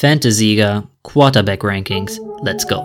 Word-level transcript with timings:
Fantasy-Sieger, 0.00 0.88
Quarterback 1.02 1.64
Rankings. 1.64 2.20
Let's 2.42 2.64
go. 2.64 2.76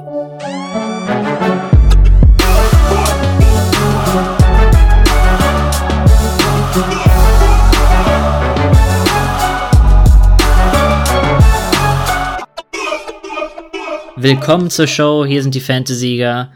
Willkommen 14.15 14.71
zur 14.71 14.87
Show, 14.87 15.23
hier 15.23 15.43
sind 15.43 15.53
die 15.53 15.59
Fantasy-Sieger. 15.59 16.51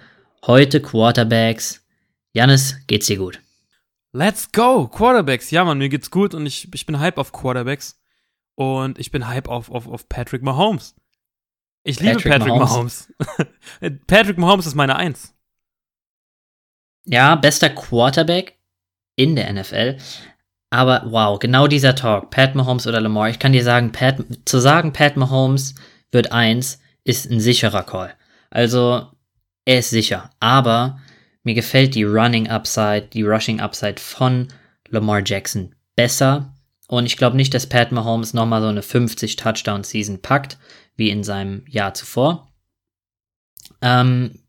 Heute 0.47 0.81
Quarterbacks. 0.81 1.85
Janis, 2.33 2.77
geht's 2.87 3.05
dir 3.05 3.17
gut? 3.17 3.39
Let's 4.11 4.51
go! 4.51 4.87
Quarterbacks. 4.87 5.51
Ja, 5.51 5.63
Mann, 5.63 5.77
mir 5.77 5.89
geht's 5.89 6.09
gut 6.09 6.33
und 6.33 6.47
ich, 6.47 6.67
ich 6.73 6.87
bin 6.87 6.99
hype 6.99 7.19
auf 7.19 7.31
Quarterbacks. 7.31 7.99
Und 8.57 8.97
ich 8.97 9.11
bin 9.11 9.27
hype 9.27 9.47
auf, 9.47 9.69
auf, 9.69 9.87
auf 9.87 10.09
Patrick 10.09 10.41
Mahomes. 10.41 10.95
Ich 11.83 11.97
Patrick 11.97 12.23
liebe 12.23 12.29
Patrick 12.29 12.55
Mahomes. 12.55 13.13
Mahomes. 13.19 13.97
Patrick 14.07 14.37
Mahomes 14.39 14.65
ist 14.65 14.73
meine 14.73 14.95
Eins. 14.95 15.35
Ja, 17.05 17.35
bester 17.35 17.69
Quarterback 17.69 18.57
in 19.15 19.35
der 19.35 19.53
NFL. 19.53 19.97
Aber 20.71 21.03
wow, 21.05 21.37
genau 21.37 21.67
dieser 21.67 21.95
Talk, 21.95 22.31
Pat 22.31 22.55
Mahomes 22.55 22.87
oder 22.87 22.99
Lamar, 22.99 23.29
ich 23.29 23.39
kann 23.39 23.53
dir 23.53 23.63
sagen, 23.63 23.91
Pat, 23.91 24.17
zu 24.45 24.59
sagen, 24.59 24.91
Pat 24.91 25.15
Mahomes 25.17 25.75
wird 26.11 26.31
eins, 26.31 26.81
ist 27.03 27.29
ein 27.29 27.39
sicherer 27.39 27.83
Call. 27.83 28.13
Also, 28.49 29.07
er 29.65 29.79
ist 29.79 29.91
sicher. 29.91 30.31
Aber 30.39 30.99
mir 31.43 31.53
gefällt 31.53 31.93
die 31.93 32.03
Running 32.03 32.49
Upside, 32.49 33.09
die 33.13 33.21
Rushing 33.21 33.61
Upside 33.61 34.01
von 34.01 34.47
Lamar 34.89 35.21
Jackson 35.23 35.75
besser. 35.95 36.56
Und 36.87 37.05
ich 37.05 37.17
glaube 37.17 37.35
nicht, 37.35 37.53
dass 37.53 37.67
Pat 37.67 37.91
Mahomes 37.91 38.33
nochmal 38.33 38.61
so 38.61 38.67
eine 38.67 38.81
50-Touchdown-Season 38.81 40.21
packt, 40.21 40.57
wie 40.95 41.09
in 41.09 41.23
seinem 41.23 41.65
Jahr 41.67 41.93
zuvor. 41.93 42.51
Ähm, 43.81 44.39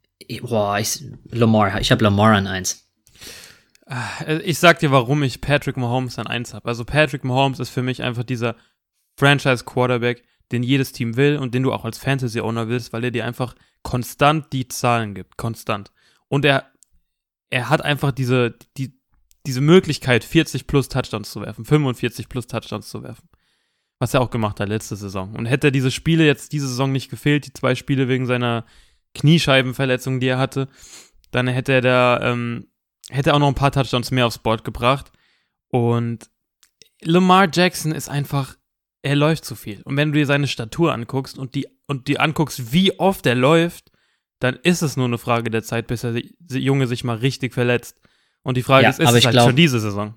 boah, 0.42 0.78
ich, 0.78 1.04
Lamar, 1.30 1.80
ich 1.80 1.90
habe 1.90 2.04
Lamar 2.04 2.36
an 2.36 2.46
1. 2.46 2.88
Äh, 3.88 4.42
ich 4.42 4.58
sag 4.58 4.78
dir, 4.78 4.92
warum 4.92 5.22
ich 5.22 5.40
Patrick 5.40 5.76
Mahomes 5.76 6.18
an 6.18 6.26
1 6.26 6.54
habe. 6.54 6.68
Also 6.68 6.84
Patrick 6.84 7.24
Mahomes 7.24 7.58
ist 7.58 7.70
für 7.70 7.82
mich 7.82 8.02
einfach 8.02 8.24
dieser 8.24 8.54
Franchise-Quarterback, 9.16 10.24
den 10.52 10.62
jedes 10.62 10.92
Team 10.92 11.16
will 11.16 11.38
und 11.38 11.54
den 11.54 11.64
du 11.64 11.72
auch 11.72 11.84
als 11.84 11.98
Fantasy-Owner 11.98 12.68
willst, 12.68 12.92
weil 12.92 13.04
er 13.04 13.10
dir 13.10 13.24
einfach 13.24 13.54
konstant 13.82 14.52
die 14.52 14.68
Zahlen 14.68 15.14
gibt. 15.14 15.36
Konstant. 15.36 15.91
Und 16.28 16.44
er, 16.44 16.70
er 17.50 17.68
hat 17.68 17.82
einfach 17.82 18.12
diese, 18.12 18.56
die, 18.76 18.97
diese 19.48 19.60
Möglichkeit, 19.60 20.24
40 20.24 20.66
plus 20.66 20.88
Touchdowns 20.88 21.32
zu 21.32 21.41
werfen, 21.41 21.64
45 21.64 22.28
plus 22.28 22.46
Touchdowns 22.46 22.88
zu 22.88 23.02
werfen. 23.02 23.28
Was 23.98 24.14
er 24.14 24.20
auch 24.20 24.30
gemacht 24.30 24.60
hat 24.60 24.68
letzte 24.68 24.94
Saison. 24.94 25.34
Und 25.34 25.46
hätte 25.46 25.68
er 25.68 25.70
diese 25.72 25.91
Spiele 25.91 26.24
jetzt 26.24 26.52
diese 26.52 26.68
Saison 26.68 26.92
nicht 26.92 27.10
gefehlt, 27.10 27.46
die 27.46 27.52
zwei 27.52 27.74
Spiele 27.74 28.06
wegen 28.06 28.26
seiner 28.26 28.64
Kniescheibenverletzung, 29.14 30.20
die 30.20 30.28
er 30.28 30.38
hatte, 30.38 30.69
dann 31.32 31.48
hätte 31.48 31.72
er 31.72 31.80
da, 31.80 32.20
ähm, 32.22 32.69
hätte 33.10 33.34
auch 33.34 33.41
noch 33.41 33.48
ein 33.48 33.56
paar 33.56 33.72
Touchdowns 33.72 34.12
mehr 34.12 34.26
aufs 34.26 34.38
Board 34.38 34.62
gebracht. 34.62 35.10
Und 35.69 36.30
Lamar 37.02 37.48
Jackson 37.52 37.92
ist 37.92 38.08
einfach 38.08 38.56
er 39.02 39.16
läuft 39.16 39.44
zu 39.44 39.54
viel. 39.54 39.82
Und 39.82 39.96
wenn 39.96 40.12
du 40.12 40.19
dir 40.19 40.26
seine 40.26 40.46
Statur 40.46 40.92
anguckst 40.92 41.38
und 41.38 41.54
die, 41.54 41.69
und 41.86 42.08
die 42.08 42.19
anguckst, 42.19 42.72
wie 42.72 42.98
oft 42.98 43.26
er 43.26 43.34
läuft, 43.34 43.91
dann 44.41 44.56
ist 44.56 44.82
es 44.82 44.96
nur 44.96 45.06
eine 45.06 45.19
Frage 45.19 45.50
der 45.50 45.62
Zeit, 45.62 45.86
bis 45.86 46.02
der 46.02 46.22
Junge 46.60 46.86
sich 46.86 47.04
mal 47.04 47.16
richtig 47.16 47.54
verletzt. 47.54 48.00
Und 48.42 48.56
die 48.56 48.62
Frage 48.62 48.84
ja, 48.84 48.91
ist, 48.91 49.00
ist 49.00 49.08
es 49.08 49.25
halt 49.25 49.33
glaub, 49.33 49.47
schon 49.47 49.56
diese 49.56 49.81
Saison? 49.81 50.14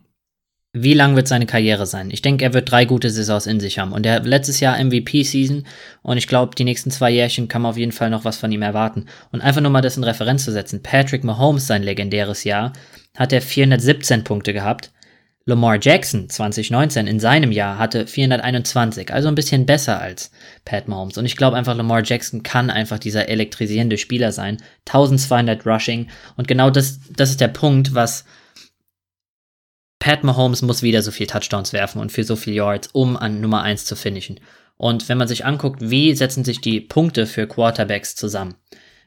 Wie 0.74 0.94
lang 0.94 1.18
wird 1.18 1.28
seine 1.28 1.46
Karriere 1.46 1.86
sein? 1.86 2.12
Ich 2.12 2.22
denke, 2.22 2.46
er 2.46 2.54
wird 2.54 2.72
drei 2.72 2.86
gute 2.86 3.10
Saisons 3.10 3.46
in 3.46 3.60
sich 3.60 3.78
haben. 3.78 3.92
Und 3.92 4.06
er 4.06 4.16
hat 4.16 4.26
letztes 4.26 4.62
Jahr 4.62 4.82
MVP-Season 4.82 5.66
und 6.02 6.18
ich 6.18 6.28
glaube, 6.28 6.56
die 6.56 6.64
nächsten 6.64 6.92
zwei 6.92 7.12
Jährchen 7.12 7.50
kann 7.50 7.62
man 7.62 7.72
auf 7.72 7.78
jeden 7.78 7.92
Fall 7.92 8.10
noch 8.10 8.24
was 8.24 8.38
von 8.38 8.52
ihm 8.54 8.62
erwarten. 8.62 9.08
Und 9.32 9.42
einfach 9.42 9.62
nur 9.62 9.72
mal 9.72 9.82
das 9.82 9.98
in 9.98 10.06
Referenz 10.06 10.46
zu 10.46 10.52
setzen. 10.52 10.82
Patrick 10.82 11.26
Mahomes, 11.26 11.68
sein 11.68 11.84
legendäres 11.84 12.46
Jahr, 12.46 12.72
hat 13.18 13.34
er 13.34 13.42
417 13.42 14.24
Punkte 14.24 14.54
gehabt 14.54 14.92
Lamar 15.46 15.80
Jackson 15.82 16.30
2019 16.30 17.08
in 17.08 17.20
seinem 17.20 17.52
Jahr 17.52 17.80
hatte 17.80 18.06
421, 18.06 19.12
also 19.12 19.28
ein 19.28 19.36
bisschen 19.36 19.66
besser 19.66 20.00
als 20.00 20.32
Pat 20.66 20.88
Mahomes. 20.88 21.18
Und 21.18 21.26
ich 21.26 21.36
glaube 21.36 21.58
einfach, 21.58 21.76
Lamar 21.76 22.04
Jackson 22.04 22.44
kann 22.44 22.70
einfach 22.70 23.00
dieser 23.00 23.28
elektrisierende 23.28 23.98
Spieler 23.98 24.32
sein. 24.32 24.58
1200 24.88 25.66
Rushing. 25.66 26.10
Und 26.38 26.48
genau 26.48 26.70
das, 26.70 27.00
das 27.10 27.32
ist 27.32 27.42
der 27.42 27.48
Punkt, 27.48 27.96
was 27.96 28.26
Pat 29.98 30.24
Mahomes 30.24 30.62
muss 30.62 30.84
wieder 30.84 31.02
so 31.02 31.12
viel 31.12 31.28
Touchdowns 31.28 31.74
werfen 31.74 32.02
und 32.02 32.12
für 32.12 32.24
so 32.24 32.36
viel 32.36 32.54
Yards, 32.54 32.90
um 32.92 33.18
an 33.18 33.42
Nummer 33.42 33.64
1 33.64 33.86
zu 33.86 33.96
finishen. 33.96 34.40
Und 34.78 35.10
wenn 35.10 35.18
man 35.18 35.28
sich 35.28 35.46
anguckt, 35.46 35.80
wie 35.82 36.14
setzen 36.16 36.44
sich 36.44 36.62
die 36.62 36.82
Punkte 36.82 37.26
für 37.26 37.48
Quarterbacks 37.48 38.16
zusammen? 38.16 38.56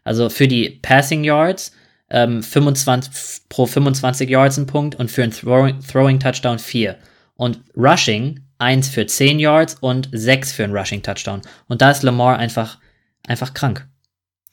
Also 0.05 0.31
für 0.31 0.47
die 0.47 0.71
Passing 0.71 1.25
Yards 1.25 1.73
ähm, 2.15 2.45
25, 2.45 3.43
pro 3.49 3.67
25 3.67 4.31
Yards 4.31 4.57
ein 4.57 4.67
Punkt 4.67 4.95
und 4.95 5.11
für 5.11 5.25
einen 5.25 5.33
Throwing, 5.33 5.81
Throwing 5.81 6.21
Touchdown 6.21 6.61
4. 6.61 6.97
Und 7.35 7.61
Rushing 7.77 8.41
1 8.59 8.89
für 8.89 9.05
10 9.05 9.41
Yards 9.41 9.75
und 9.81 10.09
6 10.13 10.53
für 10.53 10.63
einen 10.63 10.77
Rushing 10.77 11.03
Touchdown. 11.03 11.43
Und 11.67 11.83
da 11.83 11.91
ist 11.91 12.05
Lamar 12.05 12.39
einfach, 12.39 12.79
einfach 13.27 13.53
krank. 13.53 13.89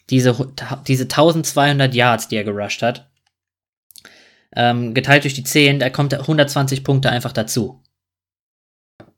Diese, 0.09 0.35
diese 0.87 1.03
1200 1.03 1.93
Yards, 1.93 2.27
die 2.27 2.35
er 2.35 2.43
gerusht 2.43 2.81
hat, 2.81 3.07
ähm, 4.55 4.95
geteilt 4.95 5.23
durch 5.23 5.35
die 5.35 5.43
10, 5.43 5.79
da 5.79 5.91
kommt 5.91 6.15
120 6.15 6.83
Punkte 6.83 7.11
einfach 7.11 7.31
dazu. 7.31 7.79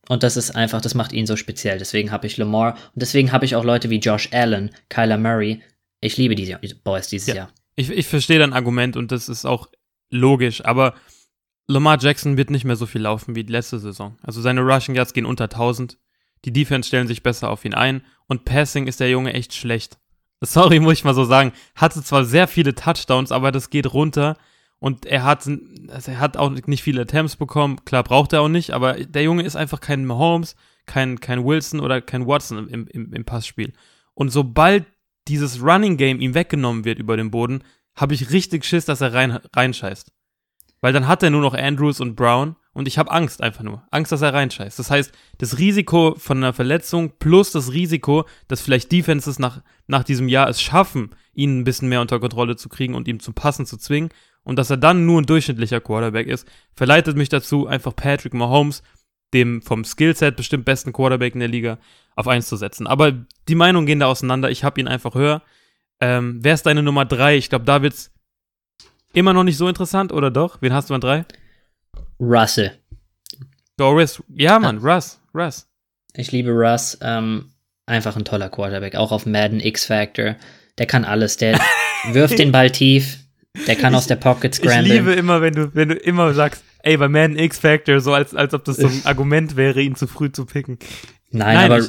Und 0.10 0.22
das 0.22 0.36
ist 0.36 0.54
einfach, 0.54 0.82
das 0.82 0.96
macht 0.96 1.14
ihn 1.14 1.26
so 1.26 1.38
speziell. 1.38 1.78
Deswegen 1.78 2.12
habe 2.12 2.28
ich 2.28 2.36
Lamar 2.36 2.74
und 2.74 3.02
deswegen 3.02 3.32
habe 3.32 3.46
ich 3.46 3.56
auch 3.56 3.64
Leute 3.64 3.90
wie 3.90 4.00
Josh 4.00 4.28
Allen, 4.34 4.72
Kyler 4.90 5.18
Murray. 5.18 5.64
Ich 6.02 6.18
liebe 6.18 6.36
diese 6.36 6.60
Boys 6.84 7.08
dieses 7.08 7.30
ja. 7.30 7.36
Jahr. 7.36 7.54
Ich, 7.76 7.90
ich 7.90 8.08
verstehe 8.08 8.40
dein 8.40 8.54
Argument 8.54 8.96
und 8.98 9.12
das 9.12 9.30
ist 9.30 9.46
auch 9.46 9.68
logisch, 10.10 10.64
aber 10.64 10.94
Lamar 11.68 11.98
Jackson 12.00 12.38
wird 12.38 12.50
nicht 12.50 12.66
mehr 12.66 12.76
so 12.76 12.86
viel 12.86 13.02
laufen 13.02 13.36
wie 13.36 13.42
letzte 13.44 13.80
Saison. 13.80 14.18
Also 14.22 14.42
seine 14.42 14.62
Rushing 14.62 14.96
Yards 14.96 15.14
gehen 15.14 15.26
unter 15.26 15.46
1000. 15.46 15.98
Die 16.46 16.54
Defense 16.54 16.88
stellen 16.88 17.08
sich 17.08 17.24
besser 17.24 17.50
auf 17.50 17.64
ihn 17.64 17.74
ein 17.74 18.04
und 18.28 18.46
Passing 18.46 18.88
ist 18.88 19.00
der 19.00 19.10
Junge 19.10 19.34
echt 19.34 19.54
schlecht. 19.54 19.98
Sorry, 20.42 20.80
muss 20.80 20.94
ich 20.94 21.04
mal 21.06 21.14
so 21.14 21.24
sagen. 21.24 21.54
Hatte 21.76 22.04
zwar 22.04 22.26
sehr 22.26 22.48
viele 22.48 22.76
Touchdowns, 22.76 23.32
aber 23.32 23.52
das 23.52 23.70
geht 23.70 23.94
runter 23.94 24.38
und 24.80 25.06
er 25.06 25.24
hat, 25.24 25.48
also 25.88 26.12
er 26.12 26.20
hat 26.20 26.36
auch 26.36 26.50
nicht 26.50 26.84
viele 26.84 27.04
Attempts 27.04 27.38
bekommen. 27.38 27.86
Klar 27.86 28.04
braucht 28.04 28.34
er 28.34 28.42
auch 28.42 28.50
nicht, 28.50 28.72
aber 28.72 28.96
der 28.96 29.24
Junge 29.24 29.44
ist 29.44 29.56
einfach 29.56 29.80
kein 29.80 30.06
Mahomes, 30.06 30.58
kein, 30.86 31.22
kein 31.22 31.46
Wilson 31.46 31.80
oder 31.80 32.02
kein 32.02 32.28
Watson 32.28 32.68
im, 32.68 32.88
im, 32.88 33.14
im 33.14 33.24
Passspiel. 33.24 33.72
Und 34.14 34.32
sobald 34.32 34.86
dieses 35.28 35.62
Running 35.62 35.98
Game 35.98 36.20
ihm 36.20 36.34
weggenommen 36.34 36.86
wird 36.86 37.00
über 37.00 37.18
den 37.18 37.32
Boden, 37.32 37.64
habe 37.96 38.14
ich 38.14 38.32
richtig 38.32 38.66
Schiss, 38.66 38.86
dass 38.86 39.02
er 39.02 39.14
rein, 39.14 39.40
reinscheißt. 39.56 40.12
Weil 40.82 40.94
dann 40.94 41.08
hat 41.08 41.24
er 41.24 41.30
nur 41.30 41.42
noch 41.42 41.54
Andrews 41.54 42.02
und 42.02 42.16
Brown 42.16 42.56
und 42.74 42.88
ich 42.88 42.98
habe 42.98 43.12
Angst 43.12 43.42
einfach 43.42 43.64
nur. 43.64 43.84
Angst, 43.92 44.12
dass 44.12 44.22
er 44.22 44.34
reinscheißt. 44.34 44.78
Das 44.78 44.92
heißt, 44.92 45.14
das 45.38 45.58
Risiko 45.60 46.16
von 46.18 46.38
einer 46.38 46.54
Verletzung 46.54 47.14
plus 47.20 47.52
das 47.52 47.72
Risiko, 47.72 48.26
dass 48.48 48.62
vielleicht 48.62 48.92
Defenses 48.92 49.40
nach, 49.40 49.62
nach 49.88 50.04
diesem 50.04 50.28
Jahr 50.28 50.50
es 50.50 50.62
schaffen, 50.62 51.16
ihn 51.34 51.60
ein 51.60 51.64
bisschen 51.64 51.88
mehr 51.88 52.02
unter 52.02 52.20
Kontrolle 52.20 52.56
zu 52.56 52.68
kriegen 52.68 52.96
und 52.96 53.08
ihm 53.08 53.20
zum 53.20 53.34
Passen 53.34 53.66
zu 53.66 53.78
zwingen 53.78 54.10
und 54.44 54.58
dass 54.58 54.70
er 54.70 54.78
dann 54.78 55.06
nur 55.06 55.22
ein 55.22 55.26
durchschnittlicher 55.26 55.80
Quarterback 55.80 56.28
ist, 56.28 56.48
verleitet 56.74 57.16
mich 57.16 57.30
dazu, 57.30 57.68
einfach 57.68 57.96
Patrick 57.96 58.34
Mahomes, 58.34 58.84
dem 59.34 59.62
vom 59.62 59.84
Skillset 59.84 60.36
bestimmt 60.36 60.66
besten 60.66 60.94
Quarterback 60.94 61.34
in 61.34 61.40
der 61.40 61.50
Liga, 61.50 61.78
auf 62.16 62.28
1 62.28 62.48
zu 62.48 62.56
setzen. 62.56 62.88
Aber 62.88 63.12
die 63.48 63.56
Meinungen 63.56 63.86
gehen 63.86 64.00
da 64.00 64.08
auseinander. 64.08 64.52
Ich 64.52 64.64
habe 64.64 64.80
ihn 64.80 64.88
einfach 64.88 65.16
höher. 65.16 65.42
Ähm, 66.00 66.40
wer 66.42 66.54
ist 66.54 66.66
deine 66.66 66.84
Nummer 66.84 67.06
3? 67.06 67.38
Ich 67.38 67.50
glaube, 67.50 67.66
da 67.66 67.82
wird's 67.82 68.12
immer 69.14 69.34
noch 69.34 69.44
nicht 69.44 69.58
so 69.58 69.68
interessant, 69.68 70.12
oder 70.12 70.32
doch? 70.32 70.62
Wen 70.62 70.74
hast 70.74 70.90
du 70.90 70.94
an 70.94 71.02
3? 71.02 71.26
Russell. 72.20 72.72
Doris. 73.78 74.22
Ja, 74.30 74.60
Mann, 74.60 74.80
ah. 74.84 74.96
Russ. 74.96 75.20
Russ. 75.34 75.68
Ich 76.16 76.32
liebe 76.32 76.52
Russ. 76.52 76.98
Ähm, 77.02 77.52
einfach 77.86 78.16
ein 78.16 78.26
toller 78.26 78.50
Quarterback. 78.50 78.96
Auch 78.96 79.12
auf 79.12 79.26
Madden 79.26 79.60
X-Factor. 79.60 80.36
Der 80.78 80.86
kann 80.86 81.06
alles. 81.06 81.38
Der 81.38 81.60
wirft 82.12 82.38
den 82.38 82.52
Ball 82.52 82.72
tief. 82.72 83.20
Der 83.68 83.76
kann 83.76 83.94
ich, 83.94 83.98
aus 83.98 84.08
der 84.08 84.16
Pocket 84.16 84.54
scramblen. 84.54 84.86
Ich 84.86 84.92
liebe 84.92 85.14
immer, 85.14 85.42
wenn 85.42 85.54
du, 85.54 85.76
wenn 85.76 85.90
du 85.90 85.96
immer 85.96 86.34
sagst, 86.34 86.64
ey, 86.84 86.98
bei 86.98 87.08
Madden 87.08 87.38
X-Factor, 87.38 88.00
so 88.00 88.14
als, 88.14 88.36
als 88.36 88.54
ob 88.54 88.64
das 88.66 88.78
so 88.78 88.88
ein 88.88 89.02
Argument 89.06 89.56
wäre, 89.56 89.82
ihn 89.82 89.96
zu 89.96 90.08
früh 90.08 90.32
zu 90.32 90.46
picken. 90.46 90.78
Nein, 91.32 91.56
Nein 91.56 91.72
aber 91.72 91.88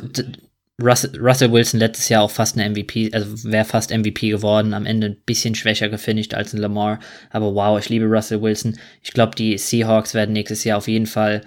Russell, 0.83 1.21
Russell, 1.21 1.53
Wilson 1.53 1.79
letztes 1.79 2.09
Jahr 2.09 2.23
auch 2.23 2.31
fast 2.31 2.59
eine 2.59 2.69
MVP, 2.69 3.11
also 3.13 3.45
wäre 3.45 3.65
fast 3.65 3.97
MVP 3.97 4.31
geworden, 4.31 4.75
am 4.75 4.87
Ende 4.87 5.09
ein 5.09 5.17
bisschen 5.25 5.55
schwächer 5.55 5.89
gefinisht 5.89 6.35
als 6.35 6.53
ein 6.53 6.59
Lamar. 6.59 6.99
Aber 7.31 7.55
wow, 7.55 7.79
ich 7.79 7.89
liebe 7.89 8.07
Russell 8.07 8.43
Wilson. 8.43 8.77
Ich 9.03 9.13
glaube, 9.13 9.37
die 9.37 9.57
Seahawks 9.57 10.15
werden 10.15 10.33
nächstes 10.33 10.65
Jahr 10.65 10.79
auf 10.79 10.89
jeden 10.89 11.07
Fall 11.07 11.43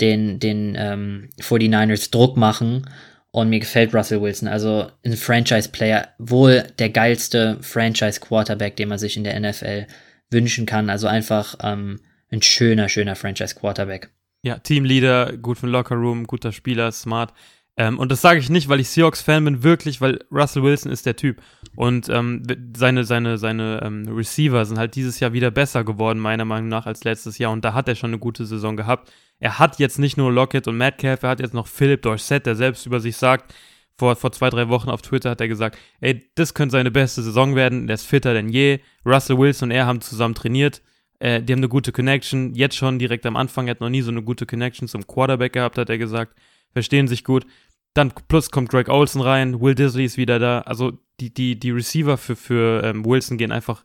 den, 0.00 0.40
den 0.40 0.76
ähm, 0.78 1.28
49ers 1.40 2.10
Druck 2.10 2.36
machen. 2.36 2.88
Und 3.32 3.48
mir 3.48 3.60
gefällt 3.60 3.94
Russell 3.94 4.22
Wilson. 4.22 4.48
Also 4.48 4.90
ein 5.04 5.12
Franchise-Player, 5.12 6.08
wohl 6.18 6.64
der 6.80 6.90
geilste 6.90 7.58
Franchise-Quarterback, 7.60 8.74
den 8.76 8.88
man 8.88 8.98
sich 8.98 9.16
in 9.16 9.22
der 9.22 9.38
NFL 9.38 9.86
wünschen 10.30 10.66
kann. 10.66 10.90
Also 10.90 11.06
einfach 11.06 11.54
ähm, 11.62 12.00
ein 12.30 12.42
schöner, 12.42 12.88
schöner 12.88 13.16
Franchise-Quarterback. 13.16 14.10
Ja, 14.42 14.58
Teamleader, 14.58 15.36
gut 15.36 15.58
für 15.58 15.66
den 15.66 15.72
Lockerroom, 15.72 16.26
guter 16.26 16.52
Spieler, 16.52 16.92
smart. 16.92 17.34
Ähm, 17.76 17.98
und 17.98 18.10
das 18.10 18.20
sage 18.20 18.40
ich 18.40 18.50
nicht, 18.50 18.68
weil 18.68 18.80
ich 18.80 18.88
Seahawks-Fan 18.90 19.44
bin, 19.44 19.62
wirklich, 19.62 20.00
weil 20.00 20.18
Russell 20.30 20.62
Wilson 20.62 20.90
ist 20.90 21.06
der 21.06 21.16
Typ. 21.16 21.42
Und 21.76 22.08
ähm, 22.08 22.42
seine, 22.76 23.04
seine, 23.04 23.38
seine 23.38 23.80
ähm, 23.82 24.08
Receiver 24.08 24.64
sind 24.64 24.78
halt 24.78 24.94
dieses 24.96 25.20
Jahr 25.20 25.32
wieder 25.32 25.50
besser 25.50 25.84
geworden, 25.84 26.18
meiner 26.18 26.44
Meinung 26.44 26.68
nach, 26.68 26.86
als 26.86 27.04
letztes 27.04 27.38
Jahr. 27.38 27.52
Und 27.52 27.64
da 27.64 27.74
hat 27.74 27.88
er 27.88 27.94
schon 27.94 28.10
eine 28.10 28.18
gute 28.18 28.44
Saison 28.44 28.76
gehabt. 28.76 29.12
Er 29.38 29.58
hat 29.58 29.78
jetzt 29.78 29.98
nicht 29.98 30.16
nur 30.16 30.32
Lockett 30.32 30.68
und 30.68 30.76
Metcalf, 30.76 31.22
er 31.22 31.30
hat 31.30 31.40
jetzt 31.40 31.54
noch 31.54 31.66
Philip 31.66 32.02
Dorset, 32.02 32.44
der 32.44 32.56
selbst 32.56 32.84
über 32.86 33.00
sich 33.00 33.16
sagt, 33.16 33.54
vor, 33.96 34.16
vor 34.16 34.32
zwei, 34.32 34.50
drei 34.50 34.68
Wochen 34.68 34.90
auf 34.90 35.02
Twitter 35.02 35.30
hat 35.30 35.40
er 35.40 35.48
gesagt, 35.48 35.78
ey, 36.00 36.30
das 36.34 36.54
könnte 36.54 36.72
seine 36.72 36.90
beste 36.90 37.22
Saison 37.22 37.54
werden, 37.54 37.86
der 37.86 37.94
ist 37.94 38.06
fitter 38.06 38.34
denn 38.34 38.48
je. 38.48 38.80
Russell 39.04 39.38
Wilson 39.38 39.68
und 39.68 39.76
er 39.76 39.86
haben 39.86 40.00
zusammen 40.00 40.34
trainiert, 40.34 40.82
äh, 41.20 41.40
die 41.42 41.52
haben 41.52 41.60
eine 41.60 41.68
gute 41.68 41.92
Connection, 41.92 42.54
jetzt 42.54 42.76
schon 42.76 42.98
direkt 42.98 43.24
am 43.26 43.36
Anfang, 43.36 43.66
er 43.66 43.72
hat 43.72 43.80
noch 43.80 43.88
nie 43.88 44.02
so 44.02 44.10
eine 44.10 44.22
gute 44.22 44.46
Connection 44.46 44.88
zum 44.88 45.06
Quarterback 45.06 45.52
gehabt, 45.52 45.78
hat 45.78 45.88
er 45.88 45.98
gesagt, 45.98 46.36
verstehen 46.72 47.08
sich 47.08 47.24
gut. 47.24 47.46
Dann 47.94 48.12
plus 48.28 48.50
kommt 48.50 48.70
Greg 48.70 48.88
Olson 48.88 49.22
rein, 49.22 49.60
Will 49.60 49.74
Disley 49.74 50.04
ist 50.04 50.16
wieder 50.16 50.38
da, 50.38 50.60
also 50.62 50.92
die, 51.20 51.32
die, 51.32 51.58
die 51.58 51.70
Receiver 51.70 52.16
für, 52.16 52.36
für 52.36 52.82
ähm, 52.84 53.04
Wilson 53.04 53.36
gehen 53.38 53.52
einfach 53.52 53.84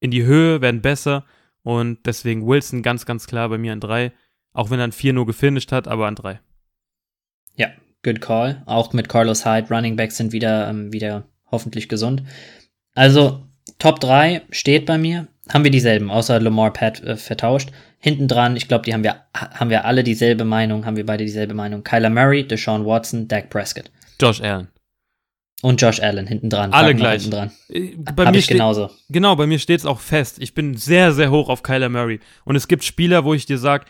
in 0.00 0.10
die 0.10 0.24
Höhe, 0.24 0.60
werden 0.60 0.82
besser 0.82 1.24
und 1.62 2.04
deswegen 2.06 2.46
Wilson 2.46 2.82
ganz, 2.82 3.06
ganz 3.06 3.26
klar 3.26 3.48
bei 3.48 3.58
mir 3.58 3.72
an 3.72 3.80
drei, 3.80 4.12
auch 4.52 4.70
wenn 4.70 4.78
er 4.78 4.84
an 4.84 4.92
vier 4.92 5.12
nur 5.12 5.26
gefinisht 5.26 5.72
hat, 5.72 5.88
aber 5.88 6.06
an 6.06 6.16
drei. 6.16 6.40
Ja, 7.56 7.68
Good 8.04 8.20
call. 8.20 8.62
Auch 8.66 8.92
mit 8.92 9.08
Carlos 9.08 9.44
Hyde, 9.46 9.68
Running 9.74 9.96
Backs 9.96 10.18
sind 10.18 10.32
wieder, 10.32 10.68
ähm, 10.68 10.92
wieder 10.92 11.24
hoffentlich 11.50 11.88
gesund. 11.88 12.22
Also, 12.94 13.46
Top 13.78 13.98
3 13.98 14.42
steht 14.50 14.86
bei 14.86 14.98
mir. 14.98 15.26
Haben 15.52 15.64
wir 15.64 15.70
dieselben, 15.70 16.10
außer 16.10 16.40
Lamar 16.40 16.72
Pat 16.72 17.02
äh, 17.02 17.16
vertauscht. 17.16 17.70
Hinten 17.98 18.28
dran, 18.28 18.56
ich 18.56 18.68
glaube, 18.68 18.84
die 18.84 18.94
haben 18.94 19.04
wir, 19.04 19.16
haben 19.34 19.70
wir 19.70 19.84
alle 19.84 20.02
dieselbe 20.02 20.44
Meinung, 20.44 20.86
haben 20.86 20.96
wir 20.96 21.06
beide 21.06 21.24
dieselbe 21.24 21.54
Meinung. 21.54 21.84
Kyler 21.84 22.10
Murray, 22.10 22.46
Deshaun 22.46 22.84
Watson, 22.84 23.28
Dak 23.28 23.50
Prescott. 23.50 23.90
Josh 24.20 24.40
Allen. 24.40 24.68
Und 25.62 25.80
Josh 25.80 26.00
Allen 26.00 26.26
hinten 26.26 26.50
dran. 26.50 26.72
Alle 26.72 26.94
gleich. 26.94 27.22
Hinten 27.22 27.36
dran. 27.36 27.52
Äh, 27.68 27.94
bei 27.96 28.26
Hab 28.26 28.32
mir 28.32 28.38
ich 28.38 28.46
genauso. 28.46 28.90
Genau, 29.08 29.36
bei 29.36 29.46
mir 29.46 29.58
steht 29.58 29.80
es 29.80 29.86
auch 29.86 30.00
fest. 30.00 30.36
Ich 30.38 30.54
bin 30.54 30.76
sehr, 30.76 31.12
sehr 31.12 31.30
hoch 31.30 31.48
auf 31.48 31.62
Kyler 31.62 31.88
Murray. 31.88 32.20
Und 32.44 32.56
es 32.56 32.68
gibt 32.68 32.84
Spieler, 32.84 33.24
wo 33.24 33.34
ich 33.34 33.46
dir 33.46 33.58
sage, 33.58 33.86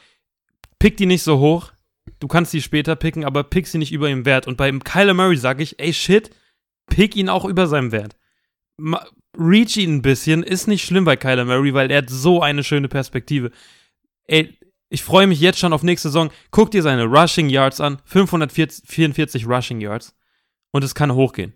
pick 0.78 0.96
die 0.96 1.06
nicht 1.06 1.22
so 1.22 1.38
hoch, 1.38 1.72
du 2.20 2.28
kannst 2.28 2.50
sie 2.50 2.62
später 2.62 2.96
picken, 2.96 3.24
aber 3.24 3.44
pick 3.44 3.66
sie 3.66 3.78
nicht 3.78 3.92
über 3.92 4.08
ihrem 4.08 4.24
Wert. 4.24 4.46
Und 4.46 4.56
beim 4.56 4.84
Kyler 4.84 5.14
Murray 5.14 5.36
sage 5.36 5.62
ich, 5.62 5.78
ey 5.78 5.92
shit, 5.92 6.30
pick 6.86 7.16
ihn 7.16 7.28
auch 7.28 7.44
über 7.44 7.66
seinem 7.66 7.92
Wert. 7.92 8.16
Ma 8.76 9.04
reach 9.38 9.76
ihn 9.76 9.96
ein 9.96 10.02
bisschen, 10.02 10.42
ist 10.42 10.66
nicht 10.66 10.84
schlimm 10.84 11.04
bei 11.04 11.16
Kyler 11.16 11.44
Murray, 11.44 11.74
weil 11.74 11.90
er 11.90 11.98
hat 11.98 12.10
so 12.10 12.42
eine 12.42 12.64
schöne 12.64 12.88
Perspektive. 12.88 13.50
Ey, 14.26 14.56
ich 14.88 15.02
freue 15.02 15.26
mich 15.26 15.40
jetzt 15.40 15.58
schon 15.58 15.72
auf 15.72 15.82
nächste 15.82 16.08
Saison. 16.08 16.30
Guck 16.50 16.70
dir 16.70 16.82
seine 16.82 17.04
Rushing 17.04 17.48
Yards 17.48 17.80
an, 17.80 17.98
544 18.04 19.46
Rushing 19.46 19.80
Yards. 19.80 20.14
Und 20.72 20.84
es 20.84 20.94
kann 20.94 21.14
hochgehen. 21.14 21.54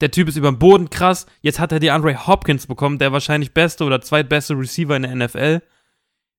Der 0.00 0.10
Typ 0.10 0.28
ist 0.28 0.36
über 0.36 0.50
dem 0.50 0.58
Boden 0.58 0.88
krass. 0.88 1.26
Jetzt 1.42 1.58
hat 1.58 1.72
er 1.72 1.80
die 1.80 1.90
Andre 1.90 2.26
Hopkins 2.26 2.66
bekommen, 2.66 2.98
der 2.98 3.12
wahrscheinlich 3.12 3.52
beste 3.52 3.84
oder 3.84 4.00
zweitbeste 4.00 4.54
Receiver 4.54 4.96
in 4.96 5.02
der 5.02 5.14
NFL 5.14 5.60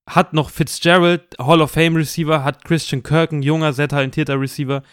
hat 0.08 0.34
noch 0.34 0.50
Fitzgerald, 0.50 1.38
Hall 1.40 1.62
of 1.62 1.72
Fame 1.72 1.96
Receiver, 1.96 2.44
hat 2.44 2.66
Christian 2.66 3.04
Kirk, 3.04 3.32
ein 3.32 3.42
junger, 3.42 3.74
sehr 3.74 3.88
talentierter 3.88 4.40
Receiver. 4.40 4.84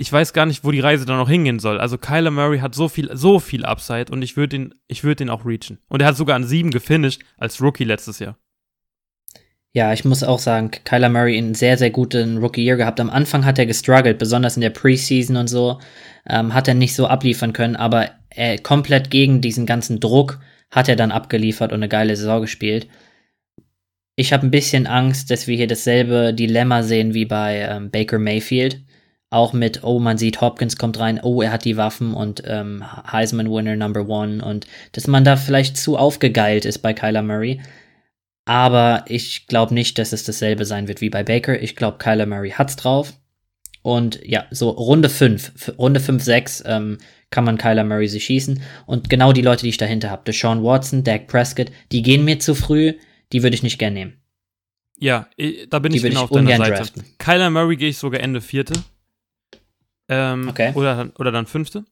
Ich 0.00 0.10
weiß 0.10 0.32
gar 0.32 0.46
nicht, 0.46 0.64
wo 0.64 0.70
die 0.70 0.80
Reise 0.80 1.04
da 1.04 1.14
noch 1.14 1.28
hingehen 1.28 1.58
soll. 1.58 1.78
Also 1.78 1.98
Kyler 1.98 2.30
Murray 2.30 2.60
hat 2.60 2.74
so 2.74 2.88
viel, 2.88 3.14
so 3.14 3.38
viel 3.38 3.66
Upside 3.66 4.10
und 4.10 4.22
ich 4.22 4.34
würde 4.34 4.56
ihn, 4.56 4.74
ich 4.88 5.04
würde 5.04 5.24
ihn 5.24 5.28
auch 5.28 5.44
reachen. 5.44 5.76
Und 5.90 6.00
er 6.00 6.08
hat 6.08 6.16
sogar 6.16 6.36
an 6.36 6.44
sieben 6.44 6.70
gefinisht 6.70 7.20
als 7.36 7.60
Rookie 7.60 7.84
letztes 7.84 8.18
Jahr. 8.18 8.38
Ja, 9.74 9.92
ich 9.92 10.06
muss 10.06 10.22
auch 10.22 10.38
sagen, 10.38 10.70
Kyler 10.70 11.10
Murray 11.10 11.36
einen 11.36 11.52
sehr, 11.52 11.76
sehr 11.76 11.90
guten 11.90 12.38
Rookie-Year 12.38 12.78
gehabt. 12.78 12.98
Am 12.98 13.10
Anfang 13.10 13.44
hat 13.44 13.58
er 13.58 13.66
gestruggelt, 13.66 14.18
besonders 14.18 14.56
in 14.56 14.62
der 14.62 14.70
Preseason 14.70 15.36
und 15.36 15.48
so, 15.48 15.78
ähm, 16.26 16.54
hat 16.54 16.66
er 16.66 16.72
nicht 16.72 16.94
so 16.94 17.06
abliefern 17.06 17.52
können, 17.52 17.76
aber 17.76 18.08
er, 18.30 18.56
komplett 18.56 19.10
gegen 19.10 19.42
diesen 19.42 19.66
ganzen 19.66 20.00
Druck 20.00 20.40
hat 20.70 20.88
er 20.88 20.96
dann 20.96 21.12
abgeliefert 21.12 21.72
und 21.72 21.80
eine 21.80 21.90
geile 21.90 22.16
Saison 22.16 22.40
gespielt. 22.40 22.88
Ich 24.16 24.32
habe 24.32 24.46
ein 24.46 24.50
bisschen 24.50 24.86
Angst, 24.86 25.30
dass 25.30 25.46
wir 25.46 25.58
hier 25.58 25.66
dasselbe 25.66 26.32
Dilemma 26.32 26.84
sehen 26.84 27.12
wie 27.12 27.26
bei 27.26 27.58
ähm, 27.58 27.90
Baker 27.90 28.18
Mayfield. 28.18 28.80
Auch 29.30 29.52
mit, 29.52 29.84
oh, 29.84 30.00
man 30.00 30.18
sieht, 30.18 30.40
Hopkins 30.40 30.76
kommt 30.76 30.98
rein, 30.98 31.20
oh, 31.22 31.40
er 31.40 31.52
hat 31.52 31.64
die 31.64 31.76
Waffen 31.76 32.14
und 32.14 32.42
ähm, 32.46 32.84
Heisman-Winner 33.10 33.76
Number 33.76 34.08
One 34.08 34.44
und 34.44 34.66
dass 34.92 35.06
man 35.06 35.24
da 35.24 35.36
vielleicht 35.36 35.76
zu 35.76 35.96
aufgegeilt 35.96 36.64
ist 36.64 36.78
bei 36.78 36.92
Kyler 36.92 37.22
Murray. 37.22 37.60
Aber 38.44 39.04
ich 39.06 39.46
glaube 39.46 39.72
nicht, 39.72 39.98
dass 39.98 40.12
es 40.12 40.24
dasselbe 40.24 40.64
sein 40.64 40.88
wird 40.88 41.00
wie 41.00 41.10
bei 41.10 41.22
Baker. 41.22 41.62
Ich 41.62 41.76
glaube, 41.76 41.98
Kyler 41.98 42.26
Murray 42.26 42.50
hat's 42.50 42.74
drauf. 42.74 43.12
Und 43.82 44.20
ja, 44.26 44.46
so 44.50 44.70
Runde 44.70 45.08
5, 45.08 45.74
Runde 45.78 46.00
5, 46.00 46.22
6 46.22 46.64
ähm, 46.66 46.98
kann 47.30 47.44
man 47.44 47.56
Kyler 47.56 47.84
Murray 47.84 48.08
sich 48.08 48.24
schießen. 48.24 48.60
Und 48.86 49.08
genau 49.08 49.32
die 49.32 49.42
Leute, 49.42 49.62
die 49.62 49.68
ich 49.68 49.76
dahinter 49.76 50.10
habe, 50.10 50.24
Deshaun 50.26 50.64
Watson, 50.64 51.04
Dak 51.04 51.28
Prescott, 51.28 51.70
die 51.92 52.02
gehen 52.02 52.24
mir 52.24 52.40
zu 52.40 52.56
früh 52.56 52.94
die 53.32 53.42
würde 53.42 53.54
ich 53.54 53.62
nicht 53.62 53.78
gern 53.78 53.94
nehmen. 53.94 54.16
Ja, 54.98 55.28
da 55.70 55.78
bin 55.78 55.92
die 55.92 55.98
ich 55.98 56.02
genau 56.02 56.24
ich 56.24 56.30
auf 56.30 56.30
deiner 56.30 56.56
Seite. 56.56 56.72
Draften. 56.72 57.04
Kyler 57.18 57.50
Murray 57.50 57.76
gehe 57.76 57.88
ich 57.88 57.98
sogar 57.98 58.20
Ende 58.20 58.40
vierte. 58.40 58.74
Ähm, 60.10 60.48
okay. 60.48 60.72
Oder, 60.74 61.10
oder 61.18 61.30
dann 61.30 61.46
fünfte. 61.46 61.84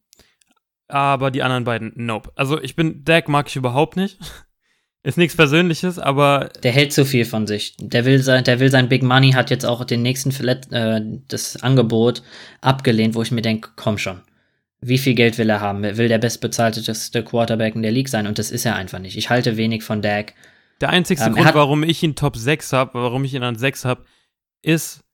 Aber 0.88 1.30
die 1.30 1.42
anderen 1.42 1.64
beiden, 1.64 1.92
nope. 1.94 2.32
Also 2.34 2.60
ich 2.60 2.74
bin, 2.74 3.04
Dak 3.04 3.28
mag 3.28 3.48
ich 3.48 3.56
überhaupt 3.56 3.96
nicht. 3.96 4.18
Ist 5.04 5.16
nichts 5.16 5.36
Persönliches, 5.36 5.98
aber. 5.98 6.50
Der 6.64 6.72
hält 6.72 6.92
zu 6.92 7.04
viel 7.04 7.24
von 7.24 7.46
sich. 7.46 7.76
Der 7.78 8.04
will 8.04 8.20
sein, 8.20 8.42
der 8.42 8.58
will 8.58 8.70
sein 8.70 8.88
Big 8.88 9.04
Money, 9.04 9.30
hat 9.30 9.48
jetzt 9.48 9.64
auch 9.64 9.84
den 9.84 10.02
nächsten 10.02 10.32
Verlet 10.32 10.70
äh, 10.72 11.00
das 11.28 11.62
Angebot 11.62 12.22
abgelehnt, 12.60 13.14
wo 13.14 13.22
ich 13.22 13.30
mir 13.30 13.40
denke, 13.40 13.70
komm 13.76 13.96
schon. 13.96 14.20
Wie 14.80 14.98
viel 14.98 15.14
Geld 15.14 15.38
will 15.38 15.50
er 15.50 15.60
haben? 15.60 15.82
Will 15.82 16.08
der 16.08 16.18
bestbezahlteste 16.18 17.22
Quarterback 17.22 17.76
in 17.76 17.82
der 17.82 17.92
League 17.92 18.08
sein? 18.08 18.26
Und 18.26 18.38
das 18.38 18.50
ist 18.50 18.66
er 18.66 18.74
einfach 18.74 18.98
nicht. 18.98 19.16
Ich 19.16 19.30
halte 19.30 19.56
wenig 19.56 19.84
von 19.84 20.02
Dak. 20.02 20.34
Der 20.80 20.90
einzigste 20.90 21.28
ähm, 21.28 21.34
Grund, 21.34 21.54
warum 21.54 21.82
ich 21.84 22.02
ihn 22.02 22.16
Top 22.16 22.36
6 22.36 22.72
habe, 22.72 22.94
warum 22.94 23.24
ich 23.24 23.34
ihn 23.34 23.42
an 23.42 23.56
6 23.56 23.84
habe, 23.84 24.04
ist, 24.62 25.04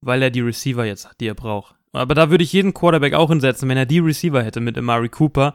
weil 0.00 0.22
er 0.22 0.30
die 0.30 0.40
Receiver 0.40 0.84
jetzt 0.84 1.08
hat, 1.08 1.20
die 1.20 1.28
er 1.28 1.34
braucht. 1.34 1.77
Aber 1.98 2.14
da 2.14 2.30
würde 2.30 2.44
ich 2.44 2.52
jeden 2.52 2.74
Quarterback 2.74 3.14
auch 3.14 3.30
hinsetzen, 3.30 3.68
wenn 3.68 3.76
er 3.76 3.86
die 3.86 3.98
Receiver 3.98 4.42
hätte 4.42 4.60
mit 4.60 4.78
Amari 4.78 5.08
Cooper, 5.08 5.54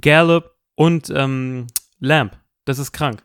Gallup 0.00 0.54
und 0.74 1.10
ähm, 1.14 1.66
Lamb. 1.98 2.38
Das 2.64 2.78
ist 2.78 2.92
krank. 2.92 3.24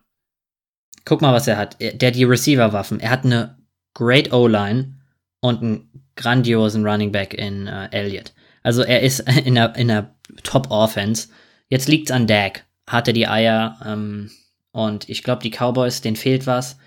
Guck 1.05 1.21
mal, 1.21 1.33
was 1.33 1.47
er 1.47 1.57
hat. 1.57 1.79
Der 1.79 2.07
hat 2.07 2.15
die 2.15 2.23
Receiver-Waffen. 2.23 2.99
Er 2.99 3.11
hat 3.11 3.25
eine 3.25 3.57
great 3.93 4.33
O-Line 4.33 4.99
und 5.39 5.61
einen 5.61 6.07
grandiosen 6.15 6.85
Running 6.85 7.11
Back 7.11 7.33
in 7.33 7.67
äh, 7.67 7.89
Elliott. 7.91 8.33
Also 8.63 8.81
er 8.81 9.01
ist 9.01 9.19
in 9.45 9.57
einer, 9.57 9.75
in 9.75 9.91
einer 9.91 10.15
Top-Offense. 10.43 11.29
Jetzt 11.69 11.87
liegt's 11.87 12.11
an 12.11 12.27
Dak. 12.27 12.65
Hat 12.87 13.07
er 13.07 13.13
die 13.13 13.27
Eier, 13.27 13.77
ähm, 13.85 14.31
und 14.75 15.07
ich 15.07 15.23
glaube, 15.23 15.41
die 15.41 15.51
Cowboys, 15.51 16.01
denen 16.01 16.17
fehlt 16.17 16.47
was. 16.47 16.77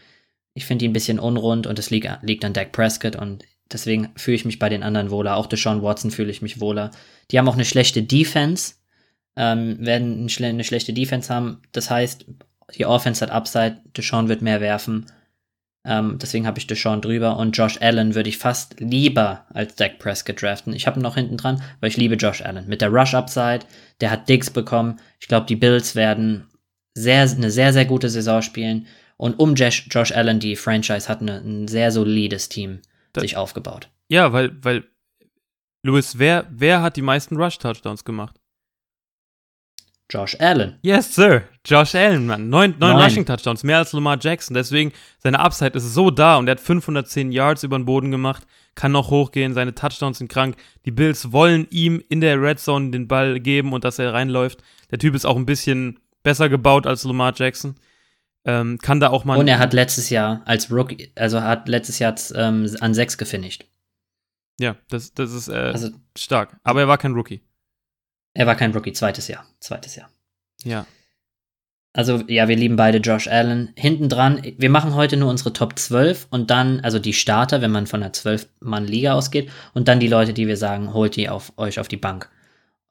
Ich 0.52 0.66
finde 0.66 0.82
die 0.82 0.88
ein 0.88 0.92
bisschen 0.92 1.18
unrund 1.18 1.66
und 1.66 1.78
es 1.78 1.88
liegt, 1.88 2.06
liegt 2.20 2.44
an 2.44 2.52
Dak 2.52 2.70
Prescott 2.70 3.16
und 3.16 3.44
deswegen 3.72 4.10
fühle 4.16 4.36
ich 4.36 4.44
mich 4.44 4.58
bei 4.58 4.68
den 4.68 4.82
anderen 4.82 5.10
wohler. 5.10 5.36
Auch 5.36 5.46
Deshaun 5.46 5.82
Watson 5.82 6.10
fühle 6.10 6.30
ich 6.30 6.42
mich 6.42 6.60
wohler. 6.60 6.90
Die 7.30 7.38
haben 7.38 7.48
auch 7.48 7.54
eine 7.54 7.64
schlechte 7.64 8.02
Defense, 8.02 8.74
ähm, 9.36 9.76
werden 9.84 10.20
eine, 10.20 10.28
schle 10.28 10.48
eine 10.48 10.64
schlechte 10.64 10.92
Defense 10.92 11.32
haben. 11.32 11.62
Das 11.72 11.90
heißt, 11.90 12.26
die 12.76 12.86
Offense 12.86 13.24
hat 13.24 13.32
Upside, 13.32 13.80
Deshaun 13.96 14.28
wird 14.28 14.42
mehr 14.42 14.60
werfen. 14.60 15.06
Ähm, 15.84 16.18
deswegen 16.20 16.46
habe 16.46 16.58
ich 16.58 16.66
Deshaun 16.66 17.00
drüber 17.00 17.36
und 17.38 17.56
Josh 17.56 17.80
Allen 17.80 18.14
würde 18.14 18.28
ich 18.28 18.38
fast 18.38 18.80
lieber 18.80 19.46
als 19.50 19.74
Dak 19.76 19.98
Prescott 19.98 20.42
draften. 20.42 20.72
Ich 20.72 20.86
habe 20.86 20.98
ihn 20.98 21.02
noch 21.02 21.14
hinten 21.14 21.36
dran, 21.36 21.62
weil 21.80 21.88
ich 21.88 21.96
liebe 21.96 22.16
Josh 22.16 22.42
Allen. 22.42 22.68
Mit 22.68 22.82
der 22.82 22.90
Rush 22.90 23.14
Upside, 23.14 23.60
der 24.00 24.10
hat 24.10 24.28
Diggs 24.28 24.50
bekommen. 24.50 24.98
Ich 25.20 25.28
glaube, 25.28 25.46
die 25.46 25.56
Bills 25.56 25.94
werden 25.94 26.48
sehr, 26.94 27.22
eine 27.22 27.50
sehr, 27.50 27.72
sehr 27.72 27.84
gute 27.84 28.10
Saison 28.10 28.42
spielen. 28.42 28.86
Und 29.16 29.38
um 29.38 29.54
Josh, 29.54 29.86
Josh 29.90 30.12
Allen, 30.12 30.40
die 30.40 30.56
Franchise 30.56 31.08
hat 31.08 31.20
eine, 31.20 31.38
ein 31.38 31.68
sehr 31.68 31.90
solides 31.90 32.48
Team 32.48 32.80
sich 33.20 33.36
aufgebaut. 33.36 33.90
Ja, 34.08 34.32
weil, 34.32 34.56
weil, 34.62 34.84
Louis, 35.82 36.18
wer, 36.18 36.46
wer 36.50 36.82
hat 36.82 36.96
die 36.96 37.02
meisten 37.02 37.36
Rush-Touchdowns 37.36 38.04
gemacht? 38.04 38.38
Josh 40.10 40.36
Allen. 40.40 40.78
Yes, 40.80 41.14
sir. 41.14 41.42
Josh 41.66 41.94
Allen, 41.94 42.26
Mann. 42.26 42.48
Neun, 42.48 42.74
neun, 42.78 42.94
neun. 42.94 43.02
Rushing-Touchdowns, 43.02 43.62
mehr 43.62 43.78
als 43.78 43.92
Lamar 43.92 44.16
Jackson. 44.18 44.54
Deswegen, 44.54 44.92
seine 45.18 45.38
Upside 45.38 45.76
ist 45.76 45.92
so 45.92 46.10
da 46.10 46.38
und 46.38 46.48
er 46.48 46.52
hat 46.52 46.60
510 46.60 47.30
Yards 47.30 47.62
über 47.62 47.78
den 47.78 47.84
Boden 47.84 48.10
gemacht, 48.10 48.46
kann 48.74 48.92
noch 48.92 49.10
hochgehen, 49.10 49.52
seine 49.52 49.74
Touchdowns 49.74 50.18
sind 50.18 50.28
krank. 50.28 50.56
Die 50.86 50.90
Bills 50.90 51.30
wollen 51.32 51.66
ihm 51.70 52.02
in 52.08 52.22
der 52.22 52.40
Red 52.40 52.58
Zone 52.58 52.90
den 52.90 53.06
Ball 53.06 53.38
geben 53.38 53.74
und 53.74 53.84
dass 53.84 53.98
er 53.98 54.14
reinläuft. 54.14 54.62
Der 54.90 54.98
Typ 54.98 55.14
ist 55.14 55.26
auch 55.26 55.36
ein 55.36 55.46
bisschen 55.46 56.00
besser 56.22 56.48
gebaut 56.48 56.86
als 56.86 57.04
Lamar 57.04 57.34
Jackson. 57.36 57.74
Ähm, 58.44 58.78
kann 58.78 59.00
da 59.00 59.10
auch 59.10 59.24
mal. 59.24 59.38
Und 59.38 59.48
er 59.48 59.58
hat 59.58 59.72
letztes 59.72 60.10
Jahr 60.10 60.42
als 60.44 60.70
Rookie, 60.70 61.12
also 61.16 61.42
hat 61.42 61.68
letztes 61.68 61.98
Jahr 61.98 62.14
ähm, 62.34 62.68
an 62.80 62.94
sechs 62.94 63.18
gefinisht. 63.18 63.64
Ja, 64.60 64.76
das, 64.88 65.14
das 65.14 65.32
ist 65.32 65.48
äh, 65.48 65.52
also, 65.52 65.90
stark. 66.16 66.58
Aber 66.64 66.80
er 66.80 66.88
war 66.88 66.98
kein 66.98 67.12
Rookie. 67.12 67.42
Er 68.34 68.46
war 68.46 68.56
kein 68.56 68.72
Rookie, 68.72 68.92
zweites 68.92 69.28
Jahr. 69.28 69.44
Zweites 69.60 69.96
Jahr. 69.96 70.10
Ja. 70.64 70.86
Also, 71.92 72.22
ja, 72.28 72.48
wir 72.48 72.56
lieben 72.56 72.76
beide 72.76 72.98
Josh 72.98 73.28
Allen. 73.28 73.72
Hinten 73.74 74.08
dran, 74.08 74.42
wir 74.56 74.70
machen 74.70 74.94
heute 74.94 75.16
nur 75.16 75.30
unsere 75.30 75.52
Top 75.52 75.78
12 75.78 76.28
und 76.30 76.50
dann, 76.50 76.80
also 76.80 76.98
die 76.98 77.12
Starter, 77.12 77.60
wenn 77.60 77.70
man 77.70 77.86
von 77.86 78.02
einer 78.02 78.12
12-Mann-Liga 78.12 79.14
ausgeht, 79.14 79.50
und 79.74 79.88
dann 79.88 79.98
die 79.98 80.06
Leute, 80.08 80.32
die 80.32 80.46
wir 80.46 80.56
sagen, 80.56 80.92
holt 80.92 81.16
die 81.16 81.28
auf 81.28 81.52
euch 81.56 81.80
auf 81.80 81.88
die 81.88 81.96
Bank. 81.96 82.30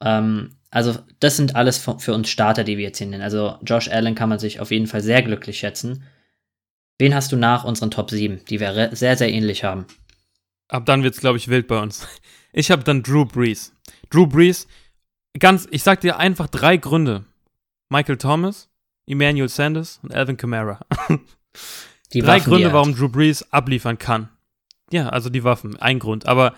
Ähm, 0.02 0.57
also, 0.70 0.98
das 1.20 1.36
sind 1.36 1.56
alles 1.56 1.78
für 1.78 2.12
uns 2.12 2.28
Starter, 2.28 2.64
die 2.64 2.76
wir 2.76 2.84
jetzt 2.84 2.98
hier 2.98 3.06
nennen. 3.06 3.22
Also, 3.22 3.56
Josh 3.62 3.88
Allen 3.88 4.14
kann 4.14 4.28
man 4.28 4.38
sich 4.38 4.60
auf 4.60 4.70
jeden 4.70 4.86
Fall 4.86 5.00
sehr 5.00 5.22
glücklich 5.22 5.58
schätzen. 5.58 6.04
Wen 6.98 7.14
hast 7.14 7.32
du 7.32 7.36
nach 7.36 7.64
unseren 7.64 7.90
Top 7.90 8.10
7, 8.10 8.44
die 8.48 8.60
wir 8.60 8.90
sehr, 8.94 9.16
sehr 9.16 9.32
ähnlich 9.32 9.64
haben? 9.64 9.86
Ab 10.68 10.84
dann 10.84 11.02
wird's, 11.02 11.20
glaube 11.20 11.38
ich, 11.38 11.48
wild 11.48 11.66
bei 11.66 11.80
uns. 11.80 12.06
Ich 12.50 12.70
habe 12.70 12.82
dann 12.82 13.02
Drew 13.02 13.26
Brees. 13.26 13.74
Drew 14.08 14.26
Brees, 14.26 14.66
ganz, 15.38 15.68
ich 15.70 15.82
sag 15.82 16.00
dir 16.00 16.16
einfach 16.16 16.48
drei 16.48 16.78
Gründe. 16.78 17.26
Michael 17.90 18.16
Thomas, 18.16 18.70
Emmanuel 19.06 19.50
Sanders 19.50 20.00
und 20.02 20.14
Alvin 20.14 20.38
Kamara. 20.38 20.80
Die 22.12 22.20
drei 22.20 22.38
Waffen, 22.38 22.50
Gründe, 22.50 22.72
warum 22.72 22.96
Drew 22.96 23.10
Brees 23.10 23.52
abliefern 23.52 23.98
kann. 23.98 24.30
Ja, 24.90 25.10
also 25.10 25.28
die 25.28 25.44
Waffen, 25.44 25.76
ein 25.76 25.98
Grund. 25.98 26.26
Aber 26.26 26.54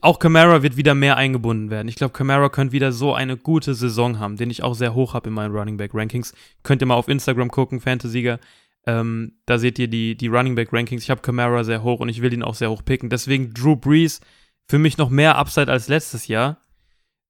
auch 0.00 0.18
Kamara 0.18 0.62
wird 0.62 0.76
wieder 0.76 0.94
mehr 0.94 1.16
eingebunden 1.16 1.70
werden. 1.70 1.88
Ich 1.88 1.96
glaube, 1.96 2.12
Kamara 2.12 2.48
könnte 2.48 2.72
wieder 2.72 2.92
so 2.92 3.14
eine 3.14 3.36
gute 3.36 3.74
Saison 3.74 4.18
haben, 4.18 4.36
den 4.36 4.50
ich 4.50 4.62
auch 4.62 4.74
sehr 4.74 4.94
hoch 4.94 5.14
habe 5.14 5.28
in 5.28 5.34
meinen 5.34 5.54
Running 5.54 5.76
Back 5.76 5.90
Rankings. 5.94 6.34
Könnt 6.62 6.82
ihr 6.82 6.86
mal 6.86 6.94
auf 6.94 7.08
Instagram 7.08 7.50
gucken, 7.50 7.80
Fantasieger. 7.80 8.38
Ähm, 8.86 9.32
da 9.46 9.58
seht 9.58 9.78
ihr 9.78 9.88
die, 9.88 10.16
die 10.16 10.28
Running 10.28 10.54
Back 10.54 10.72
Rankings. 10.72 11.02
Ich 11.02 11.10
habe 11.10 11.20
Kamara 11.20 11.64
sehr 11.64 11.82
hoch 11.82 12.00
und 12.00 12.08
ich 12.08 12.22
will 12.22 12.32
ihn 12.32 12.42
auch 12.42 12.54
sehr 12.54 12.70
hoch 12.70 12.84
picken. 12.84 13.10
Deswegen 13.10 13.52
Drew 13.54 13.76
Brees 13.76 14.20
für 14.68 14.78
mich 14.78 14.98
noch 14.98 15.10
mehr 15.10 15.36
Upside 15.36 15.70
als 15.70 15.88
letztes 15.88 16.28
Jahr. 16.28 16.58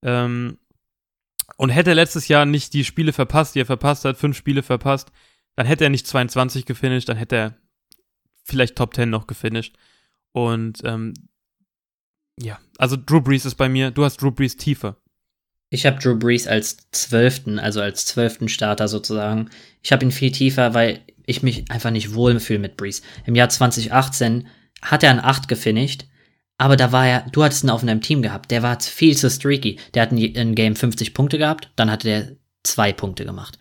Ähm, 0.03 0.59
und 1.57 1.71
hätte 1.71 1.91
er 1.91 1.97
letztes 1.97 2.29
Jahr 2.29 2.45
nicht 2.45 2.75
die 2.75 2.85
Spiele 2.85 3.13
verpasst, 3.13 3.55
die 3.55 3.61
er 3.61 3.67
verpasst 3.67 4.05
hat, 4.05 4.17
fünf 4.17 4.37
Spiele 4.37 4.63
verpasst, 4.63 5.13
dann 5.55 5.67
hätte 5.67 5.85
er 5.85 5.91
nicht 5.91 6.07
22 6.07 6.67
gefinisht, 6.67 7.09
dann 7.09 7.17
hätte 7.17 7.37
er 7.37 7.57
vielleicht 8.45 8.77
Top 8.77 8.95
10 8.95 9.11
noch 9.11 9.27
gefinisht. 9.27 9.77
Und 10.33 10.81
ähm, 10.85 11.13
ja, 12.41 12.59
also 12.79 12.97
Drew 12.97 13.21
Brees 13.21 13.45
ist 13.45 13.57
bei 13.57 13.69
mir, 13.69 13.91
du 13.91 14.05
hast 14.05 14.21
Drew 14.21 14.31
Brees 14.31 14.57
tiefer. 14.57 14.97
Ich 15.71 15.87
habe 15.87 15.99
Drew 15.99 16.17
Brees 16.17 16.47
als 16.47 16.77
zwölften, 16.91 17.59
also 17.59 17.81
als 17.81 18.05
zwölften 18.05 18.49
Starter 18.49 18.89
sozusagen. 18.89 19.49
Ich 19.83 19.93
habe 19.93 20.05
ihn 20.05 20.13
viel 20.13 20.31
tiefer, 20.31 20.75
weil 20.75 21.01
ich 21.25 21.43
mich 21.43 21.71
einfach 21.71 21.91
nicht 21.91 22.15
wohlfühle 22.15 22.59
mit 22.59 22.77
Brees. 22.77 23.03
Im 23.27 23.35
Jahr 23.35 23.49
2018 23.49 24.47
hat 24.83 25.03
er 25.03 25.11
an 25.13 25.21
8 25.21 25.49
gefinisht, 25.49 26.07
aber 26.59 26.77
da 26.77 26.93
war 26.93 27.07
er, 27.07 27.27
du 27.33 27.43
hattest 27.43 27.65
ihn 27.65 27.71
auf 27.71 27.83
einem 27.83 28.03
Team 28.03 28.23
gehabt, 28.23 28.51
der 28.51 28.63
war 28.63 28.79
viel 28.81 29.17
zu 29.17 29.31
streaky. 29.31 29.79
Der 29.95 30.03
hat 30.03 30.13
in 30.13 30.55
Game 30.55 30.77
50 30.77 31.15
Punkte 31.15 31.39
gehabt, 31.39 31.71
dann 31.77 31.91
hatte 31.91 32.09
der 32.09 32.37
zwei 32.65 32.93
Punkte 32.93 33.25
gemacht. 33.25 33.59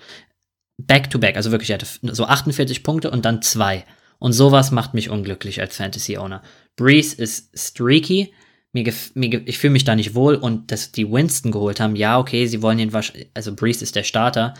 Back 0.77 1.09
to 1.09 1.19
back, 1.19 1.35
also 1.35 1.51
wirklich, 1.51 1.69
er 1.69 1.79
hatte 1.79 1.87
so 2.13 2.25
48 2.25 2.83
Punkte 2.83 3.11
und 3.11 3.25
dann 3.25 3.41
zwei. 3.41 3.85
Und 4.19 4.33
sowas 4.33 4.71
macht 4.71 4.93
mich 4.93 5.09
unglücklich 5.09 5.61
als 5.61 5.77
Fantasy-Owner. 5.77 6.43
Breeze 6.75 7.15
ist 7.15 7.57
streaky, 7.57 8.33
mir, 8.73 8.93
mir 9.13 9.47
ich 9.47 9.59
fühle 9.59 9.73
mich 9.73 9.83
da 9.83 9.95
nicht 9.95 10.15
wohl 10.15 10.35
und 10.35 10.71
dass 10.71 10.91
die 10.91 11.09
Winston 11.09 11.51
geholt 11.51 11.79
haben, 11.79 11.95
ja, 11.95 12.17
okay, 12.17 12.45
sie 12.47 12.61
wollen 12.61 12.79
ihn 12.79 12.93
wahrscheinlich, 12.93 13.29
also 13.33 13.55
Breeze 13.55 13.83
ist 13.83 13.95
der 13.95 14.03
Starter, 14.03 14.53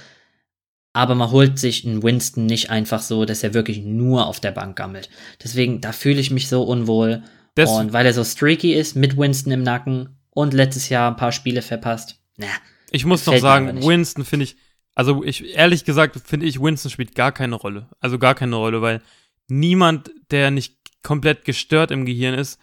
aber 0.94 1.16
man 1.16 1.32
holt 1.32 1.58
sich 1.58 1.86
einen 1.86 2.04
Winston 2.04 2.46
nicht 2.46 2.70
einfach 2.70 3.02
so, 3.02 3.26
dass 3.26 3.44
er 3.44 3.54
wirklich 3.54 3.80
nur 3.80 4.28
auf 4.28 4.40
der 4.40 4.52
Bank 4.52 4.76
gammelt. 4.76 5.10
Deswegen, 5.42 5.80
da 5.80 5.94
fühle 5.94 6.20
ich 6.20 6.32
mich 6.32 6.50
so 6.50 6.64
unwohl. 6.64 7.24
Das 7.56 7.70
und 7.70 7.94
weil 7.94 8.06
er 8.06 8.14
so 8.14 8.24
streaky 8.24 8.74
ist, 8.74 8.96
mit 8.96 9.18
Winston 9.18 9.54
im 9.54 9.64
Nacken 9.64 10.18
und 10.30 10.54
letztes 10.54 10.90
Jahr 10.90 11.10
ein 11.10 11.18
paar 11.18 11.32
Spiele 11.32 11.62
verpasst. 11.62 12.20
Na, 12.38 12.48
ich 12.92 13.06
muss 13.06 13.26
noch 13.26 13.38
sagen, 13.38 13.82
Winston 13.84 14.26
finde 14.26 14.46
ich, 14.46 14.58
also 14.96 15.24
ich, 15.24 15.56
ehrlich 15.56 15.86
gesagt, 15.86 16.20
finde 16.26 16.46
ich, 16.46 16.62
Winston 16.62 16.92
spielt 16.92 17.16
gar 17.16 17.32
keine 17.32 17.56
Rolle. 17.56 17.90
Also 18.00 18.20
gar 18.20 18.36
keine 18.36 18.58
Rolle, 18.58 18.82
weil 18.82 19.02
niemand, 19.48 20.12
der 20.30 20.52
nicht 20.52 20.78
komplett 21.04 21.46
gestört 21.46 21.92
im 21.92 22.06
Gehirn 22.06 22.34
ist, 22.34 22.60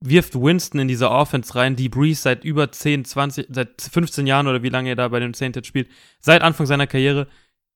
wirft 0.00 0.34
Winston 0.34 0.80
in 0.80 0.88
diese 0.88 1.10
Offense 1.10 1.54
rein, 1.54 1.76
die 1.76 1.88
Breeze 1.88 2.22
seit 2.22 2.44
über 2.44 2.70
10, 2.70 3.04
20, 3.04 3.48
seit 3.50 3.82
15 3.82 4.26
Jahren 4.26 4.46
oder 4.46 4.62
wie 4.62 4.68
lange 4.68 4.90
er 4.90 4.96
da 4.96 5.08
bei 5.08 5.20
den 5.20 5.34
Saints 5.34 5.66
spielt, 5.66 5.88
seit 6.20 6.42
Anfang 6.42 6.66
seiner 6.66 6.86
Karriere 6.86 7.26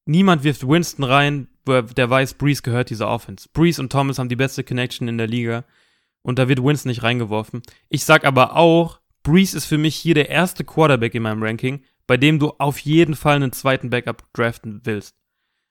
niemand 0.04 0.44
wirft 0.44 0.66
Winston 0.66 1.04
rein, 1.04 1.48
der 1.66 2.10
weiß, 2.10 2.34
Breeze 2.34 2.62
gehört 2.62 2.90
dieser 2.90 3.08
Offense. 3.08 3.48
Breeze 3.52 3.80
und 3.80 3.92
Thomas 3.92 4.18
haben 4.18 4.28
die 4.28 4.36
beste 4.36 4.64
Connection 4.64 5.08
in 5.08 5.18
der 5.18 5.26
Liga. 5.28 5.64
Und 6.22 6.38
da 6.38 6.48
wird 6.48 6.62
Winston 6.62 6.90
nicht 6.90 7.02
reingeworfen. 7.02 7.62
Ich 7.88 8.04
sag 8.04 8.24
aber 8.24 8.56
auch, 8.56 9.00
Breeze 9.22 9.56
ist 9.56 9.66
für 9.66 9.78
mich 9.78 9.96
hier 9.96 10.14
der 10.14 10.28
erste 10.28 10.64
Quarterback 10.64 11.14
in 11.14 11.22
meinem 11.22 11.42
Ranking, 11.42 11.84
bei 12.06 12.16
dem 12.16 12.38
du 12.38 12.52
auf 12.58 12.78
jeden 12.78 13.14
Fall 13.14 13.36
einen 13.36 13.52
zweiten 13.52 13.90
Backup 13.90 14.24
draften 14.32 14.80
willst. 14.84 15.16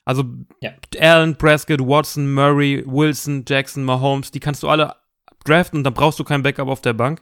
Also 0.05 0.25
ja. 0.61 0.71
Allen, 0.99 1.37
Prescott, 1.37 1.79
Watson, 1.79 2.33
Murray, 2.33 2.83
Wilson, 2.85 3.45
Jackson, 3.47 3.83
Mahomes, 3.83 4.31
die 4.31 4.39
kannst 4.39 4.63
du 4.63 4.69
alle 4.69 4.95
draften 5.43 5.79
und 5.79 5.83
dann 5.83 5.93
brauchst 5.93 6.19
du 6.19 6.23
kein 6.23 6.43
Backup 6.43 6.67
auf 6.67 6.81
der 6.81 6.93
Bank. 6.93 7.21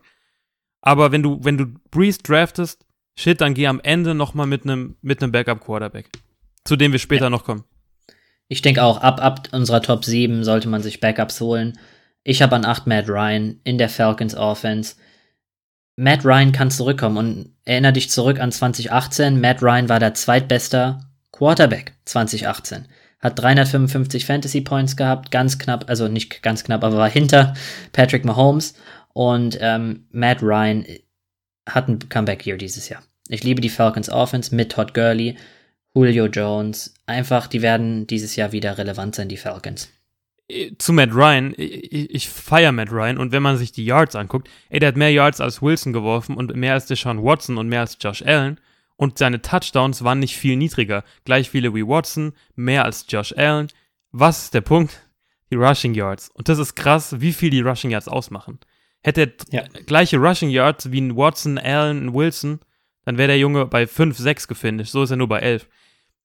Aber 0.81 1.11
wenn 1.11 1.23
du, 1.23 1.39
wenn 1.43 1.57
du 1.57 1.65
Breeze 1.91 2.19
draftest, 2.23 2.85
shit, 3.17 3.41
dann 3.41 3.53
geh 3.53 3.67
am 3.67 3.79
Ende 3.81 4.15
nochmal 4.15 4.47
mit 4.47 4.63
einem 4.63 4.95
mit 5.01 5.21
einem 5.21 5.31
Backup 5.31 5.63
Quarterback. 5.63 6.09
Zu 6.63 6.75
dem 6.75 6.91
wir 6.91 6.99
später 6.99 7.25
ja. 7.25 7.29
noch 7.29 7.43
kommen. 7.43 7.63
Ich 8.47 8.61
denke 8.61 8.83
auch, 8.83 9.01
ab, 9.01 9.21
ab 9.23 9.47
unserer 9.51 9.81
Top 9.81 10.03
7 10.03 10.43
sollte 10.43 10.67
man 10.69 10.81
sich 10.81 10.99
Backups 10.99 11.39
holen. 11.39 11.77
Ich 12.23 12.41
habe 12.41 12.55
an 12.55 12.65
8 12.65 12.87
Matt 12.87 13.07
Ryan 13.07 13.59
in 13.63 13.77
der 13.77 13.89
Falcons 13.89 14.35
Offense. 14.35 14.95
Matt 15.95 16.25
Ryan 16.25 16.51
kann 16.51 16.71
zurückkommen 16.71 17.17
und 17.17 17.55
erinnere 17.65 17.93
dich 17.93 18.09
zurück 18.09 18.39
an 18.39 18.51
2018. 18.51 19.39
Matt 19.39 19.61
Ryan 19.61 19.89
war 19.89 19.99
der 19.99 20.13
zweitbeste 20.13 20.99
Quarterback 21.31 21.93
2018. 22.05 22.87
Hat 23.19 23.37
355 23.37 24.25
Fantasy 24.25 24.61
Points 24.61 24.95
gehabt, 24.95 25.31
ganz 25.31 25.59
knapp, 25.59 25.89
also 25.89 26.07
nicht 26.07 26.41
ganz 26.41 26.63
knapp, 26.63 26.83
aber 26.83 26.97
war 26.97 27.09
hinter 27.09 27.53
Patrick 27.91 28.23
Mahomes. 28.25 28.75
Und 29.13 29.57
ähm, 29.61 30.05
Matt 30.11 30.41
Ryan 30.41 30.85
hat 31.67 31.89
ein 31.89 31.99
Comeback 32.09 32.45
Year 32.45 32.57
dieses 32.57 32.87
Jahr. 32.89 33.03
Ich 33.27 33.43
liebe 33.43 33.61
die 33.61 33.69
Falcons 33.69 34.09
Offense 34.09 34.55
mit 34.55 34.71
Todd 34.71 34.93
Gurley. 34.93 35.35
Julio 35.93 36.27
Jones. 36.27 36.93
Einfach, 37.05 37.47
die 37.47 37.61
werden 37.61 38.07
dieses 38.07 38.35
Jahr 38.35 38.51
wieder 38.51 38.77
relevant 38.77 39.15
sein, 39.15 39.27
die 39.27 39.37
Falcons. 39.37 39.89
Äh, 40.47 40.71
zu 40.77 40.93
Matt 40.93 41.13
Ryan, 41.13 41.53
ich, 41.57 42.13
ich 42.13 42.29
feiere 42.29 42.71
Matt 42.71 42.91
Ryan 42.91 43.17
und 43.17 43.31
wenn 43.31 43.43
man 43.43 43.57
sich 43.57 43.71
die 43.71 43.85
Yards 43.85 44.15
anguckt, 44.15 44.49
ey, 44.69 44.79
der 44.79 44.89
hat 44.89 44.97
mehr 44.97 45.11
Yards 45.11 45.41
als 45.41 45.61
Wilson 45.61 45.93
geworfen 45.93 46.35
und 46.35 46.55
mehr 46.55 46.73
als 46.73 46.85
Deshaun 46.85 47.23
Watson 47.23 47.57
und 47.57 47.67
mehr 47.67 47.81
als 47.81 47.97
Josh 47.99 48.21
Allen 48.23 48.59
und 48.99 49.17
seine 49.17 49.41
Touchdowns 49.41 50.03
waren 50.03 50.19
nicht 50.19 50.35
viel 50.35 50.57
niedriger. 50.57 51.05
Gleich 51.23 51.49
viele 51.49 51.73
wie 51.73 51.87
Watson, 51.87 52.33
mehr 52.55 52.83
als 52.83 53.05
Josh 53.07 53.33
Allen. 53.37 53.69
Was 54.11 54.43
ist 54.43 54.53
der 54.53 54.59
Punkt? 54.59 55.07
Die 55.49 55.55
Rushing 55.55 55.93
Yards. 55.93 56.29
Und 56.33 56.49
das 56.49 56.59
ist 56.59 56.75
krass, 56.75 57.15
wie 57.21 57.31
viel 57.31 57.49
die 57.49 57.61
Rushing 57.61 57.91
Yards 57.91 58.09
ausmachen. 58.09 58.59
Hätte 59.01 59.21
er 59.21 59.31
ja. 59.51 59.67
gleiche 59.85 60.17
Rushing 60.17 60.49
Yards 60.49 60.91
wie 60.91 60.99
ein 60.99 61.15
Watson, 61.15 61.57
Allen 61.57 62.09
und 62.09 62.13
Wilson, 62.13 62.59
dann 63.05 63.17
wäre 63.17 63.29
der 63.29 63.39
Junge 63.39 63.67
bei 63.67 63.87
5, 63.87 64.17
6 64.17 64.49
gefinisht. 64.49 64.91
So 64.91 65.01
ist 65.01 65.11
er 65.11 65.15
nur 65.15 65.29
bei 65.29 65.39
11. 65.39 65.69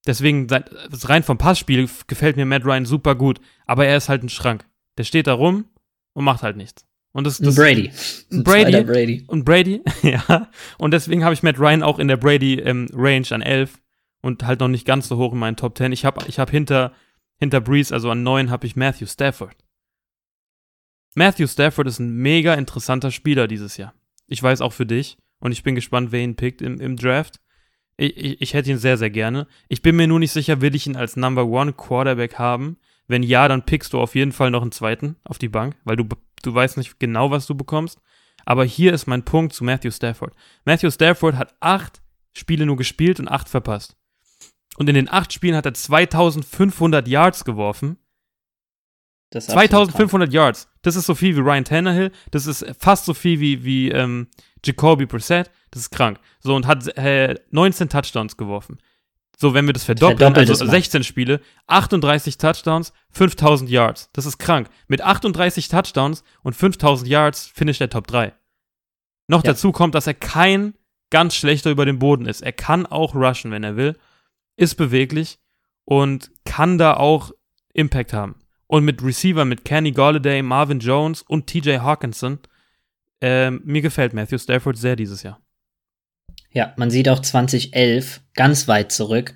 Deswegen, 0.04 0.48
rein 0.50 1.22
vom 1.22 1.38
Passspiel 1.38 1.88
gefällt 2.08 2.36
mir 2.36 2.44
Matt 2.44 2.64
Ryan 2.64 2.86
super 2.86 3.14
gut, 3.14 3.40
aber 3.66 3.86
er 3.86 3.96
ist 3.96 4.08
halt 4.08 4.24
ein 4.24 4.28
Schrank. 4.28 4.66
Der 4.98 5.04
steht 5.04 5.28
da 5.28 5.34
rum 5.34 5.66
und 6.12 6.24
macht 6.24 6.42
halt 6.42 6.56
nichts. 6.56 6.84
Und 7.14 7.24
das, 7.24 7.38
das 7.38 7.54
Brady. 7.54 7.92
Brady. 8.28 8.82
Brady. 8.82 9.24
Und 9.28 9.44
Brady, 9.44 9.82
ja. 10.02 10.50
Und 10.78 10.90
deswegen 10.90 11.22
habe 11.22 11.32
ich 11.32 11.44
Matt 11.44 11.60
Ryan 11.60 11.84
auch 11.84 12.00
in 12.00 12.08
der 12.08 12.16
Brady 12.16 12.54
ähm, 12.58 12.88
Range 12.92 13.26
an 13.30 13.40
11 13.40 13.80
und 14.20 14.44
halt 14.44 14.58
noch 14.58 14.68
nicht 14.68 14.84
ganz 14.84 15.06
so 15.06 15.16
hoch 15.16 15.32
in 15.32 15.38
meinen 15.38 15.56
Top 15.56 15.78
10. 15.78 15.92
Ich 15.92 16.04
habe 16.04 16.24
ich 16.26 16.40
hab 16.40 16.50
hinter, 16.50 16.92
hinter 17.38 17.60
Breeze, 17.60 17.94
also 17.94 18.10
an 18.10 18.24
9, 18.24 18.50
habe 18.50 18.66
ich 18.66 18.74
Matthew 18.74 19.06
Stafford. 19.06 19.56
Matthew 21.14 21.46
Stafford 21.46 21.86
ist 21.86 22.00
ein 22.00 22.16
mega 22.16 22.54
interessanter 22.54 23.12
Spieler 23.12 23.46
dieses 23.46 23.76
Jahr. 23.76 23.94
Ich 24.26 24.42
weiß 24.42 24.60
auch 24.60 24.72
für 24.72 24.86
dich. 24.86 25.16
Und 25.38 25.52
ich 25.52 25.62
bin 25.62 25.76
gespannt, 25.76 26.10
wer 26.10 26.20
ihn 26.20 26.34
pickt 26.34 26.62
im, 26.62 26.80
im 26.80 26.96
Draft. 26.96 27.40
Ich, 27.96 28.16
ich, 28.16 28.42
ich, 28.42 28.54
hätte 28.54 28.70
ihn 28.70 28.78
sehr, 28.78 28.96
sehr 28.96 29.10
gerne. 29.10 29.46
Ich 29.68 29.82
bin 29.82 29.94
mir 29.94 30.08
nur 30.08 30.18
nicht 30.18 30.32
sicher, 30.32 30.60
will 30.60 30.74
ich 30.74 30.88
ihn 30.88 30.96
als 30.96 31.16
Number 31.16 31.46
One 31.46 31.74
Quarterback 31.74 32.38
haben? 32.38 32.78
Wenn 33.06 33.22
ja, 33.22 33.46
dann 33.46 33.64
pickst 33.64 33.92
du 33.92 34.00
auf 34.00 34.16
jeden 34.16 34.32
Fall 34.32 34.50
noch 34.50 34.62
einen 34.62 34.72
zweiten 34.72 35.16
auf 35.22 35.38
die 35.38 35.48
Bank, 35.48 35.76
weil 35.84 35.96
du, 35.96 36.08
du 36.46 36.54
weißt 36.54 36.76
nicht 36.76 36.98
genau, 36.98 37.30
was 37.30 37.46
du 37.46 37.54
bekommst. 37.54 38.00
Aber 38.44 38.64
hier 38.64 38.92
ist 38.92 39.06
mein 39.06 39.24
Punkt 39.24 39.54
zu 39.54 39.64
Matthew 39.64 39.90
Stafford. 39.90 40.34
Matthew 40.64 40.90
Stafford 40.90 41.36
hat 41.36 41.54
acht 41.60 42.02
Spiele 42.34 42.66
nur 42.66 42.76
gespielt 42.76 43.20
und 43.20 43.28
acht 43.28 43.48
verpasst. 43.48 43.96
Und 44.76 44.88
in 44.88 44.94
den 44.94 45.08
acht 45.08 45.32
Spielen 45.32 45.56
hat 45.56 45.66
er 45.66 45.74
2500 45.74 47.06
Yards 47.08 47.44
geworfen. 47.44 47.96
2500 49.32 50.32
Yards. 50.32 50.68
Das 50.82 50.96
ist 50.96 51.06
so 51.06 51.14
viel 51.14 51.34
wie 51.36 51.40
Ryan 51.40 51.64
Tannehill. 51.64 52.12
Das 52.30 52.46
ist 52.46 52.64
fast 52.78 53.04
so 53.04 53.14
viel 53.14 53.40
wie, 53.40 53.64
wie 53.64 53.90
ähm, 53.90 54.28
Jacoby 54.64 55.06
Brissett, 55.06 55.50
das 55.70 55.82
ist 55.82 55.90
krank. 55.90 56.18
So, 56.40 56.54
und 56.54 56.66
hat 56.66 56.86
äh, 56.96 57.34
19 57.50 57.88
Touchdowns 57.88 58.36
geworfen. 58.36 58.78
So, 59.36 59.52
wenn 59.52 59.66
wir 59.66 59.72
das 59.72 59.84
verdoppeln, 59.84 60.34
also 60.36 60.54
16 60.54 61.02
Spiele, 61.04 61.40
38 61.66 62.38
Touchdowns, 62.38 62.92
5000 63.10 63.68
Yards. 63.68 64.10
Das 64.12 64.26
ist 64.26 64.38
krank. 64.38 64.68
Mit 64.86 65.02
38 65.02 65.68
Touchdowns 65.68 66.22
und 66.42 66.54
5000 66.54 67.08
Yards 67.08 67.46
finisht 67.46 67.80
er 67.80 67.90
Top 67.90 68.06
3. 68.06 68.32
Noch 69.26 69.42
ja. 69.42 69.52
dazu 69.52 69.72
kommt, 69.72 69.94
dass 69.94 70.06
er 70.06 70.14
kein 70.14 70.74
ganz 71.10 71.34
schlechter 71.34 71.70
über 71.70 71.86
den 71.86 71.98
Boden 71.98 72.26
ist. 72.26 72.42
Er 72.42 72.52
kann 72.52 72.86
auch 72.86 73.14
rushen, 73.14 73.50
wenn 73.50 73.64
er 73.64 73.76
will. 73.76 73.96
Ist 74.56 74.76
beweglich 74.76 75.38
und 75.84 76.30
kann 76.44 76.78
da 76.78 76.94
auch 76.94 77.32
Impact 77.72 78.12
haben. 78.12 78.36
Und 78.66 78.84
mit 78.84 79.02
Receiver, 79.02 79.44
mit 79.44 79.64
Kenny 79.64 79.92
Galladay, 79.92 80.42
Marvin 80.42 80.80
Jones 80.80 81.22
und 81.22 81.46
TJ 81.46 81.78
Hawkinson, 81.78 82.38
äh, 83.20 83.50
mir 83.50 83.82
gefällt 83.82 84.14
Matthew 84.14 84.38
Stafford 84.38 84.76
sehr 84.76 84.96
dieses 84.96 85.22
Jahr. 85.22 85.40
Ja, 86.54 86.72
man 86.76 86.90
sieht 86.90 87.08
auch 87.08 87.18
2011 87.18 88.20
ganz 88.34 88.68
weit 88.68 88.92
zurück, 88.92 89.34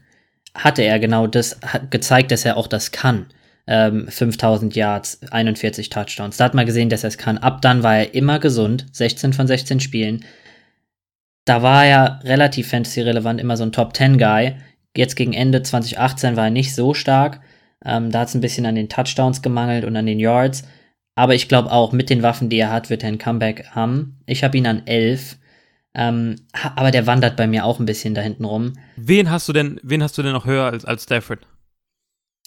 hatte 0.54 0.82
er 0.82 0.98
genau 0.98 1.26
das, 1.26 1.58
hat 1.62 1.90
gezeigt, 1.90 2.30
dass 2.30 2.44
er 2.44 2.56
auch 2.56 2.68
das 2.68 2.92
kann. 2.92 3.26
Ähm, 3.66 4.08
5000 4.08 4.75
Yards, 4.75 5.20
41 5.30 5.90
Touchdowns. 5.90 6.38
Da 6.38 6.44
hat 6.44 6.54
man 6.54 6.64
gesehen, 6.64 6.88
dass 6.88 7.04
er 7.04 7.08
es 7.08 7.18
kann. 7.18 7.37
Ab 7.37 7.60
dann 7.60 7.82
war 7.82 7.96
er 7.96 8.14
immer 8.14 8.38
gesund, 8.38 8.87
16 8.92 9.34
von 9.34 9.46
16 9.46 9.80
Spielen. 9.80 10.25
Da 11.44 11.62
war 11.62 11.84
er 11.84 12.20
relativ 12.25 12.68
fantasy-relevant, 12.68 13.40
immer 13.40 13.56
so 13.56 13.64
ein 13.64 13.72
Top-10-Guy. 13.72 14.54
Jetzt 14.96 15.16
gegen 15.16 15.32
Ende 15.32 15.62
2018 15.62 16.37
war 16.37 16.44
er 16.44 16.50
nicht 16.50 16.75
so 16.75 16.94
stark. 16.94 17.40
Ähm, 17.84 18.10
da 18.10 18.20
hat 18.20 18.28
es 18.28 18.34
ein 18.34 18.40
bisschen 18.40 18.66
an 18.66 18.75
den 18.75 18.88
Touchdowns 18.88 19.42
gemangelt 19.42 19.84
und 19.84 19.96
an 19.96 20.06
den 20.06 20.20
Yards. 20.20 20.62
Aber 21.14 21.34
ich 21.34 21.48
glaube 21.48 21.72
auch, 21.72 21.92
mit 21.92 22.10
den 22.10 22.22
Waffen, 22.22 22.48
die 22.48 22.58
er 22.58 22.70
hat, 22.70 22.90
wird 22.90 23.02
er 23.02 23.08
ein 23.08 23.18
Comeback 23.18 23.70
haben. 23.70 24.20
Ich 24.26 24.44
habe 24.44 24.56
ihn 24.56 24.66
an 24.66 24.87
11. 24.87 25.38
Ähm, 25.99 26.37
aber 26.76 26.93
der 26.93 27.09
wandert 27.09 27.37
bei 27.37 27.49
mir 27.49 27.64
auch 27.64 27.81
ein 27.81 27.85
bisschen 27.85 28.14
da 28.14 28.21
hinten 28.21 28.45
rum. 28.45 28.75
Wen 28.97 29.31
hast 29.31 29.49
du 29.49 29.52
denn, 29.52 29.81
wen 29.83 30.00
hast 30.00 30.17
du 30.17 30.23
denn 30.23 30.33
noch 30.33 30.47
höher 30.47 30.67
als, 30.67 30.85
als 30.85 31.02
Stafford? 31.02 31.40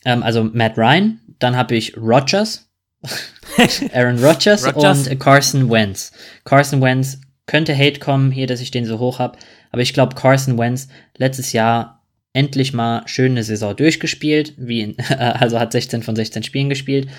Ähm, 0.05 0.23
also 0.23 0.45
Matt 0.45 0.77
Ryan, 0.77 1.19
dann 1.39 1.57
habe 1.57 1.75
ich 1.75 1.97
Rogers, 1.97 2.69
Aaron 3.93 4.23
Rodgers, 4.23 4.63
und 4.63 5.19
Carson 5.19 5.69
Wentz. 5.69 6.13
Carson 6.45 6.81
Wentz 6.81 7.19
könnte 7.45 7.77
Hate 7.77 7.99
kommen 7.99 8.31
hier, 8.31 8.47
dass 8.47 8.61
ich 8.61 8.71
den 8.71 8.85
so 8.85 8.99
hoch 8.99 9.19
habe, 9.19 9.37
aber 9.71 9.81
ich 9.81 9.93
glaube 9.93 10.15
Carson 10.15 10.57
Wentz 10.57 10.87
letztes 11.17 11.51
Jahr 11.51 12.05
endlich 12.31 12.71
mal 12.71 13.05
schön 13.05 13.33
eine 13.33 13.43
Saison 13.43 13.75
durchgespielt, 13.75 14.53
wie 14.55 14.79
in, 14.79 14.97
also 15.17 15.59
hat 15.59 15.73
16 15.73 16.03
von 16.03 16.15
16 16.15 16.43
Spielen 16.43 16.69
gespielt, 16.69 17.09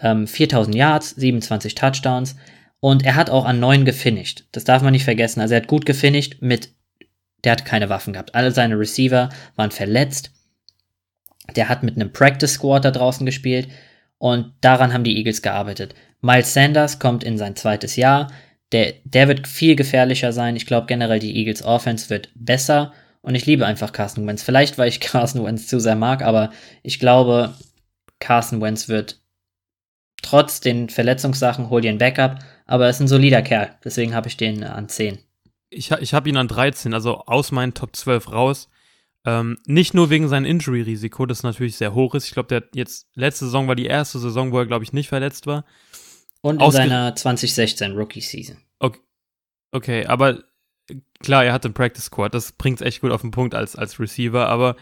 ähm, 0.00 0.26
4000 0.26 0.74
Yards, 0.74 1.10
27 1.10 1.76
Touchdowns 1.76 2.34
und 2.80 3.04
er 3.04 3.14
hat 3.14 3.30
auch 3.30 3.44
an 3.44 3.60
9 3.60 3.84
gefinisht. 3.84 4.44
Das 4.52 4.64
darf 4.64 4.82
man 4.82 4.92
nicht 4.92 5.04
vergessen. 5.04 5.40
Also 5.40 5.54
er 5.54 5.60
hat 5.60 5.68
gut 5.68 5.86
gefinisht 5.86 6.36
mit, 6.40 6.70
der 7.44 7.52
hat 7.52 7.64
keine 7.64 7.88
Waffen 7.88 8.12
gehabt. 8.12 8.34
Alle 8.34 8.52
seine 8.52 8.78
Receiver 8.78 9.30
waren 9.56 9.70
verletzt. 9.70 10.30
Der 11.54 11.68
hat 11.68 11.82
mit 11.82 11.96
einem 11.96 12.12
Practice 12.12 12.54
Squad 12.54 12.84
da 12.84 12.90
draußen 12.90 13.24
gespielt 13.24 13.68
und 14.18 14.52
daran 14.60 14.92
haben 14.92 15.04
die 15.04 15.16
Eagles 15.16 15.42
gearbeitet. 15.42 15.94
Miles 16.20 16.52
Sanders 16.52 16.98
kommt 16.98 17.24
in 17.24 17.38
sein 17.38 17.56
zweites 17.56 17.96
Jahr. 17.96 18.32
Der, 18.72 18.94
der 19.04 19.28
wird 19.28 19.46
viel 19.46 19.76
gefährlicher 19.76 20.32
sein. 20.32 20.56
Ich 20.56 20.66
glaube 20.66 20.86
generell, 20.86 21.20
die 21.20 21.36
Eagles 21.36 21.62
Offense 21.62 22.10
wird 22.10 22.30
besser 22.34 22.92
und 23.22 23.34
ich 23.34 23.46
liebe 23.46 23.66
einfach 23.66 23.92
Carson 23.92 24.26
Wentz. 24.26 24.42
Vielleicht, 24.42 24.78
weil 24.78 24.88
ich 24.88 25.00
Carson 25.00 25.44
Wentz 25.44 25.66
zu 25.66 25.80
sehr 25.80 25.96
mag, 25.96 26.22
aber 26.22 26.50
ich 26.82 26.98
glaube, 26.98 27.54
Carson 28.18 28.60
Wentz 28.60 28.88
wird 28.88 29.20
trotz 30.22 30.60
den 30.60 30.88
Verletzungssachen, 30.88 31.70
hol 31.70 31.80
dir 31.80 31.90
ein 31.90 31.98
Backup, 31.98 32.38
aber 32.66 32.84
er 32.84 32.90
ist 32.90 33.00
ein 33.00 33.08
solider 33.08 33.42
Kerl. 33.42 33.76
Deswegen 33.84 34.14
habe 34.14 34.28
ich 34.28 34.36
den 34.36 34.62
an 34.64 34.88
10. 34.88 35.18
Ich, 35.70 35.90
ich 35.90 36.14
habe 36.14 36.28
ihn 36.28 36.36
an 36.36 36.48
13, 36.48 36.94
also 36.94 37.18
aus 37.26 37.52
meinen 37.52 37.74
Top 37.74 37.96
12 37.96 38.32
raus. 38.32 38.68
Ähm, 39.24 39.58
nicht 39.66 39.94
nur 39.94 40.10
wegen 40.10 40.28
seinem 40.28 40.44
Injury-Risiko, 40.44 41.26
das 41.26 41.42
natürlich 41.42 41.76
sehr 41.76 41.94
hoch 41.94 42.14
ist. 42.14 42.26
Ich 42.26 42.32
glaube, 42.32 42.48
der 42.48 42.64
jetzt, 42.74 43.08
letzte 43.14 43.46
Saison 43.46 43.66
war 43.66 43.74
die 43.74 43.86
erste 43.86 44.18
Saison, 44.18 44.52
wo 44.52 44.58
er, 44.58 44.66
glaube 44.66 44.84
ich, 44.84 44.92
nicht 44.92 45.08
verletzt 45.08 45.46
war. 45.46 45.64
Und 46.42 46.56
in 46.56 46.60
Ausge 46.60 46.78
seiner 46.78 47.14
2016 47.16 47.92
Rookie-Season. 47.96 48.58
Okay, 48.78 49.00
okay, 49.72 50.06
aber 50.06 50.44
klar, 51.20 51.44
er 51.44 51.52
hat 51.52 51.64
den 51.64 51.74
Practice 51.74 52.04
Squad, 52.04 52.34
das 52.34 52.52
bringt 52.52 52.80
es 52.80 52.86
echt 52.86 53.00
gut 53.00 53.10
auf 53.10 53.22
den 53.22 53.32
Punkt 53.32 53.54
als, 53.54 53.74
als 53.74 53.98
Receiver, 53.98 54.46
aber 54.46 54.76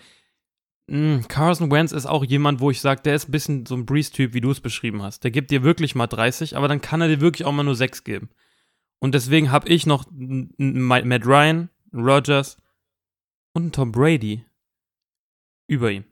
mh, 0.87 1.17
hm, 1.17 1.29
Carson 1.29 1.71
Wentz 1.71 1.93
ist 1.93 2.07
auch 2.07 2.25
jemand, 2.25 2.61
wo 2.61 2.71
ich 2.71 2.81
sage, 2.81 3.03
der 3.03 3.15
ist 3.15 3.29
ein 3.29 3.33
bisschen 3.33 3.67
so 3.67 3.75
ein 3.75 3.87
Breeze-Typ, 3.87 4.35
wie 4.35 4.41
du 4.41 4.51
es 4.51 4.61
beschrieben 4.61 5.03
hast. 5.03 5.25
Der 5.25 5.31
gibt 5.31 5.51
dir 5.51 5.63
wirklich 5.63 5.95
mal 5.95 6.07
30, 6.07 6.57
aber 6.57 6.69
dann 6.69 6.81
kann 6.81 7.01
er 7.01 7.09
dir 7.09 7.21
wirklich 7.21 7.47
auch 7.47 7.53
mal 7.53 7.63
nur 7.63 7.77
6 7.77 8.05
geben. 8.05 8.31
Und 9.01 9.15
deswegen 9.15 9.51
habe 9.51 9.69
ich 9.69 9.87
noch 9.87 10.07
Matt 10.11 11.27
Ryan, 11.27 11.69
Rogers 11.93 12.57
und 13.53 13.75
Tom 13.75 13.93
Brady 13.93 14.45
über 15.67 15.91
ihm. 15.91 16.05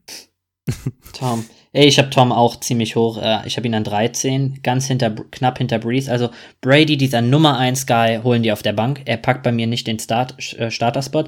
Tom. 1.12 1.44
Ey, 1.72 1.86
ich 1.86 1.98
habe 1.98 2.10
Tom 2.10 2.32
auch 2.32 2.60
ziemlich 2.60 2.94
hoch. 2.96 3.20
Äh, 3.20 3.46
ich 3.46 3.56
habe 3.56 3.66
ihn 3.66 3.74
an 3.74 3.84
13, 3.84 4.60
ganz 4.62 4.86
hinter, 4.86 5.10
knapp 5.10 5.58
hinter 5.58 5.78
Breeze. 5.78 6.10
Also 6.10 6.30
Brady, 6.60 6.96
dieser 6.96 7.20
Nummer 7.20 7.58
1 7.58 7.86
Guy, 7.86 8.20
holen 8.22 8.42
die 8.42 8.52
auf 8.52 8.62
der 8.62 8.72
Bank. 8.72 9.02
Er 9.06 9.16
packt 9.16 9.42
bei 9.42 9.52
mir 9.52 9.66
nicht 9.66 9.86
den 9.86 9.98
Start, 9.98 10.36
äh, 10.58 10.70
Starter-Spot, 10.70 11.24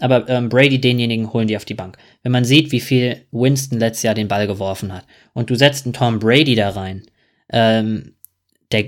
aber 0.00 0.28
ähm, 0.28 0.48
Brady, 0.48 0.80
denjenigen, 0.80 1.32
holen 1.32 1.48
die 1.48 1.56
auf 1.56 1.64
die 1.64 1.74
Bank. 1.74 1.96
Wenn 2.22 2.32
man 2.32 2.44
sieht, 2.44 2.72
wie 2.72 2.80
viel 2.80 3.24
Winston 3.30 3.78
letztes 3.78 4.02
Jahr 4.02 4.14
den 4.14 4.28
Ball 4.28 4.46
geworfen 4.46 4.92
hat 4.92 5.06
und 5.32 5.50
du 5.50 5.54
setzt 5.54 5.86
einen 5.86 5.92
Tom 5.92 6.18
Brady 6.18 6.54
da 6.54 6.70
rein, 6.70 7.02
ähm, 7.50 8.14
der, 8.72 8.86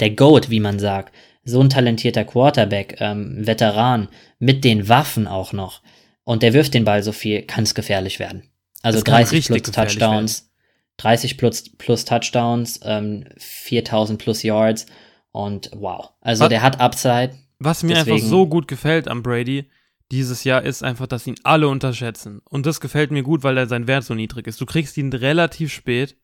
der 0.00 0.10
Goat, 0.10 0.50
wie 0.50 0.60
man 0.60 0.78
sagt, 0.78 1.14
so 1.44 1.60
ein 1.60 1.70
talentierter 1.70 2.24
Quarterback, 2.24 2.96
ähm, 3.00 3.46
Veteran, 3.46 4.08
mit 4.38 4.64
den 4.64 4.88
Waffen 4.88 5.26
auch 5.26 5.52
noch, 5.52 5.82
und 6.24 6.42
der 6.42 6.52
wirft 6.52 6.74
den 6.74 6.84
Ball 6.84 7.02
so 7.02 7.12
viel, 7.12 7.42
kann 7.42 7.64
es 7.64 7.74
gefährlich 7.74 8.18
werden. 8.18 8.44
Also 8.82 9.00
30 9.02 9.46
plus 9.46 9.62
Touchdowns, 9.62 10.42
werden. 10.42 10.50
30 10.98 11.38
plus, 11.38 11.64
plus 11.76 12.04
Touchdowns, 12.04 12.80
ähm, 12.84 13.24
4000 13.38 14.18
plus 14.18 14.42
Yards 14.42 14.86
und 15.32 15.70
wow. 15.74 16.10
Also 16.20 16.44
was, 16.44 16.48
der 16.50 16.62
hat 16.62 16.80
Upside. 16.80 17.32
Was 17.58 17.82
mir 17.82 17.94
deswegen, 17.94 18.16
einfach 18.16 18.28
so 18.28 18.46
gut 18.46 18.68
gefällt 18.68 19.08
am 19.08 19.22
Brady 19.22 19.68
dieses 20.12 20.44
Jahr 20.44 20.62
ist 20.62 20.84
einfach, 20.84 21.06
dass 21.06 21.26
ihn 21.26 21.36
alle 21.42 21.68
unterschätzen. 21.68 22.42
Und 22.44 22.66
das 22.66 22.80
gefällt 22.80 23.10
mir 23.10 23.22
gut, 23.22 23.42
weil 23.42 23.56
er 23.56 23.66
sein 23.66 23.86
Wert 23.86 24.04
so 24.04 24.14
niedrig 24.14 24.46
ist. 24.46 24.60
Du 24.60 24.66
kriegst 24.66 24.98
ihn 24.98 25.10
relativ 25.10 25.72
spät. 25.72 26.18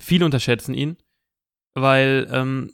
Viele 0.00 0.24
unterschätzen 0.24 0.74
ihn, 0.74 0.96
weil 1.74 2.28
ähm, 2.32 2.72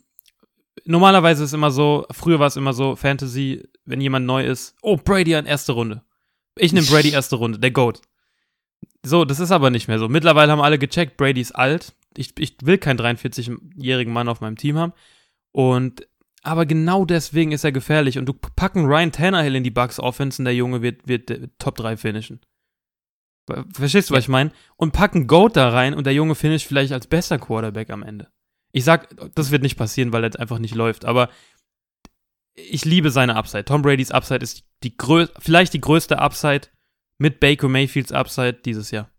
normalerweise 0.85 1.43
ist 1.43 1.53
immer 1.53 1.69
so, 1.69 2.07
früher 2.09 2.39
war 2.39 2.47
es 2.47 2.55
immer 2.55 2.73
so, 2.73 2.95
Fantasy, 2.95 3.63
wenn 3.85 4.01
jemand 4.01 4.25
neu 4.25 4.43
ist, 4.43 4.75
oh, 4.81 4.97
Brady 4.97 5.35
an 5.35 5.45
erste 5.45 5.73
Runde. 5.73 6.03
Ich 6.57 6.73
nehme 6.73 6.87
Brady 6.87 7.09
erste 7.11 7.35
Runde, 7.35 7.59
der 7.59 7.71
Goat. 7.71 8.01
So, 9.03 9.23
das 9.23 9.39
ist 9.39 9.51
aber 9.51 9.69
nicht 9.69 9.87
mehr 9.87 9.99
so. 9.99 10.09
Mittlerweile 10.09 10.51
haben 10.51 10.61
alle 10.61 10.79
gecheckt, 10.79 11.15
Brady 11.15 11.41
ist 11.41 11.51
alt. 11.51 11.93
Ich, 12.17 12.33
ich 12.39 12.55
will 12.63 12.79
keinen 12.79 12.99
43-jährigen 12.99 14.11
Mann 14.11 14.29
auf 14.29 14.41
meinem 14.41 14.57
Team 14.57 14.79
haben. 14.79 14.93
Und 15.51 16.07
aber 16.45 16.65
genau 16.65 17.05
deswegen 17.05 17.51
ist 17.51 17.63
er 17.63 17.71
gefährlich. 17.71 18.17
Und 18.17 18.25
du 18.25 18.33
packen 18.33 18.85
Ryan 18.85 19.11
Tannehill 19.11 19.55
in 19.55 19.63
die 19.63 19.71
Bucks 19.71 19.99
Offense 19.99 20.41
und 20.41 20.45
der 20.45 20.55
Junge 20.55 20.81
wird, 20.81 21.07
wird 21.07 21.31
Top 21.59 21.75
3 21.75 21.97
finishen. 21.97 22.39
Verstehst 23.73 24.09
du, 24.09 24.13
was 24.13 24.23
ich 24.23 24.29
meine? 24.29 24.51
Und 24.75 24.91
packen 24.91 25.27
Goat 25.27 25.55
da 25.55 25.69
rein 25.69 25.93
und 25.93 26.05
der 26.05 26.13
Junge 26.13 26.35
finisht 26.35 26.67
vielleicht 26.67 26.91
als 26.91 27.07
bester 27.07 27.37
Quarterback 27.37 27.89
am 27.89 28.03
Ende. 28.03 28.27
Ich 28.71 28.83
sag, 28.83 29.15
das 29.35 29.51
wird 29.51 29.61
nicht 29.61 29.77
passieren, 29.77 30.11
weil 30.11 30.23
er 30.23 30.39
einfach 30.39 30.59
nicht 30.59 30.75
läuft. 30.75 31.05
Aber 31.05 31.29
ich 32.55 32.85
liebe 32.85 33.11
seine 33.11 33.35
Upside. 33.35 33.65
Tom 33.65 33.81
Brady's 33.81 34.11
Upside 34.11 34.41
ist 34.41 34.63
die 34.83 34.97
grö 34.97 35.27
vielleicht 35.39 35.73
die 35.73 35.81
größte 35.81 36.19
Upside 36.19 36.67
mit 37.17 37.39
Baker 37.39 37.69
Mayfields 37.69 38.11
Upside 38.11 38.59
dieses 38.65 38.91
Jahr. 38.91 39.09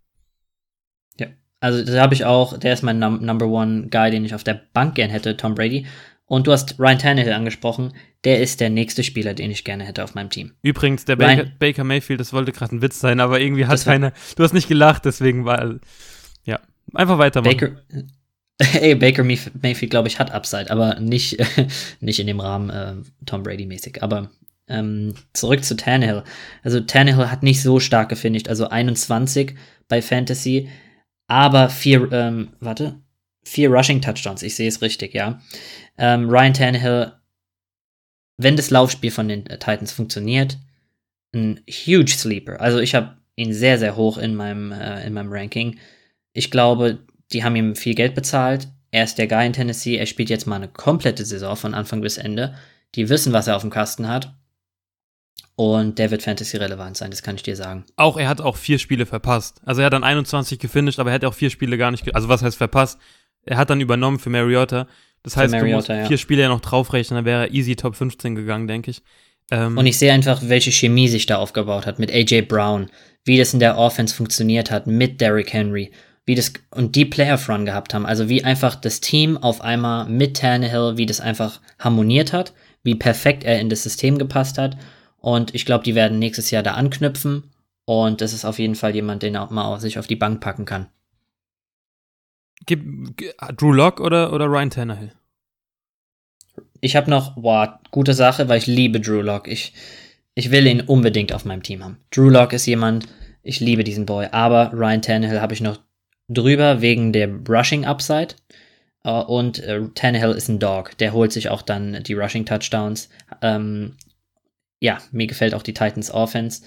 Ja, 1.18 1.28
also 1.60 1.84
da 1.84 2.02
habe 2.02 2.14
ich 2.14 2.24
auch, 2.24 2.58
der 2.58 2.72
ist 2.72 2.82
mein 2.82 2.98
Num 2.98 3.24
Number 3.24 3.46
One 3.46 3.88
Guy, 3.88 4.10
den 4.10 4.24
ich 4.24 4.34
auf 4.34 4.44
der 4.44 4.60
Bank 4.72 4.94
gern 4.94 5.10
hätte, 5.10 5.36
Tom 5.36 5.54
Brady. 5.54 5.86
Und 6.26 6.48
du 6.48 6.52
hast 6.52 6.78
Ryan 6.80 6.98
Tannehill 6.98 7.32
angesprochen. 7.32 7.92
Der 8.24 8.40
ist 8.40 8.60
der 8.60 8.68
nächste 8.68 9.04
Spieler, 9.04 9.32
den 9.32 9.50
ich 9.52 9.62
gerne 9.62 9.84
hätte 9.84 10.02
auf 10.02 10.14
meinem 10.14 10.30
Team. 10.30 10.52
Übrigens, 10.62 11.04
der 11.04 11.16
Baker, 11.16 11.46
Baker 11.58 11.84
Mayfield, 11.84 12.18
das 12.18 12.32
wollte 12.32 12.50
gerade 12.50 12.74
ein 12.74 12.82
Witz 12.82 12.98
sein, 12.98 13.20
aber 13.20 13.40
irgendwie 13.40 13.66
hat 13.66 13.84
keiner. 13.84 14.12
Du 14.34 14.42
hast 14.42 14.52
nicht 14.52 14.68
gelacht, 14.68 15.04
deswegen 15.04 15.44
war. 15.44 15.76
Ja, 16.44 16.58
einfach 16.94 17.18
weitermachen. 17.18 17.56
Baker, 17.56 17.76
ey, 18.80 18.96
Baker 18.96 19.22
Mayfield, 19.22 19.90
glaube 19.90 20.08
ich, 20.08 20.18
hat 20.18 20.32
Upside, 20.32 20.70
aber 20.70 20.98
nicht, 20.98 21.38
nicht 22.00 22.18
in 22.18 22.26
dem 22.26 22.40
Rahmen 22.40 22.70
äh, 22.70 22.94
Tom 23.24 23.44
Brady-mäßig. 23.44 24.02
Aber 24.02 24.30
ähm, 24.68 25.14
zurück 25.32 25.64
zu 25.64 25.76
Tannehill. 25.76 26.24
Also 26.62 26.80
Tannehill 26.80 27.30
hat 27.30 27.42
nicht 27.42 27.62
so 27.62 27.78
stark 27.80 28.08
gefinisht, 28.08 28.48
also 28.48 28.68
21 28.68 29.54
bei 29.88 30.02
Fantasy, 30.02 30.68
aber 31.28 31.68
vier, 31.68 32.10
ähm, 32.12 32.48
warte, 32.60 33.00
vier 33.44 33.70
Rushing 33.70 34.00
Touchdowns, 34.00 34.42
ich 34.42 34.56
sehe 34.56 34.68
es 34.68 34.82
richtig, 34.82 35.14
ja. 35.14 35.40
Ähm, 35.98 36.28
Ryan 36.28 36.54
Tannehill, 36.54 37.12
wenn 38.36 38.56
das 38.56 38.70
Laufspiel 38.70 39.10
von 39.10 39.28
den 39.28 39.46
äh, 39.46 39.58
Titans 39.58 39.92
funktioniert, 39.92 40.58
ein 41.34 41.60
huge 41.68 42.10
Sleeper. 42.10 42.60
Also 42.60 42.78
ich 42.78 42.94
habe 42.94 43.16
ihn 43.34 43.52
sehr, 43.52 43.78
sehr 43.78 43.96
hoch 43.96 44.18
in 44.18 44.34
meinem, 44.34 44.72
äh, 44.72 45.06
in 45.06 45.12
meinem 45.12 45.32
Ranking. 45.32 45.78
Ich 46.32 46.50
glaube, 46.50 46.98
die 47.32 47.44
haben 47.44 47.56
ihm 47.56 47.76
viel 47.76 47.94
Geld 47.94 48.14
bezahlt. 48.14 48.68
Er 48.90 49.04
ist 49.04 49.18
der 49.18 49.26
Guy 49.26 49.46
in 49.46 49.52
Tennessee. 49.52 49.96
Er 49.96 50.06
spielt 50.06 50.30
jetzt 50.30 50.46
mal 50.46 50.56
eine 50.56 50.68
komplette 50.68 51.24
Saison 51.24 51.56
von 51.56 51.74
Anfang 51.74 52.00
bis 52.00 52.18
Ende. 52.18 52.54
Die 52.94 53.08
wissen, 53.08 53.32
was 53.32 53.46
er 53.46 53.56
auf 53.56 53.62
dem 53.62 53.70
Kasten 53.70 54.08
hat. 54.08 54.34
Und 55.56 55.98
der 55.98 56.10
wird 56.10 56.22
Fantasy 56.22 56.58
relevant 56.58 56.98
sein, 56.98 57.10
das 57.10 57.22
kann 57.22 57.36
ich 57.36 57.42
dir 57.42 57.56
sagen. 57.56 57.86
Auch 57.96 58.18
er 58.18 58.28
hat 58.28 58.42
auch 58.42 58.56
vier 58.56 58.78
Spiele 58.78 59.06
verpasst. 59.06 59.62
Also 59.64 59.80
er 59.80 59.86
hat 59.86 59.94
dann 59.94 60.04
21 60.04 60.58
gefinisht, 60.58 60.98
aber 60.98 61.10
er 61.10 61.14
hat 61.14 61.24
auch 61.24 61.32
vier 61.32 61.48
Spiele 61.48 61.78
gar 61.78 61.90
nicht, 61.90 62.14
also 62.14 62.28
was 62.28 62.42
heißt 62.42 62.58
verpasst? 62.58 62.98
Er 63.42 63.56
hat 63.56 63.70
dann 63.70 63.80
übernommen 63.80 64.18
für 64.18 64.28
Mariota. 64.28 64.86
Das 65.22 65.36
heißt, 65.36 65.52
Mariota, 65.52 65.70
du 65.70 65.76
musst 65.76 65.88
ja. 65.88 66.06
vier 66.06 66.18
Spiele 66.18 66.42
ja 66.42 66.48
noch 66.48 66.60
draufrechnen, 66.60 67.16
dann 67.16 67.24
wäre 67.24 67.46
er 67.46 67.54
easy 67.54 67.76
Top 67.76 67.96
15 67.96 68.34
gegangen, 68.34 68.66
denke 68.66 68.90
ich. 68.90 69.02
Ähm, 69.50 69.76
Und 69.76 69.86
ich 69.86 69.98
sehe 69.98 70.12
einfach, 70.12 70.40
welche 70.44 70.72
Chemie 70.72 71.08
sich 71.08 71.26
da 71.26 71.36
aufgebaut 71.36 71.86
hat 71.86 71.98
mit 71.98 72.12
AJ 72.12 72.42
Brown, 72.42 72.90
wie 73.24 73.38
das 73.38 73.54
in 73.54 73.60
der 73.60 73.78
Offense 73.78 74.14
funktioniert 74.14 74.70
hat 74.70 74.86
mit 74.86 75.20
Derrick 75.20 75.52
Henry, 75.52 75.90
wie 76.24 76.34
das 76.34 76.52
und 76.70 76.96
die 76.96 77.04
Playoff 77.04 77.48
Run 77.48 77.64
gehabt 77.64 77.94
haben. 77.94 78.06
Also 78.06 78.28
wie 78.28 78.44
einfach 78.44 78.74
das 78.74 79.00
Team 79.00 79.36
auf 79.36 79.60
einmal 79.60 80.08
mit 80.08 80.36
Tannehill, 80.38 80.96
wie 80.96 81.06
das 81.06 81.20
einfach 81.20 81.60
harmoniert 81.78 82.32
hat, 82.32 82.52
wie 82.82 82.94
perfekt 82.94 83.44
er 83.44 83.60
in 83.60 83.68
das 83.68 83.84
System 83.84 84.18
gepasst 84.18 84.58
hat. 84.58 84.76
Und 85.18 85.54
ich 85.54 85.64
glaube, 85.64 85.84
die 85.84 85.94
werden 85.94 86.18
nächstes 86.18 86.50
Jahr 86.50 86.62
da 86.62 86.74
anknüpfen. 86.74 87.50
Und 87.84 88.20
das 88.20 88.32
ist 88.32 88.44
auf 88.44 88.58
jeden 88.58 88.74
Fall 88.74 88.94
jemand, 88.94 89.22
den 89.22 89.36
auch 89.36 89.50
mal 89.50 89.64
auf 89.64 89.80
sich 89.80 89.98
auf 89.98 90.08
die 90.08 90.16
Bank 90.16 90.40
packen 90.40 90.64
kann. 90.64 90.88
Gib, 92.66 93.16
Drew 93.56 93.72
Lock 93.72 94.00
oder, 94.00 94.32
oder 94.32 94.46
Ryan 94.46 94.70
Tannehill? 94.70 95.12
Ich 96.80 96.96
habe 96.96 97.10
noch, 97.10 97.34
boah, 97.36 97.80
gute 97.90 98.14
Sache, 98.14 98.48
weil 98.48 98.58
ich 98.58 98.66
liebe 98.66 99.00
Drew 99.00 99.22
Lock. 99.22 99.48
Ich, 99.48 99.72
ich 100.34 100.50
will 100.50 100.66
ihn 100.66 100.82
unbedingt 100.82 101.32
auf 101.32 101.44
meinem 101.44 101.62
Team 101.62 101.82
haben. 101.82 101.98
Drew 102.10 102.28
Lock 102.28 102.52
ist 102.52 102.66
jemand, 102.66 103.08
ich 103.42 103.60
liebe 103.60 103.84
diesen 103.84 104.06
Boy, 104.06 104.28
aber 104.30 104.72
Ryan 104.72 105.02
Tannehill 105.02 105.40
habe 105.40 105.54
ich 105.54 105.60
noch 105.60 105.80
drüber 106.28 106.80
wegen 106.80 107.12
der 107.12 107.30
Rushing 107.48 107.84
Upside. 107.84 108.34
Äh, 109.04 109.10
und 109.10 109.60
äh, 109.60 109.82
Tannehill 109.94 110.32
ist 110.32 110.48
ein 110.48 110.58
Dog, 110.58 110.98
der 110.98 111.12
holt 111.12 111.32
sich 111.32 111.48
auch 111.48 111.62
dann 111.62 112.02
die 112.02 112.14
Rushing 112.14 112.44
Touchdowns. 112.44 113.08
Ähm, 113.40 113.96
ja, 114.80 114.98
mir 115.10 115.26
gefällt 115.26 115.54
auch 115.54 115.62
die 115.62 115.74
Titans 115.74 116.10
Offense. 116.10 116.62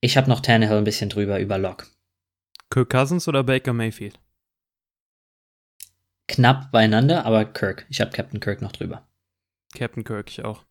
Ich 0.00 0.16
habe 0.16 0.28
noch 0.28 0.40
Tannehill 0.40 0.78
ein 0.78 0.84
bisschen 0.84 1.10
drüber 1.10 1.40
über 1.40 1.58
Lock. 1.58 1.88
Kirk 2.70 2.90
Cousins 2.90 3.26
oder 3.26 3.42
Baker 3.42 3.72
Mayfield? 3.72 4.18
Knapp 6.30 6.70
beieinander, 6.70 7.26
aber 7.26 7.44
Kirk. 7.44 7.86
Ich 7.88 8.00
habe 8.00 8.12
Captain 8.12 8.40
Kirk 8.40 8.62
noch 8.62 8.72
drüber. 8.72 9.06
Captain 9.74 10.04
Kirk, 10.04 10.30
ich 10.30 10.44
auch. 10.44 10.64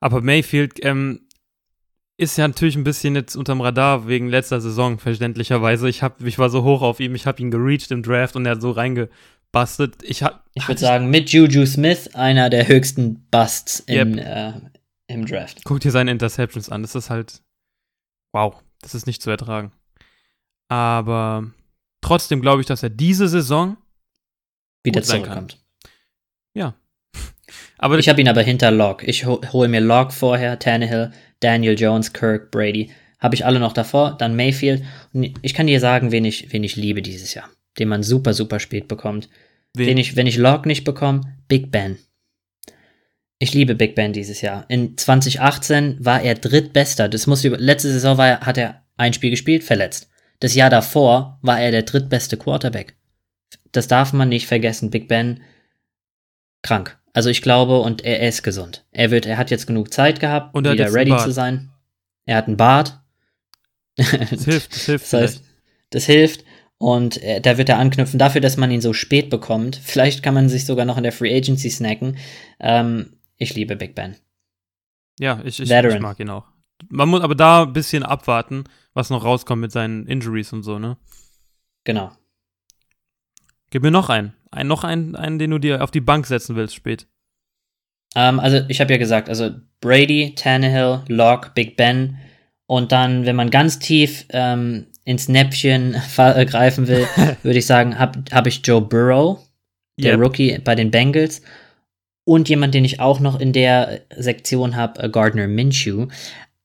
Aber 0.00 0.20
Mayfield 0.20 0.84
ähm, 0.84 1.28
ist 2.16 2.36
ja 2.36 2.46
natürlich 2.48 2.76
ein 2.76 2.84
bisschen 2.84 3.14
jetzt 3.14 3.36
unterm 3.36 3.60
Radar 3.60 4.08
wegen 4.08 4.28
letzter 4.28 4.60
Saison, 4.60 4.98
verständlicherweise. 4.98 5.88
Ich, 5.88 6.02
hab, 6.02 6.20
ich 6.22 6.38
war 6.38 6.50
so 6.50 6.64
hoch 6.64 6.82
auf 6.82 7.00
ihm, 7.00 7.14
ich 7.14 7.26
habe 7.26 7.40
ihn 7.40 7.50
gereached 7.50 7.90
im 7.92 8.02
Draft 8.02 8.34
und 8.36 8.44
er 8.44 8.52
hat 8.52 8.60
so 8.62 8.72
reingebastelt. 8.72 10.02
Ich, 10.02 10.22
hab, 10.22 10.44
Ich 10.54 10.66
würde 10.66 10.80
sagen, 10.80 11.08
mit 11.10 11.30
Juju 11.30 11.64
Smith 11.66 12.14
einer 12.14 12.50
der 12.50 12.66
höchsten 12.66 13.26
Busts 13.30 13.80
in, 13.80 14.18
Yep. 14.18 14.26
äh, 14.26 14.52
im 15.06 15.26
Draft. 15.26 15.60
Guck 15.64 15.80
dir 15.80 15.90
seine 15.92 16.10
Interceptions 16.10 16.68
an. 16.68 16.82
Das 16.82 16.94
ist 16.94 17.10
halt. 17.10 17.42
Wow, 18.32 18.56
das 18.80 18.94
ist 18.94 19.06
nicht 19.06 19.22
zu 19.22 19.30
ertragen. 19.30 19.72
Aber 20.68 21.50
trotzdem 22.00 22.40
glaube 22.40 22.62
ich, 22.62 22.66
dass 22.66 22.82
er 22.82 22.90
diese 22.90 23.28
Saison. 23.28 23.76
Wieder 24.82 25.02
zurückkommt. 25.02 25.58
Aber 27.78 27.98
Ich 27.98 28.08
habe 28.08 28.20
ihn 28.20 28.28
aber 28.28 28.42
hinter 28.42 28.70
Locke. 28.70 29.06
Ich 29.06 29.26
ho 29.26 29.40
hole 29.52 29.68
mir 29.68 29.80
Locke 29.80 30.12
vorher, 30.12 30.58
Tannehill, 30.58 31.12
Daniel 31.40 31.78
Jones, 31.78 32.12
Kirk, 32.12 32.50
Brady. 32.50 32.90
Habe 33.18 33.34
ich 33.34 33.44
alle 33.44 33.60
noch 33.60 33.72
davor, 33.72 34.16
dann 34.16 34.36
Mayfield. 34.36 34.82
Und 35.12 35.34
ich 35.42 35.54
kann 35.54 35.66
dir 35.66 35.80
sagen, 35.80 36.12
wen 36.12 36.24
ich, 36.24 36.52
wen 36.52 36.64
ich 36.64 36.76
liebe 36.76 37.02
dieses 37.02 37.34
Jahr. 37.34 37.48
Den 37.78 37.88
man 37.88 38.02
super, 38.02 38.34
super 38.34 38.60
spät 38.60 38.88
bekommt. 38.88 39.28
wen, 39.74 39.86
Den 39.86 39.98
ich, 39.98 40.16
wenn 40.16 40.26
ich 40.26 40.36
Locke 40.36 40.68
nicht 40.68 40.84
bekomme, 40.84 41.22
Big 41.48 41.70
Ben. 41.70 41.98
Ich 43.38 43.54
liebe 43.54 43.74
Big 43.74 43.94
Ben 43.94 44.12
dieses 44.12 44.40
Jahr. 44.40 44.64
In 44.68 44.96
2018 44.96 46.04
war 46.04 46.22
er 46.22 46.34
drittbester. 46.34 47.08
Das 47.08 47.26
muss 47.26 47.44
über, 47.44 47.58
letzte 47.58 47.90
Saison 47.90 48.16
war 48.16 48.28
er, 48.28 48.40
hat 48.40 48.58
er 48.58 48.84
ein 48.96 49.12
Spiel 49.12 49.30
gespielt, 49.30 49.64
verletzt. 49.64 50.08
Das 50.38 50.54
Jahr 50.54 50.70
davor 50.70 51.38
war 51.42 51.60
er 51.60 51.70
der 51.70 51.82
drittbeste 51.82 52.36
Quarterback. 52.36 52.96
Das 53.72 53.88
darf 53.88 54.12
man 54.12 54.28
nicht 54.28 54.46
vergessen. 54.46 54.90
Big 54.90 55.08
Ben 55.08 55.42
krank. 56.62 56.98
Also 57.14 57.28
ich 57.28 57.42
glaube, 57.42 57.80
und 57.80 58.02
er, 58.04 58.20
er 58.20 58.28
ist 58.28 58.42
gesund. 58.42 58.86
Er 58.90 59.10
wird, 59.10 59.26
er 59.26 59.36
hat 59.36 59.50
jetzt 59.50 59.66
genug 59.66 59.92
Zeit 59.92 60.20
gehabt, 60.20 60.54
Und 60.54 60.66
er 60.66 60.72
wieder 60.74 60.92
ready 60.92 61.16
zu 61.18 61.30
sein. 61.30 61.70
Er 62.24 62.36
hat 62.36 62.46
einen 62.46 62.56
Bart. 62.56 63.00
das 63.96 64.44
hilft, 64.44 64.74
das 64.74 64.86
hilft. 64.86 65.04
Das 65.12 65.20
heißt, 65.20 65.44
das 65.90 66.06
hilft. 66.06 66.44
Und 66.78 67.22
äh, 67.22 67.40
da 67.40 67.58
wird 67.58 67.68
er 67.68 67.78
anknüpfen. 67.78 68.18
Dafür, 68.18 68.40
dass 68.40 68.56
man 68.56 68.70
ihn 68.70 68.80
so 68.80 68.92
spät 68.92 69.30
bekommt. 69.30 69.76
Vielleicht 69.76 70.22
kann 70.22 70.34
man 70.34 70.48
sich 70.48 70.64
sogar 70.64 70.84
noch 70.84 70.96
in 70.96 71.02
der 71.02 71.12
Free 71.12 71.36
Agency 71.36 71.70
snacken. 71.70 72.16
Ähm, 72.58 73.18
ich 73.36 73.54
liebe 73.54 73.76
Big 73.76 73.94
Ben. 73.94 74.16
Ja, 75.20 75.40
ich, 75.44 75.60
ich, 75.60 75.70
ich 75.70 76.00
mag 76.00 76.18
ihn 76.18 76.30
auch. 76.30 76.46
Man 76.88 77.08
muss 77.08 77.20
aber 77.20 77.34
da 77.34 77.62
ein 77.62 77.72
bisschen 77.72 78.02
abwarten, 78.02 78.64
was 78.94 79.10
noch 79.10 79.24
rauskommt 79.24 79.60
mit 79.60 79.70
seinen 79.70 80.06
Injuries 80.06 80.52
und 80.52 80.62
so, 80.62 80.78
ne? 80.78 80.96
Genau. 81.84 82.10
Gib 83.72 83.82
mir 83.82 83.90
noch 83.90 84.10
einen. 84.10 84.34
einen 84.50 84.68
noch 84.68 84.84
einen, 84.84 85.16
einen, 85.16 85.38
den 85.38 85.50
du 85.50 85.58
dir 85.58 85.82
auf 85.82 85.90
die 85.90 86.02
Bank 86.02 86.26
setzen 86.26 86.56
willst 86.56 86.74
spät. 86.74 87.06
Ähm, 88.14 88.38
also, 88.38 88.60
ich 88.68 88.82
habe 88.82 88.92
ja 88.92 88.98
gesagt, 88.98 89.30
also 89.30 89.50
Brady, 89.80 90.34
Tannehill, 90.36 91.00
Locke, 91.08 91.52
Big 91.54 91.78
Ben. 91.78 92.18
Und 92.66 92.92
dann, 92.92 93.24
wenn 93.24 93.34
man 93.34 93.48
ganz 93.48 93.78
tief 93.78 94.26
ähm, 94.28 94.88
ins 95.04 95.28
Näpfchen 95.28 95.94
äh, 96.18 96.44
greifen 96.44 96.86
will, 96.86 97.06
würde 97.42 97.58
ich 97.58 97.66
sagen, 97.66 97.98
habe 97.98 98.22
hab 98.30 98.46
ich 98.46 98.60
Joe 98.62 98.82
Burrow, 98.82 99.40
der 99.98 100.18
Yep. 100.18 100.20
Rookie 100.20 100.58
bei 100.58 100.74
den 100.74 100.90
Bengals. 100.90 101.40
Und 102.24 102.50
jemand, 102.50 102.74
den 102.74 102.84
ich 102.84 103.00
auch 103.00 103.20
noch 103.20 103.40
in 103.40 103.54
der 103.54 104.02
Sektion 104.14 104.76
habe, 104.76 105.02
äh, 105.02 105.08
Gardner 105.08 105.48
Minshew. 105.48 106.08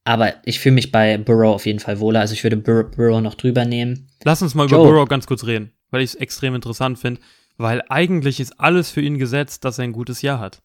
Aber 0.04 0.34
ich 0.44 0.60
fühle 0.60 0.76
mich 0.76 0.92
bei 0.92 1.18
Burrow 1.18 1.56
auf 1.56 1.66
jeden 1.66 1.80
Fall 1.80 2.02
wohler. 2.02 2.20
Also 2.20 2.34
ich 2.34 2.44
würde 2.44 2.58
Bur 2.58 2.92
Burrow 2.92 3.22
noch 3.22 3.36
drüber 3.36 3.64
nehmen. 3.64 4.10
Lass 4.26 4.42
uns 4.42 4.56
mal 4.56 4.68
über 4.68 4.76
Joe. 4.76 4.86
Burrow 4.86 5.08
ganz 5.08 5.26
kurz 5.26 5.46
reden, 5.46 5.72
weil 5.90 6.02
ich 6.02 6.12
es 6.12 6.16
extrem 6.16 6.56
interessant 6.56 7.00
finde, 7.00 7.22
weil 7.58 7.84
eigentlich 7.90 8.40
ist 8.40 8.60
alles 8.60 8.92
für 8.92 9.02
ihn 9.02 9.18
gesetzt, 9.18 9.66
dass 9.66 9.80
er 9.80 9.86
ein 9.86 9.94
gutes 9.94 10.22
Jahr 10.22 10.40
hat. 10.40 10.62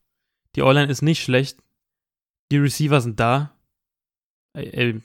Die 0.56 0.62
O-Line 0.62 0.90
ist 0.90 1.02
nicht 1.02 1.22
schlecht, 1.22 1.58
die 2.50 2.58
Receiver 2.58 3.00
sind 3.00 3.18
da. 3.18 3.56
Ey, 4.54 4.70
ey, 4.72 5.00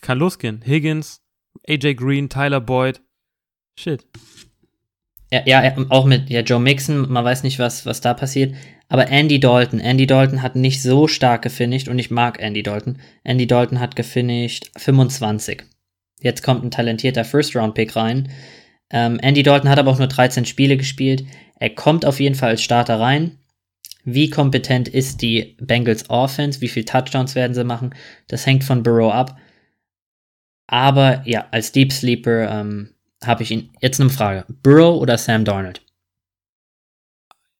kann 0.00 0.18
losgehen. 0.18 0.62
Higgins, 0.64 1.20
AJ 1.68 1.94
Green, 1.94 2.28
Tyler 2.28 2.60
Boyd. 2.60 3.00
Shit. 3.76 4.06
Ja, 5.32 5.42
ja, 5.46 5.64
ja, 5.64 5.74
auch 5.88 6.04
mit 6.04 6.28
ja, 6.28 6.42
Joe 6.42 6.60
Mixon, 6.60 7.10
man 7.10 7.24
weiß 7.24 7.42
nicht, 7.42 7.58
was, 7.58 7.86
was 7.86 8.02
da 8.02 8.12
passiert. 8.12 8.54
Aber 8.88 9.08
Andy 9.08 9.40
Dalton, 9.40 9.80
Andy 9.80 10.06
Dalton 10.06 10.42
hat 10.42 10.54
nicht 10.54 10.82
so 10.82 11.08
stark 11.08 11.40
gefinisht 11.40 11.88
und 11.88 11.98
ich 11.98 12.10
mag 12.10 12.38
Andy 12.40 12.62
Dalton. 12.62 12.98
Andy 13.24 13.46
Dalton 13.46 13.80
hat 13.80 13.96
gefinisht 13.96 14.70
25. 14.76 15.62
Jetzt 16.20 16.42
kommt 16.42 16.62
ein 16.62 16.70
talentierter 16.70 17.24
First-Round-Pick 17.24 17.96
rein. 17.96 18.28
Ähm, 18.92 19.18
Andy 19.20 19.42
Dalton 19.42 19.70
hat 19.70 19.78
aber 19.78 19.90
auch 19.90 19.98
nur 19.98 20.06
13 20.06 20.44
Spiele 20.44 20.76
gespielt. 20.76 21.24
Er 21.58 21.70
kommt 21.70 22.04
auf 22.04 22.20
jeden 22.20 22.34
Fall 22.34 22.50
als 22.50 22.62
Starter 22.62 23.00
rein. 23.00 23.38
Wie 24.04 24.30
kompetent 24.30 24.88
ist 24.88 25.22
die 25.22 25.56
Bengals 25.60 26.10
Offense? 26.10 26.60
Wie 26.60 26.68
viele 26.68 26.84
Touchdowns 26.84 27.34
werden 27.34 27.54
sie 27.54 27.64
machen? 27.64 27.94
Das 28.28 28.46
hängt 28.46 28.64
von 28.64 28.82
Burrow 28.82 29.12
ab. 29.12 29.38
Aber 30.66 31.22
ja, 31.26 31.46
als 31.50 31.72
Deep 31.72 31.92
Sleeper 31.92 32.50
ähm, 32.50 32.94
habe 33.22 33.42
ich 33.42 33.50
ihn. 33.50 33.70
Jetzt 33.80 34.00
eine 34.00 34.10
Frage: 34.10 34.44
Burrow 34.62 35.00
oder 35.00 35.18
Sam 35.18 35.44
Darnold? 35.44 35.82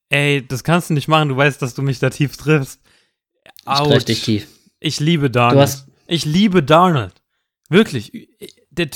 Ey, 0.09 0.45
das 0.45 0.63
kannst 0.63 0.89
du 0.89 0.93
nicht 0.93 1.07
machen, 1.07 1.29
du 1.29 1.37
weißt, 1.37 1.61
dass 1.61 1.73
du 1.73 1.81
mich 1.81 1.99
da 1.99 2.09
tief 2.09 2.37
triffst. 2.37 2.81
Ich 3.45 3.79
treffe 3.79 4.05
dich 4.05 4.23
tief. 4.23 4.47
Ich 4.79 4.99
liebe 4.99 5.31
Darnold. 5.31 5.85
Ich 6.07 6.25
liebe 6.25 6.61
Darnold. 6.61 7.13
Wirklich. 7.69 8.29
Der, 8.69 8.89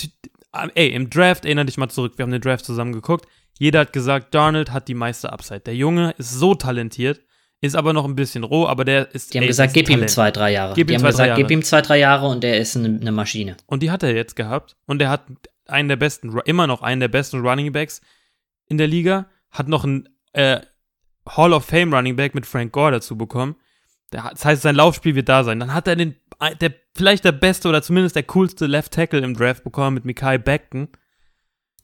ey, 0.76 0.90
im 0.90 1.10
Draft, 1.10 1.46
erinnere 1.46 1.66
dich 1.66 1.78
mal 1.78 1.90
zurück, 1.90 2.14
wir 2.18 2.24
haben 2.24 2.32
den 2.32 2.42
Draft 2.42 2.66
zusammen 2.66 2.94
geguckt. 2.94 3.28
Jeder 3.60 3.80
hat 3.82 3.94
gesagt, 3.94 4.34
Darnold 4.34 4.72
hat 4.72 4.88
die 4.88 4.94
meiste 4.94 5.32
Upside. 5.32 5.62
Der 5.62 5.76
Junge 5.76 6.14
ist 6.18 6.32
so 6.32 6.54
talentiert, 6.54 7.22
ist 7.62 7.76
aber 7.76 7.94
noch 7.94 8.06
ein 8.06 8.16
bisschen 8.16 8.44
roh, 8.44 8.68
aber 8.68 8.86
der 8.86 9.14
ist. 9.16 9.34
die 9.34 9.40
haben 9.40 9.44
ey, 9.44 9.48
gesagt, 9.48 9.74
gib 9.74 9.90
ihm 9.90 9.96
Talent. 9.96 10.10
zwei, 10.12 10.32
drei 10.32 10.52
Jahre. 10.52 10.74
Gib 10.76 10.88
die 10.88 10.94
ihm 10.94 10.98
haben 10.98 11.02
zwei, 11.02 11.08
drei 11.08 11.12
gesagt, 11.12 11.28
Jahre. 11.30 11.42
gib 11.42 11.52
ihm 11.52 11.64
zwei, 11.64 11.82
drei 11.82 12.00
Jahre 12.00 12.28
und 12.28 12.44
er 12.44 12.60
ist 12.60 12.78
eine, 12.78 13.00
eine 13.00 13.12
Maschine. 13.12 13.58
Und 13.66 13.82
die 13.82 13.90
hat 13.90 14.04
er 14.04 14.16
jetzt 14.16 14.36
gehabt. 14.36 14.76
Und 14.86 15.02
er 15.02 15.10
hat 15.10 15.26
einen 15.66 15.90
der 15.90 15.96
besten, 15.96 16.38
immer 16.46 16.68
noch 16.68 16.82
einen 16.82 17.00
der 17.02 17.08
besten 17.08 17.40
Running 17.40 17.72
Backs 17.72 18.02
in 18.68 18.78
der 18.78 18.88
Liga. 18.88 19.28
Hat 19.50 19.68
noch 19.68 19.84
einen 19.84 20.08
äh, 20.34 20.60
Hall 21.28 21.54
of 21.54 21.66
Fame 21.66 21.94
Running 21.94 22.16
Back 22.16 22.36
mit 22.36 22.46
Frank 22.46 22.72
Gore 22.72 22.92
dazu 22.92 23.18
bekommen. 23.18 23.56
Das 24.10 24.46
heißt, 24.46 24.62
sein 24.62 24.76
Laufspiel 24.76 25.16
wird 25.16 25.28
da 25.30 25.44
sein. 25.44 25.60
Dann 25.60 25.74
hat 25.74 25.88
er 25.88 25.96
den, 25.96 26.16
der, 26.62 26.74
vielleicht 26.96 27.26
der 27.26 27.34
beste 27.34 27.68
oder 27.68 27.82
zumindest 27.82 28.16
der 28.16 28.24
coolste 28.24 28.66
Left 28.66 28.94
Tackle 28.94 29.20
im 29.20 29.34
Draft 29.36 29.64
bekommen 29.64 29.96
mit 29.96 30.06
Mikael 30.06 30.40
Beckton. 30.40 30.90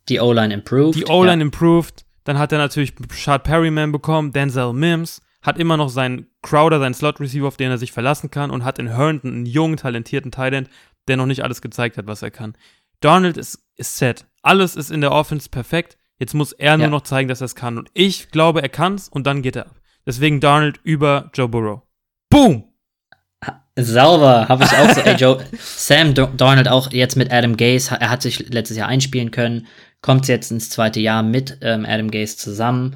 Die 0.10 0.20
O-Line 0.20 0.54
improved. 0.54 0.96
Die 0.96 1.06
O-Line 1.06 1.42
improved. 1.42 2.06
Dann 2.24 2.38
hat 2.38 2.52
er 2.52 2.58
natürlich 2.58 2.94
Shard 3.14 3.44
Perryman 3.44 3.92
bekommen, 3.92 4.32
Denzel 4.32 4.74
Mims. 4.74 5.22
Hat 5.42 5.58
immer 5.58 5.76
noch 5.76 5.90
seinen 5.90 6.28
Crowder, 6.42 6.80
seinen 6.80 6.94
Slot-Receiver, 6.94 7.48
auf 7.48 7.58
den 7.58 7.70
er 7.72 7.78
sich 7.78 7.92
verlassen 7.92 8.32
kann. 8.32 8.50
Und 8.52 8.64
hat 8.64 8.80
in 8.80 8.88
Herndon 8.96 9.32
einen 9.34 9.46
jungen, 9.46 9.76
talentierten 9.76 10.32
Tight 10.32 10.54
End, 10.54 10.70
der 11.10 11.18
noch 11.18 11.26
nicht 11.26 11.44
alles 11.44 11.62
gezeigt 11.62 11.98
hat, 11.98 12.08
was 12.08 12.22
er 12.22 12.32
kann. 12.32 12.56
Darnold 13.02 13.36
ist, 13.36 13.60
ist 13.76 13.98
set. 13.98 14.26
Alles 14.42 14.78
ist 14.78 14.90
in 14.90 15.02
der 15.02 15.12
Offense 15.12 15.50
perfekt. 15.50 15.98
Jetzt 16.20 16.34
muss 16.34 16.54
er 16.54 16.78
nur 16.78 16.86
Ja. 16.86 16.92
noch 16.92 17.02
zeigen, 17.02 17.28
dass 17.28 17.42
er 17.42 17.46
es 17.46 17.56
kann. 17.56 17.78
Und 17.78 17.90
ich 17.94 18.30
glaube, 18.32 18.62
er 18.62 18.70
kann's 18.70 19.10
und 19.10 19.28
dann 19.28 19.42
geht 19.42 19.58
er 19.58 19.66
ab. 19.66 19.82
Deswegen 20.06 20.40
Darnold 20.40 20.80
über 20.84 21.30
Joe 21.34 21.50
Burrow. 21.50 21.82
Boom! 22.34 22.64
Sauber, 23.76 24.48
habe 24.50 24.64
ich 24.64 24.72
auch 24.72 24.90
so. 24.90 25.02
Ey, 25.02 25.16
Joe, 25.16 25.38
Sam 25.60 26.16
Do- 26.16 26.32
Darnold 26.36 26.68
auch 26.68 26.92
jetzt 26.92 27.16
mit 27.16 27.32
Adam 27.32 27.58
Gase, 27.58 27.96
er 28.00 28.10
hat 28.10 28.24
sich 28.24 28.50
letztes 28.50 28.76
Jahr 28.76 28.88
einspielen 28.88 29.30
können, 29.30 29.68
kommt 30.02 30.28
jetzt 30.28 30.52
ins 30.52 30.72
zweite 30.72 31.00
Jahr 31.00 31.22
mit 31.22 31.60
ähm, 31.62 31.86
Adam 31.88 32.10
Gase 32.10 32.38
zusammen. 32.38 32.96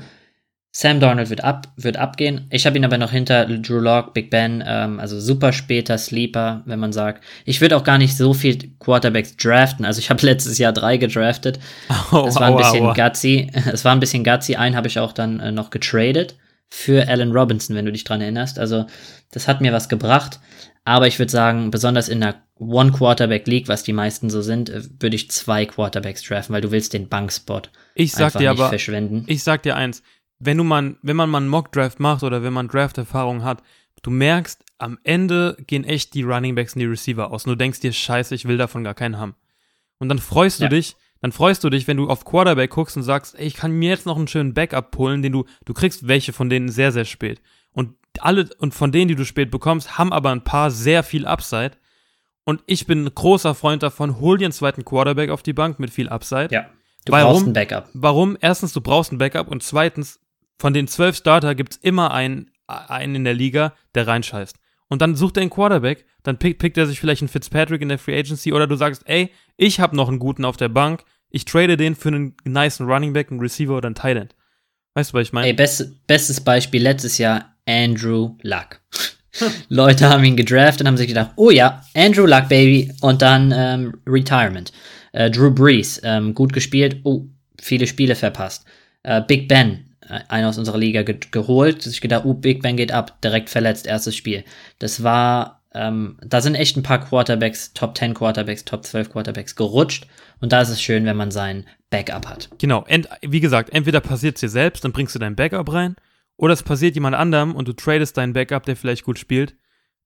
Sam 0.71 1.00
Darnold 1.00 1.30
wird, 1.30 1.43
ab, 1.43 1.67
wird 1.78 1.97
abgehen. 1.97 2.47
Ich 2.50 2.65
habe 2.65 2.78
ihn 2.78 2.86
aber 2.86 2.97
noch 2.97 3.12
hinter 3.12 3.45
Drew 3.45 3.80
Lock, 3.80 4.15
Big 4.15 4.32
Ben, 4.32 4.63
ähm, 4.65 5.00
also 5.00 5.19
super 5.19 5.54
später 5.54 6.00
Sleeper, 6.00 6.63
wenn 6.65 6.80
man 6.80 6.91
sagt. 6.91 7.23
Ich 7.45 7.62
würde 7.62 7.78
auch 7.78 7.84
gar 7.84 8.00
nicht 8.00 8.17
so 8.17 8.34
viel 8.34 8.58
Quarterbacks 8.80 9.38
draften. 9.38 9.86
Also 9.86 10.00
ich 10.00 10.10
habe 10.10 10.21
letztes 10.26 10.58
Jahr 10.58 10.73
drei 10.73 10.97
gedraftet. 10.97 11.60
Oh, 12.12 12.23
das 12.26 12.36
war 12.36 12.47
ein 12.47 12.58
bisschen 12.58 12.86
aua. 12.86 12.93
gutsy. 12.95 13.52
Es 13.71 13.86
war 13.86 13.91
ein 13.91 14.00
bisschen 14.00 14.23
gutsy. 14.23 14.56
Einen 14.56 14.76
habe 14.76 14.88
ich 14.88 14.97
auch 14.97 15.12
dann 15.13 15.39
äh, 15.39 15.52
noch 15.52 15.69
getradet 15.69 16.36
für 16.70 17.08
Allen 17.08 17.32
Robinson, 17.32 17.76
wenn 17.76 17.86
du 17.86 17.92
dich 17.92 18.04
dran 18.04 18.22
erinnerst. 18.22 18.60
Also 18.60 18.86
das 19.32 19.48
hat 19.48 19.62
mir 19.62 19.74
was 19.74 19.90
gebracht. 19.90 20.40
Aber 20.84 21.08
ich 21.08 21.20
würde 21.20 21.32
sagen, 21.32 21.70
besonders 21.70 22.08
in 22.08 22.22
der 22.22 22.36
One-Quarterback-League, 22.60 23.68
was 23.68 23.84
die 23.84 23.94
meisten 23.94 24.30
so 24.30 24.42
sind, 24.42 24.70
äh, 24.70 24.82
würde 25.00 25.16
ich 25.16 25.30
zwei 25.30 25.66
Quarterbacks 25.66 26.24
draften, 26.24 26.54
weil 26.54 26.62
du 26.62 26.72
willst 26.72 26.94
den 26.94 27.10
Bankspot 27.10 27.72
ich 27.94 28.14
sag 28.14 28.38
dir 28.38 28.52
aber, 28.52 28.70
verschwenden. 28.70 29.26
Ich 29.28 29.44
sag 29.44 29.64
dir 29.64 29.76
eins, 29.76 30.02
wenn 30.40 30.58
du 30.58 30.64
mal, 30.64 30.96
wenn 31.02 31.16
man 31.16 31.30
mal 31.30 31.40
einen 31.40 31.50
Mock-Draft 31.50 32.00
macht 32.00 32.24
oder 32.24 32.44
wenn 32.44 32.54
man 32.54 32.68
Draft-Erfahrung 32.68 33.44
hat, 33.44 33.62
du 34.02 34.12
merkst, 34.12 34.64
am 34.78 35.00
Ende 35.04 35.58
gehen 35.68 35.84
echt 35.84 36.14
die 36.14 36.24
Running 36.24 36.56
Backs 36.56 36.76
und 36.76 36.80
die 36.80 36.86
Receiver 36.86 37.32
aus. 37.32 37.46
Und 37.46 37.52
du 37.52 37.58
denkst 37.58 37.80
dir, 37.80 37.92
scheiße, 37.92 38.36
ich 38.36 38.48
will 38.48 38.58
davon 38.58 38.84
gar 38.84 38.94
keinen 38.94 39.18
haben. 39.18 39.36
Und 40.00 40.10
dann 40.10 40.20
freust 40.20 40.60
du 40.60 40.66
ja. 40.66 40.70
dich, 40.70 40.96
dann 41.22 41.32
freust 41.32 41.64
du 41.64 41.70
dich, 41.70 41.88
wenn 41.88 41.98
du 41.98 42.10
auf 42.10 42.26
Quarterback 42.26 42.72
guckst 42.72 42.98
und 42.98 43.04
sagst, 43.04 43.38
ey, 43.38 43.48
ich 43.48 43.56
kann 43.56 43.72
mir 43.72 43.90
jetzt 43.90 44.06
noch 44.06 44.18
einen 44.18 44.28
schönen 44.28 44.54
Backup 44.54 44.92
pullen, 44.92 45.22
den 45.22 45.32
du, 45.32 45.46
du 45.66 45.74
kriegst 45.74 46.08
welche 46.08 46.34
von 46.34 46.50
denen 46.50 46.70
sehr, 46.70 46.92
sehr 46.92 47.06
spät. 47.06 47.42
Und 47.72 47.96
alle, 48.20 48.50
und 48.60 48.74
von 48.74 48.92
denen, 48.92 49.08
die 49.08 49.16
du 49.16 49.26
spät 49.26 49.52
bekommst, 49.52 49.98
haben 49.98 50.14
aber 50.14 50.32
ein 50.32 50.44
paar 50.44 50.72
sehr 50.72 51.04
viel 51.04 51.26
Upside. 51.26 51.72
Und 52.44 52.62
ich 52.66 52.88
bin 52.88 53.06
ein 53.06 53.14
großer 53.14 53.56
Freund 53.56 53.84
davon, 53.84 54.20
hol 54.20 54.38
dir 54.38 54.46
einen 54.46 54.54
zweiten 54.54 54.86
Quarterback 54.86 55.30
auf 55.30 55.44
die 55.44 55.54
Bank 55.54 55.80
mit 55.80 55.90
viel 55.90 56.10
Upside. 56.10 56.50
Ja. 56.52 56.70
Du 57.06 57.12
warum, 57.14 57.34
brauchst 57.34 57.48
ein 57.48 57.54
Backup. 57.54 57.90
Warum? 57.94 58.38
Erstens, 58.42 58.74
du 58.74 58.82
brauchst 58.82 59.12
ein 59.12 59.18
Backup 59.18 59.48
und 59.48 59.64
zweitens, 59.64 60.20
von 60.60 60.74
den 60.74 60.88
zwölf 60.88 61.16
Starter 61.16 61.56
gibt 61.56 61.74
es 61.74 61.78
immer 61.78 62.12
einen, 62.12 62.52
einen 62.68 63.16
in 63.16 63.24
der 63.24 63.34
Liga, 63.34 63.74
der 63.96 64.08
reinscheißt. 64.08 64.58
Und 64.89 65.02
dann 65.02 65.15
sucht 65.15 65.38
er 65.38 65.41
einen 65.41 65.50
Quarterback, 65.50 66.06
dann 66.23 66.38
pick, 66.38 66.60
pickt 66.60 66.78
er 66.78 66.88
sich 66.88 67.00
vielleicht 67.00 67.21
einen 67.21 67.30
Fitzpatrick 67.30 67.82
in 67.82 67.89
der 67.89 68.00
Free 68.00 68.17
Agency 68.17 68.54
oder 68.54 68.67
du 68.67 68.76
sagst, 68.76 69.04
ey, 69.06 69.32
ich 69.58 69.80
habe 69.80 69.95
noch 69.95 70.08
einen 70.08 70.19
guten 70.19 70.45
auf 70.45 70.58
der 70.58 70.69
Bank, 70.69 71.04
ich 71.30 71.45
trade 71.45 71.78
den 71.78 71.95
für 71.95 72.10
einen 72.10 72.36
nice 72.45 72.80
Running 72.82 73.13
Back, 73.13 73.32
einen 73.32 73.39
Receiver 73.39 73.76
oder 73.76 73.88
einen 73.88 74.17
End. 74.17 74.36
Weißt 74.93 75.12
du, 75.12 75.17
was 75.17 75.28
ich 75.28 75.34
meine? 75.34 75.47
Ey, 75.47 75.54
best, 75.54 76.08
bestes 76.08 76.41
Beispiel 76.41 76.82
letztes 76.82 77.17
Jahr, 77.17 77.56
Andrew 77.67 78.36
Luck. 78.41 78.82
Leute 79.69 80.10
haben 80.10 80.23
ihn 80.23 80.38
gedraftet 80.38 80.82
und 80.82 80.88
haben 80.88 80.97
sich 80.97 81.08
gedacht, 81.08 81.32
oh 81.36 81.52
ja, 81.52 81.84
Andrew 81.93 82.26
Luck, 82.26 82.50
Baby, 82.50 82.91
und 83.02 83.21
dann 83.21 83.54
ähm, 83.56 83.93
Retirement. 84.08 84.71
Äh, 85.12 85.30
Drew 85.30 85.52
Brees, 85.52 86.02
ähm, 86.04 86.34
gut 86.34 86.54
gespielt, 86.54 87.02
oh, 87.04 87.26
viele 87.60 87.88
Spiele 87.88 88.15
verpasst. 88.15 88.65
Äh, 89.04 89.21
Big 89.21 89.47
Ben, 89.47 89.87
einer 90.08 90.50
aus 90.50 90.58
unserer 90.58 90.78
Liga 90.78 91.04
ge 91.04 91.17
geholt. 91.32 91.86
Ich 91.86 92.02
gedacht, 92.02 92.26
uh, 92.26 92.34
Big 92.34 92.62
Ben 92.62 92.78
geht 92.78 92.91
ab, 92.91 93.22
direkt 93.22 93.50
verletzt, 93.50 93.88
erstes 93.88 94.15
Spiel. 94.15 94.43
Das 94.80 95.04
war, 95.04 95.62
ähm, 95.74 96.17
da 96.26 96.41
sind 96.41 96.56
echt 96.56 96.78
ein 96.78 96.84
paar 96.84 97.04
Quarterbacks, 97.04 97.74
Top 97.74 97.98
10 97.98 98.13
Quarterbacks, 98.13 98.65
Top 98.65 98.86
12 98.86 99.12
Quarterbacks 99.12 99.56
gerutscht. 99.56 100.08
Und 100.39 100.52
da 100.52 100.62
ist 100.62 100.70
es 100.70 100.82
schön, 100.82 101.06
wenn 101.06 101.17
man 101.17 101.32
seinen 101.32 101.65
Backup 101.89 102.28
hat. 102.28 102.50
Genau, 102.60 102.84
Ent 102.86 103.08
wie 103.22 103.39
gesagt, 103.39 103.72
entweder 103.74 104.02
passiert 104.02 104.36
es 104.36 104.41
dir 104.41 104.50
selbst, 104.50 104.84
dann 104.84 104.91
bringst 104.91 105.15
du 105.15 105.20
dein 105.20 105.36
Backup 105.36 105.72
rein, 105.72 105.96
oder 106.36 106.54
es 106.54 106.63
passiert 106.63 106.96
jemand 106.96 107.15
anderem 107.15 107.56
und 107.56 107.67
du 107.67 107.74
tradest 107.74 108.17
deinen 108.17 108.34
Backup, 108.34 108.63
der 108.63 108.76
vielleicht 108.76 109.04
gut 109.04 109.17
spielt, 109.17 109.56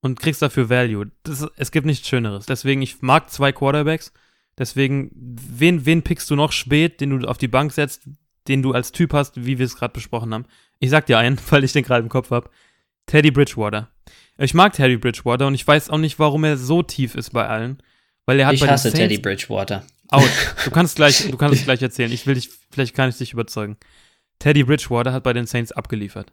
und 0.02 0.20
kriegst 0.20 0.42
dafür 0.42 0.70
Value. 0.70 1.12
Das, 1.24 1.48
es 1.58 1.72
gibt 1.72 1.86
nichts 1.86 2.08
Schöneres. 2.08 2.46
Deswegen, 2.46 2.82
ich 2.82 3.02
mag 3.02 3.30
zwei 3.30 3.52
Quarterbacks. 3.52 4.14
Deswegen, 4.58 5.12
wen, 5.16 5.86
wen 5.86 6.02
pickst 6.02 6.30
du 6.30 6.36
noch 6.36 6.52
spät, 6.52 7.02
den 7.02 7.20
du 7.20 7.28
auf 7.28 7.38
die 7.38 7.48
Bank 7.48 7.72
setzt, 7.72 8.04
den 8.48 8.62
du 8.62 8.74
als 8.74 8.92
Typ 8.92 9.14
hast, 9.14 9.46
wie 9.46 9.58
wir 9.58 9.66
es 9.66 9.76
gerade 9.76 9.94
besprochen 9.94 10.34
haben. 10.34 10.46
Ich 10.80 10.90
sag 10.90 11.06
dir 11.06 11.18
einen, 11.18 11.40
weil 11.50 11.64
ich 11.64 11.74
den 11.74 11.84
gerade 11.84 12.04
im 12.04 12.10
Kopf 12.10 12.32
habe. 12.32 12.50
Teddy 13.06 13.32
Bridgewater. 13.32 13.90
Ich 14.38 14.54
mag 14.54 14.74
Teddy 14.74 14.98
Bridgewater 14.98 15.48
und 15.48 15.54
ich 15.54 15.68
weiß 15.68 15.90
auch 15.90 15.98
nicht, 15.98 16.18
warum 16.20 16.44
er 16.44 16.58
so 16.58 16.82
tief 16.82 17.16
ist 17.16 17.32
bei 17.32 17.48
allen. 17.48 17.82
Weil 18.26 18.40
er 18.40 18.48
hat 18.48 18.56
ich 18.56 18.62
bei 18.62 18.68
hasse 18.68 18.92
Teddy 18.92 19.18
Bridgewater. 19.18 19.84
Out. 20.10 20.30
Du 20.66 20.72
kannst 20.72 20.96
gleich, 20.96 21.30
du 21.30 21.38
kannst 21.38 21.60
es 21.60 21.64
gleich 21.66 21.82
erzählen. 21.82 22.12
Ich 22.12 22.26
will 22.28 22.36
dich, 22.36 22.50
vielleicht 22.72 22.96
kann 22.96 23.10
ich 23.10 23.18
dich 23.18 23.34
überzeugen. 23.34 23.78
Teddy 24.40 24.64
Bridgewater 24.64 25.14
hat 25.14 25.24
bei 25.24 25.34
den 25.34 25.46
Saints 25.46 25.72
abgeliefert. 25.72 26.32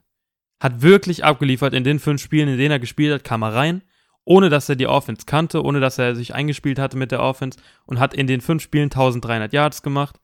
Hat 0.61 0.83
wirklich 0.83 1.25
abgeliefert 1.25 1.75
in 1.75 1.85
den 1.85 1.99
fünf 1.99 2.23
Spielen, 2.23 2.49
in 2.49 2.59
denen 2.59 2.73
er 2.73 2.79
gespielt 2.79 3.13
hat, 3.13 3.25
kam 3.25 3.43
er 3.43 3.55
rein, 3.55 3.83
ohne 4.25 4.49
dass 4.49 4.69
er 4.69 4.77
die 4.77 4.87
Offense 4.87 5.25
kannte, 5.27 5.63
ohne 5.63 5.81
dass 5.81 5.99
er 5.99 6.17
sich 6.17 6.35
eingespielt 6.35 6.79
hatte 6.79 6.97
mit 6.97 7.13
der 7.13 7.21
Offense 7.21 7.59
und 7.87 8.01
hat 8.01 8.15
in 8.15 8.27
den 8.27 8.41
fünf 8.41 8.63
Spielen 8.63 8.85
1300 8.85 9.53
Yards 9.53 9.83
gemacht, 9.83 10.19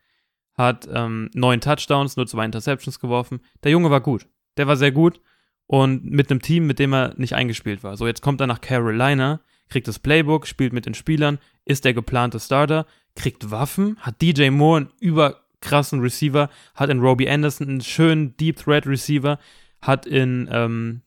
hat 0.54 0.88
ähm, 0.92 1.30
neun 1.34 1.60
Touchdowns, 1.60 2.16
nur 2.16 2.26
zwei 2.26 2.44
Interceptions 2.44 3.00
geworfen. 3.00 3.40
Der 3.62 3.72
Junge 3.72 3.90
war 3.90 4.00
gut. 4.00 4.26
Der 4.56 4.66
war 4.66 4.76
sehr 4.76 4.92
gut 4.92 5.20
und 5.66 6.04
mit 6.04 6.30
einem 6.30 6.42
Team, 6.42 6.66
mit 6.66 6.78
dem 6.78 6.92
er 6.92 7.14
nicht 7.16 7.34
eingespielt 7.34 7.82
war. 7.82 7.96
So, 7.96 8.06
jetzt 8.06 8.22
kommt 8.22 8.40
er 8.40 8.46
nach 8.46 8.60
Carolina, 8.60 9.40
kriegt 9.68 9.88
das 9.88 9.98
Playbook, 9.98 10.46
spielt 10.46 10.72
mit 10.72 10.86
den 10.86 10.94
Spielern, 10.94 11.38
ist 11.64 11.84
der 11.84 11.94
geplante 11.94 12.38
Starter, 12.40 12.86
kriegt 13.14 13.50
Waffen, 13.50 13.96
hat 14.00 14.20
DJ 14.20 14.50
Moore 14.50 14.82
einen 14.82 14.92
überkrassen 15.00 16.00
Receiver, 16.00 16.50
hat 16.74 16.90
in 16.90 17.00
Robbie 17.00 17.28
Anderson 17.28 17.68
einen 17.68 17.80
schönen 17.80 18.36
Deep 18.36 18.56
Threat 18.56 18.86
Receiver, 18.86 19.38
hat 19.80 20.06
in 20.06 20.48
ähm, 20.52 21.00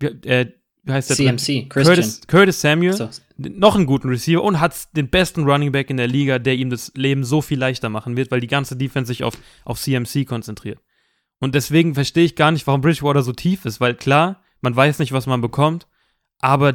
äh, 0.00 0.46
wie 0.82 0.92
heißt 0.92 1.10
der? 1.10 1.16
CMC, 1.16 1.68
Curtis, 1.68 2.20
Curtis 2.26 2.60
Samuel, 2.60 2.92
so. 2.94 3.08
noch 3.36 3.76
einen 3.76 3.86
guten 3.86 4.08
Receiver 4.08 4.42
und 4.42 4.60
hat 4.60 4.96
den 4.96 5.08
besten 5.08 5.44
Running 5.44 5.72
Back 5.72 5.90
in 5.90 5.96
der 5.96 6.06
Liga, 6.06 6.38
der 6.38 6.54
ihm 6.54 6.70
das 6.70 6.92
Leben 6.94 7.24
so 7.24 7.42
viel 7.42 7.58
leichter 7.58 7.88
machen 7.88 8.16
wird, 8.16 8.30
weil 8.30 8.40
die 8.40 8.46
ganze 8.46 8.76
Defense 8.76 9.08
sich 9.08 9.24
auf, 9.24 9.36
auf 9.64 9.80
CMC 9.80 10.26
konzentriert. 10.26 10.78
Und 11.38 11.54
deswegen 11.54 11.94
verstehe 11.94 12.24
ich 12.24 12.36
gar 12.36 12.50
nicht, 12.50 12.66
warum 12.66 12.80
Bridgewater 12.80 13.22
so 13.22 13.32
tief 13.32 13.64
ist, 13.64 13.80
weil 13.80 13.94
klar, 13.94 14.42
man 14.60 14.76
weiß 14.76 14.98
nicht, 14.98 15.12
was 15.12 15.26
man 15.26 15.40
bekommt, 15.40 15.86
aber 16.38 16.74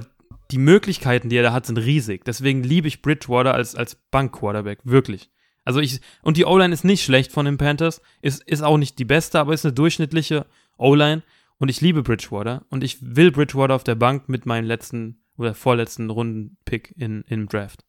die 0.52 0.58
Möglichkeiten, 0.58 1.30
die 1.30 1.38
er 1.38 1.44
da 1.44 1.54
hat, 1.54 1.66
sind 1.66 1.78
riesig. 1.78 2.24
Deswegen 2.26 2.64
liebe 2.64 2.88
ich 2.88 3.02
Bridgewater 3.02 3.54
als, 3.54 3.76
als 3.76 3.96
Bank-Quarterback, 4.12 4.80
wirklich. 4.84 5.30
Also 5.64 5.80
ich, 5.80 6.00
und 6.22 6.38
die 6.38 6.46
O-Line 6.46 6.74
ist 6.74 6.84
nicht 6.84 7.04
schlecht 7.04 7.32
von 7.32 7.46
den 7.46 7.58
Panthers, 7.58 8.02
ist, 8.22 8.44
ist 8.44 8.62
auch 8.62 8.78
nicht 8.78 9.00
die 9.00 9.06
beste, 9.06 9.40
aber 9.40 9.54
ist 9.54 9.66
eine 9.66 9.74
durchschnittliche 9.74 10.46
O-Line. 10.78 11.24
Und 11.58 11.70
ich 11.70 11.82
liebe 11.82 12.04
Bridgewater 12.04 12.66
und 12.70 12.84
ich 12.84 12.98
will 13.02 13.32
Bridgewater 13.32 13.76
auf 13.76 13.84
der 13.84 13.96
Bank 13.96 14.28
mit 14.28 14.46
meinem 14.46 14.66
letzten 14.66 15.24
oder 15.38 15.54
vorletzten 15.54 16.10
Runden-Pick 16.10 16.94
in, 16.98 17.24
im 17.28 17.48
Draft. 17.48 17.84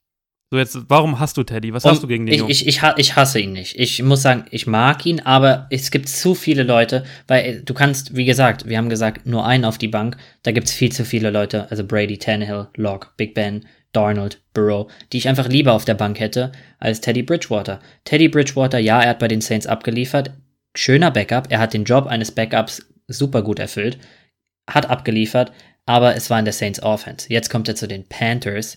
So, 0.51 0.59
jetzt, 0.59 0.79
warum 0.89 1.19
hast 1.19 1.37
du 1.37 1.43
Teddy? 1.43 1.73
Was 1.73 1.85
um, 1.85 1.91
hast 1.91 2.05
du 2.05 2.07
gegen 2.07 2.27
den 2.27 2.35
ich, 2.35 2.67
ich, 2.67 2.69
ich, 2.69 2.83
ich, 2.97 3.17
hasse 3.17 3.41
ihn 3.41 3.53
nicht. 3.53 3.77
Ich 3.79 4.01
muss 4.03 4.23
sagen, 4.23 4.45
ich 4.53 4.69
mag 4.69 5.05
ihn, 5.05 5.19
aber 5.21 5.67
es 5.71 5.91
gibt 5.91 6.09
zu 6.09 6.37
viele 6.37 6.63
Leute, 6.63 7.05
weil 7.27 7.63
du 7.63 7.75
kannst, 7.75 8.15
wie 8.15 8.25
gesagt, 8.25 8.69
wir 8.69 8.79
haben 8.79 8.89
gesagt, 8.89 9.27
nur 9.27 9.45
einen 9.45 9.65
auf 9.65 9.77
die 9.77 9.89
Bank. 9.89 10.17
Da 10.45 10.53
gibt 10.53 10.69
es 10.69 10.73
viel 10.73 10.93
zu 10.93 11.05
viele 11.05 11.31
Leute, 11.31 11.69
also 11.71 11.85
Brady, 11.85 12.19
Tannehill, 12.19 12.69
Locke, 12.77 13.09
Big 13.17 13.35
Ben, 13.35 13.67
Darnold, 13.91 14.41
Burrow, 14.55 14.89
die 15.13 15.19
ich 15.19 15.29
einfach 15.29 15.49
lieber 15.49 15.73
auf 15.73 15.85
der 15.85 15.95
Bank 15.95 16.21
hätte 16.21 16.53
als 16.79 17.01
Teddy 17.01 17.25
Bridgewater. 17.25 17.81
Teddy 18.05 18.29
Bridgewater, 18.29 18.79
ja, 18.79 19.03
er 19.03 19.11
hat 19.11 19.19
bei 19.19 19.29
den 19.29 19.41
Saints 19.41 19.67
abgeliefert. 19.67 20.31
Schöner 20.77 21.11
Backup. 21.11 21.47
Er 21.51 21.59
hat 21.59 21.75
den 21.75 21.85
Job 21.85 22.07
eines 22.07 22.31
Backups 22.31 22.87
super 23.09 23.43
gut 23.43 23.59
erfüllt, 23.59 23.99
hat 24.69 24.89
abgeliefert, 24.89 25.53
aber 25.87 26.17
es 26.17 26.31
war 26.31 26.39
in 26.39 26.45
der 26.45 26.55
Saints 26.55 26.83
Offense. 26.83 27.27
Jetzt 27.29 27.51
kommt 27.51 27.69
er 27.69 27.77
zu 27.77 27.87
den 27.87 28.09
Panthers. 28.09 28.77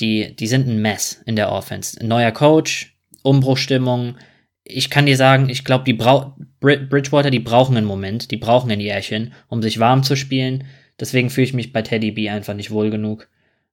Die, 0.00 0.34
die 0.34 0.46
sind 0.46 0.66
ein 0.66 0.80
Mess 0.80 1.22
in 1.26 1.36
der 1.36 1.50
Offense. 1.50 2.04
neuer 2.04 2.32
Coach, 2.32 2.96
Umbruchstimmung. 3.22 4.16
Ich 4.64 4.90
kann 4.90 5.06
dir 5.06 5.16
sagen, 5.16 5.48
ich 5.48 5.64
glaube, 5.64 5.84
die 5.84 5.92
Brau 5.92 6.36
Bridgewater, 6.60 7.30
die 7.30 7.40
brauchen 7.40 7.76
einen 7.76 7.86
Moment, 7.86 8.30
die 8.30 8.36
brauchen 8.36 8.70
ein 8.70 8.80
Jährchen, 8.80 9.32
um 9.48 9.62
sich 9.62 9.78
warm 9.78 10.02
zu 10.02 10.16
spielen. 10.16 10.64
Deswegen 10.98 11.30
fühle 11.30 11.46
ich 11.46 11.54
mich 11.54 11.72
bei 11.72 11.82
Teddy 11.82 12.12
B 12.12 12.30
einfach 12.30 12.54
nicht 12.54 12.70
wohl 12.70 12.90
genug. 12.90 13.28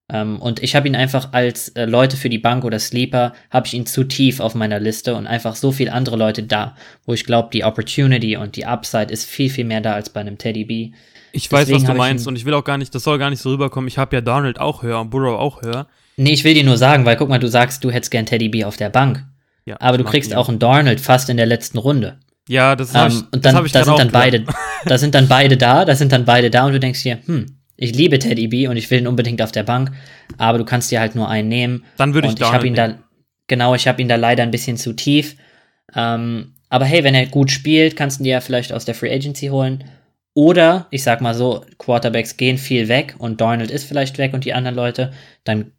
Ähm, 0.10 0.42
und 0.42 0.62
ich 0.62 0.76
habe 0.76 0.88
ihn 0.88 0.96
einfach 0.96 1.30
als 1.32 1.70
äh, 1.70 1.86
Leute 1.86 2.18
für 2.18 2.30
die 2.30 2.38
Bank 2.38 2.66
oder 2.66 2.80
Sleeper, 2.80 3.34
habe 3.50 3.68
ich 3.68 3.74
ihn 3.74 3.86
zu 3.86 4.04
tief 4.04 4.40
auf 4.40 4.54
meiner 4.54 4.80
Liste 4.80 5.16
und 5.16 5.28
einfach 5.28 5.56
so 5.56 5.72
viele 5.72 5.94
andere 5.94 6.18
Leute 6.18 6.44
da, 6.44 6.76
wo 7.06 7.14
ich 7.14 7.26
glaube, 7.26 7.50
die 7.54 7.64
Opportunity 7.64 8.36
und 8.36 8.56
die 8.56 8.66
Upside 8.66 9.14
ist 9.14 9.26
viel, 9.26 9.50
viel 9.50 9.66
mehr 9.66 9.82
da 9.82 9.94
als 9.94 10.10
bei 10.10 10.20
einem 10.20 10.38
Teddy 10.38 10.66
B. 10.66 10.92
Ich 11.32 11.50
Deswegen 11.50 11.78
weiß, 11.78 11.82
was 11.82 11.90
du 11.90 11.98
meinst 11.98 12.28
und 12.28 12.36
ich 12.36 12.46
will 12.46 12.54
auch 12.54 12.64
gar 12.64 12.78
nicht, 12.78 12.94
das 12.94 13.04
soll 13.04 13.18
gar 13.18 13.30
nicht 13.30 13.42
so 13.42 13.50
rüberkommen. 13.52 13.88
Ich 13.88 13.98
habe 13.98 14.16
ja 14.16 14.22
Donald 14.22 14.60
auch 14.60 14.84
höher 14.84 15.00
und 15.00 15.10
Burrow 15.10 15.40
auch 15.40 15.62
höher. 15.62 15.88
Nee, 16.18 16.34
ich 16.34 16.44
will 16.44 16.54
dir 16.54 16.64
nur 16.64 16.78
sagen, 16.78 17.06
weil 17.06 17.16
guck 17.16 17.30
mal, 17.30 17.40
du 17.40 17.48
sagst, 17.48 17.84
du 17.84 17.90
hättest 17.90 18.12
gern 18.12 18.26
Teddy 18.26 18.50
B 18.50 18.66
auf 18.66 18.78
der 18.78 18.90
Bank. 18.90 19.26
Ja, 19.66 19.78
aber 19.80 19.98
du 19.98 20.04
kriegst 20.04 20.36
auch 20.36 20.50
einen 20.50 20.60
Darnold 20.60 21.00
fast 21.00 21.30
in 21.30 21.38
der 21.38 21.46
letzten 21.46 21.78
Runde. 21.78 22.20
Ja, 22.50 22.76
das 22.76 22.94
habe 22.94 23.14
ähm, 23.14 23.20
ich, 23.20 23.34
und 23.34 23.46
dann, 23.46 23.66
ich 23.66 23.72
da 23.72 23.86
sind 23.86 23.98
dann 23.98 24.12
beide, 24.12 24.44
da 24.86 24.98
sind 24.98 25.16
dann 25.16 25.28
beide 25.30 25.56
da, 25.56 25.86
da 25.86 25.96
sind 25.96 26.12
dann 26.12 26.26
beide 26.26 26.50
da 26.50 26.66
und 26.66 26.74
du 26.74 26.80
denkst 26.80 27.02
dir, 27.04 27.20
hm, 27.26 27.58
ich 27.84 27.94
liebe 27.94 28.18
Teddy 28.18 28.48
B 28.48 28.68
und 28.68 28.78
ich 28.78 28.90
will 28.90 29.00
ihn 29.00 29.08
unbedingt 29.08 29.42
auf 29.42 29.52
der 29.52 29.64
Bank, 29.64 29.92
aber 30.38 30.58
du 30.58 30.66
kannst 30.66 30.90
dir 30.90 31.02
halt 31.02 31.16
nur 31.16 31.28
einen 31.28 31.50
nehmen. 31.50 31.84
Dann 31.98 32.14
würde 32.14 32.30
ich 32.30 32.40
ich 32.40 32.52
habe 32.52 32.66
ihn 32.66 32.76
da 32.76 32.98
genau, 33.48 33.76
ich 33.76 33.88
habe 33.88 34.02
ihn 34.02 34.08
da 34.08 34.16
leider 34.16 34.42
ein 34.44 34.52
bisschen 34.52 34.78
zu 34.78 34.94
tief. 34.94 35.36
Ähm, 35.94 36.56
aber 36.70 36.86
hey, 36.86 37.04
wenn 37.04 37.14
er 37.14 37.28
gut 37.28 37.52
spielt, 37.52 37.96
kannst 37.96 38.18
du 38.18 38.22
ihn 38.22 38.26
dir 38.26 38.32
ja 38.32 38.42
vielleicht 38.42 38.72
aus 38.72 38.86
der 38.86 38.96
Free 38.96 39.14
Agency 39.14 39.48
holen. 39.48 39.84
Oder, 40.34 40.88
ich 40.90 41.04
sag 41.04 41.22
mal 41.22 41.36
so, 41.36 41.64
Quarterbacks 41.78 42.38
gehen 42.38 42.58
viel 42.58 42.88
weg 42.88 43.16
und 43.20 43.42
Darnold 43.42 43.70
ist 43.70 43.84
vielleicht 43.84 44.18
weg 44.18 44.34
und 44.34 44.46
die 44.46 44.54
anderen 44.54 44.76
Leute, 44.76 45.12
dann 45.44 45.74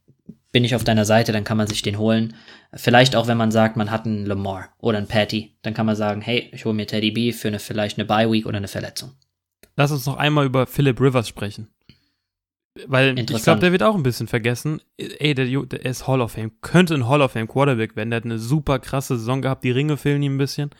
bin 0.52 0.62
ich 0.62 0.76
auf 0.76 0.84
deiner 0.84 1.04
Seite, 1.04 1.32
dann 1.32 1.42
kann 1.42 1.56
man 1.56 1.66
sich 1.66 1.82
den 1.82 1.98
holen. 1.98 2.34
Vielleicht 2.74 3.16
auch, 3.16 3.26
wenn 3.26 3.38
man 3.38 3.50
sagt, 3.50 3.76
man 3.76 3.90
hat 3.90 4.04
einen 4.04 4.26
Lamar 4.26 4.68
oder 4.78 4.98
einen 4.98 5.08
Patty, 5.08 5.56
dann 5.62 5.74
kann 5.74 5.86
man 5.86 5.96
sagen, 5.96 6.20
hey, 6.20 6.50
ich 6.52 6.64
hole 6.64 6.74
mir 6.74 6.86
Teddy 6.86 7.10
B 7.10 7.32
für 7.32 7.48
eine 7.48 7.58
vielleicht 7.58 7.98
eine 7.98 8.04
Bye 8.04 8.30
Week 8.30 8.46
oder 8.46 8.58
eine 8.58 8.68
Verletzung. 8.68 9.12
Lass 9.76 9.90
uns 9.90 10.06
noch 10.06 10.16
einmal 10.16 10.46
über 10.46 10.66
Philip 10.66 11.00
Rivers 11.00 11.26
sprechen. 11.26 11.73
Weil 12.86 13.16
ich 13.18 13.42
glaube, 13.42 13.60
der 13.60 13.70
wird 13.70 13.84
auch 13.84 13.94
ein 13.94 14.02
bisschen 14.02 14.26
vergessen. 14.26 14.80
Ey, 14.96 15.34
der, 15.34 15.46
der, 15.46 15.84
ist 15.84 16.08
Hall 16.08 16.20
of 16.20 16.32
Fame. 16.32 16.60
Könnte 16.60 16.94
ein 16.94 17.08
Hall 17.08 17.22
of 17.22 17.32
Fame 17.32 17.46
Quarterback 17.46 17.94
werden. 17.94 18.10
Der 18.10 18.16
hat 18.18 18.24
eine 18.24 18.40
super 18.40 18.80
krasse 18.80 19.16
Saison 19.16 19.42
gehabt. 19.42 19.62
Die 19.62 19.70
Ringe 19.70 19.96
fehlen 19.96 20.22
ihm 20.22 20.34
ein 20.34 20.38
bisschen. 20.38 20.70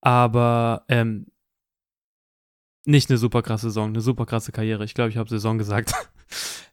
Aber 0.00 0.84
ähm, 0.88 1.26
nicht 2.84 3.08
eine 3.08 3.18
super 3.18 3.42
krasse 3.42 3.68
Saison, 3.68 3.90
eine 3.90 4.00
super 4.00 4.26
krasse 4.26 4.50
Karriere. 4.50 4.84
Ich 4.84 4.94
glaube, 4.94 5.10
ich 5.10 5.16
habe 5.16 5.28
Saison 5.28 5.58
gesagt. 5.58 5.92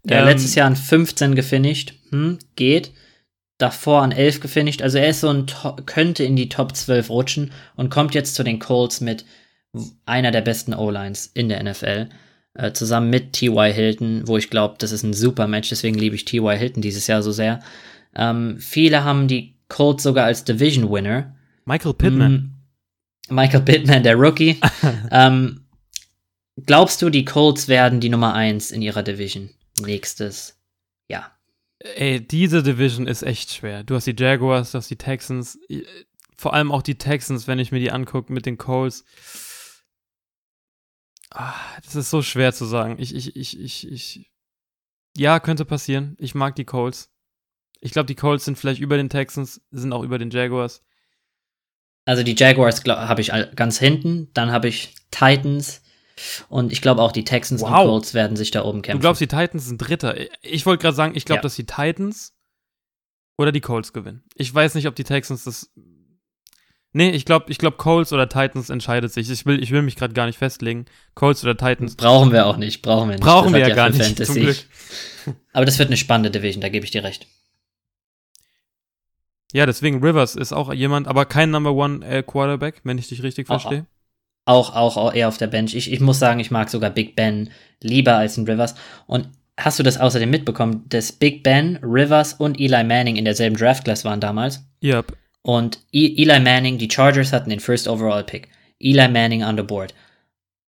Ja, 0.06 0.20
ähm, 0.20 0.28
letztes 0.28 0.56
Jahr 0.56 0.68
an 0.68 0.78
15 0.78 1.36
gefinisht. 1.36 1.94
Hm, 2.12 2.40
geht. 2.56 2.94
Davor 3.58 4.02
an 4.02 4.14
11 4.14 4.40
gefinisht. 4.40 4.82
Also 4.82 4.98
er 4.98 5.10
ist 5.10 5.20
so 5.20 5.28
ein, 5.28 5.46
könnte 5.86 6.24
in 6.24 6.38
die 6.38 6.48
Top 6.48 6.74
12 6.74 7.10
rutschen 7.10 7.52
und 7.76 7.90
kommt 7.90 8.16
jetzt 8.16 8.36
zu 8.36 8.44
den 8.46 8.60
Colts 8.60 9.02
mit 9.02 9.26
einer 10.06 10.32
der 10.32 10.40
besten 10.40 10.74
O-Lines 10.74 11.26
in 11.34 11.50
der 11.50 11.62
NFL. 11.62 12.08
Äh, 12.56 12.74
zusammen 12.74 13.10
mit 13.10 13.34
T.Y. 13.34 13.72
Hilton, 13.72 14.28
wo 14.28 14.38
ich 14.38 14.50
glaube, 14.50 14.76
das 14.80 14.92
ist 14.92 15.04
ein 15.04 15.14
super 15.14 15.48
Match, 15.48 15.70
deswegen 15.70 15.98
liebe 15.98 16.16
ich 16.16 16.26
T.Y. 16.26 16.58
Hilton 16.58 16.82
dieses 16.82 17.08
Jahr 17.08 17.22
so 17.22 17.32
sehr. 17.32 17.60
Ähm, 18.16 18.58
viele 18.60 19.04
haben 19.04 19.28
die 19.28 19.56
Colts 19.68 20.04
sogar 20.04 20.26
als 20.26 20.44
Division 20.44 20.92
Winner. 20.92 21.36
Michael 21.66 21.94
Pittman. 21.94 22.56
Mm, 23.30 23.36
Michael 23.36 23.62
Pittman, 23.62 24.04
der 24.04 24.16
Rookie. 24.16 24.60
ähm, 25.12 25.68
glaubst 26.66 27.02
du, 27.02 27.12
die 27.12 27.24
Colts 27.24 27.68
werden 27.68 28.00
die 28.00 28.10
Nummer 28.10 28.34
1 28.34 28.72
in 28.72 28.82
ihrer 28.82 29.04
Division 29.04 29.52
nächstes 29.82 30.60
Jahr? 31.08 31.32
Ey, 31.78 32.20
diese 32.20 32.64
Division 32.64 33.06
ist 33.08 33.22
echt 33.22 33.54
schwer. 33.54 33.84
Du 33.84 33.96
hast 33.96 34.08
die 34.08 34.16
Jaguars, 34.18 34.72
du 34.72 34.80
hast 34.80 34.90
die 34.90 34.98
Texans, 34.98 35.60
vor 36.36 36.54
allem 36.54 36.72
auch 36.72 36.82
die 36.82 36.98
Texans, 36.98 37.48
wenn 37.48 37.60
ich 37.60 37.72
mir 37.72 37.80
die 37.80 37.92
angucke 37.92 38.34
mit 38.34 38.46
den 38.46 38.58
Colts. 38.58 39.06
Ah, 41.32 41.54
das 41.84 41.96
ist 41.96 42.10
so 42.10 42.22
schwer 42.22 42.54
zu 42.54 42.66
sagen. 42.66 42.96
Ich, 43.00 43.14
ich, 43.14 43.36
ich, 43.36 43.60
ich, 43.60 43.92
ich. 43.92 44.32
Ja, 45.16 45.40
könnte 45.40 45.66
passieren. 45.66 46.16
Ich 46.20 46.36
mag 46.36 46.56
die 46.56 46.66
Colts. 46.66 47.12
Ich 47.82 47.92
glaube, 47.92 48.08
die 48.08 48.16
Colts 48.16 48.46
sind 48.46 48.58
vielleicht 48.58 48.82
über 48.82 48.98
den 48.98 49.10
Texans, 49.10 49.62
sind 49.72 49.94
auch 49.94 50.04
über 50.04 50.18
den 50.18 50.32
Jaguars. 50.32 50.84
Also 52.06 52.24
die 52.24 52.36
Jaguars 52.36 52.84
habe 52.86 53.22
ich 53.22 53.32
ganz 53.56 53.78
hinten, 53.78 54.30
dann 54.34 54.52
habe 54.52 54.68
ich 54.68 54.96
Titans 55.12 55.82
und 56.50 56.72
ich 56.72 56.82
glaube 56.82 57.02
auch 57.02 57.12
die 57.12 57.24
Texans 57.24 57.62
wow. 57.62 57.70
und 57.70 57.76
Colts 57.88 58.14
werden 58.14 58.36
sich 58.36 58.52
da 58.52 58.64
oben 58.66 58.82
kämpfen. 58.82 59.00
Du 59.00 59.02
glaubst, 59.02 59.22
die 59.22 59.28
Titans 59.28 59.66
sind 59.66 59.78
Dritter? 59.78 60.16
Ich 60.42 60.66
wollte 60.66 60.82
gerade 60.82 60.96
sagen, 60.96 61.16
ich 61.16 61.26
glaube, 61.26 61.40
ja. 61.40 61.44
dass 61.44 61.56
die 61.56 61.66
Titans 61.66 62.34
oder 63.38 63.52
die 63.52 63.62
Colts 63.62 63.94
gewinnen. 63.94 64.24
Ich 64.36 64.54
weiß 64.54 64.76
nicht, 64.76 64.88
ob 64.88 64.96
die 64.96 65.04
Texans 65.04 65.44
das 65.44 65.72
Nee, 66.92 67.12
ich 67.12 67.26
glaube, 67.26 67.46
ich 67.50 67.60
glaub, 67.60 67.78
Colts 67.78 68.12
oder 68.14 68.28
Titans 68.28 68.70
entscheidet 68.70 69.14
sich. 69.14 69.30
Ich 69.30 69.46
will, 69.46 69.62
ich 69.62 69.72
will 69.72 69.84
mich 69.84 69.96
gerade 69.96 70.14
gar 70.14 70.26
nicht 70.26 70.40
festlegen. 70.40 70.86
Colts 71.14 71.44
oder 71.44 71.56
Titans. 71.56 71.96
Brauchen 71.96 72.32
wir 72.32 72.48
auch 72.48 72.58
nicht, 72.58 72.82
brauchen 72.82 73.10
wir 73.10 73.16
nicht. 73.16 73.24
Brauchen 73.24 73.54
wir 73.54 73.60
ja, 73.60 73.68
ja 73.68 73.76
gar 73.76 73.90
nicht. 73.90 74.04
Fantasy. 74.04 74.34
Zum 74.34 74.42
Glück. 74.42 74.58
Aber 75.54 75.66
das 75.66 75.80
wird 75.80 75.90
eine 75.90 75.98
spannende 75.98 76.32
Division, 76.32 76.62
da 76.62 76.70
gebe 76.70 76.86
ich 76.86 76.92
dir 76.92 77.04
recht. 77.04 77.28
Ja, 79.52 79.66
deswegen 79.66 80.04
Rivers 80.04 80.36
ist 80.36 80.54
auch 80.54 80.72
jemand, 80.72 81.08
aber 81.08 81.26
kein 81.26 81.50
Number 81.50 81.74
One 81.74 82.06
äh, 82.06 82.22
Quarterback, 82.22 82.82
wenn 82.84 83.00
ich 83.00 83.08
dich 83.08 83.24
richtig 83.24 83.48
verstehe. 83.48 83.88
Auch, 84.46 84.76
auch, 84.76 84.96
auch 84.96 85.12
eher 85.12 85.28
auf 85.28 85.40
der 85.40 85.48
Bench. 85.48 85.74
Ich, 85.74 85.92
ich 85.92 86.00
muss 86.00 86.20
sagen, 86.20 86.40
ich 86.40 86.52
mag 86.52 86.70
sogar 86.70 86.92
Big 86.92 87.16
Ben 87.16 87.50
lieber 87.82 88.16
als 88.16 88.38
ein 88.38 88.48
Rivers. 88.48 88.76
Und 89.08 89.30
hast 89.58 89.80
du 89.80 89.84
das 89.84 90.00
außerdem 90.00 90.30
mitbekommen, 90.30 90.86
dass 90.90 91.12
Big 91.12 91.42
Ben, 91.42 91.80
Rivers 91.82 92.34
und 92.34 92.60
Eli 92.60 92.84
Manning 92.84 93.16
in 93.16 93.26
derselben 93.26 93.56
Draft-Class 93.56 94.06
waren 94.06 94.20
damals? 94.20 94.64
Yep. 94.84 95.18
Und 95.42 95.80
e 95.92 96.22
Eli 96.22 96.40
Manning, 96.40 96.78
die 96.78 96.90
Chargers 96.92 97.34
hatten 97.34 97.50
den 97.50 97.60
First 97.60 97.88
Overall 97.88 98.24
Pick. 98.24 98.50
Eli 98.80 99.08
Manning 99.08 99.44
on 99.44 99.58
the 99.58 99.64
board. 99.64 99.94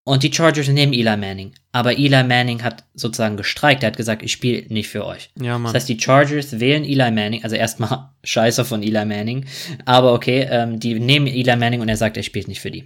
Und 0.04 0.24
die 0.24 0.34
Chargers 0.34 0.68
nehmen 0.68 0.94
Eli 0.94 1.16
Manning. 1.16 1.54
Aber 1.72 1.98
Eli 1.98 2.24
Manning 2.24 2.64
hat 2.64 2.84
sozusagen 2.96 3.38
gestreikt. 3.38 3.84
Er 3.84 3.88
hat 3.88 3.98
gesagt, 3.98 4.24
ich 4.24 4.32
spiele 4.32 4.66
nicht 4.70 4.90
für 4.90 5.06
euch. 5.06 5.30
Ja. 5.40 5.60
Das 5.60 5.74
heißt, 5.74 5.90
die 5.90 6.00
Chargers 6.00 6.60
wählen 6.60 6.84
Eli 6.84 7.12
Manning. 7.12 7.44
Also 7.44 7.56
erstmal 7.56 8.10
scheiße 8.24 8.66
von 8.66 8.82
Eli 8.82 9.06
Manning. 9.06 9.46
Aber 9.86 10.14
okay, 10.14 10.48
ähm, 10.50 10.80
die 10.80 11.00
nehmen 11.00 11.28
Eli 11.28 11.56
Manning 11.56 11.82
und 11.82 11.90
er 11.90 11.98
sagt, 11.98 12.18
er 12.18 12.24
spielt 12.24 12.48
nicht 12.48 12.62
für 12.62 12.72
die. 12.72 12.86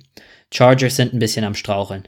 Chargers 0.54 0.98
sind 0.98 1.14
ein 1.14 1.20
bisschen 1.20 1.46
am 1.46 1.56
Straucheln. 1.56 2.04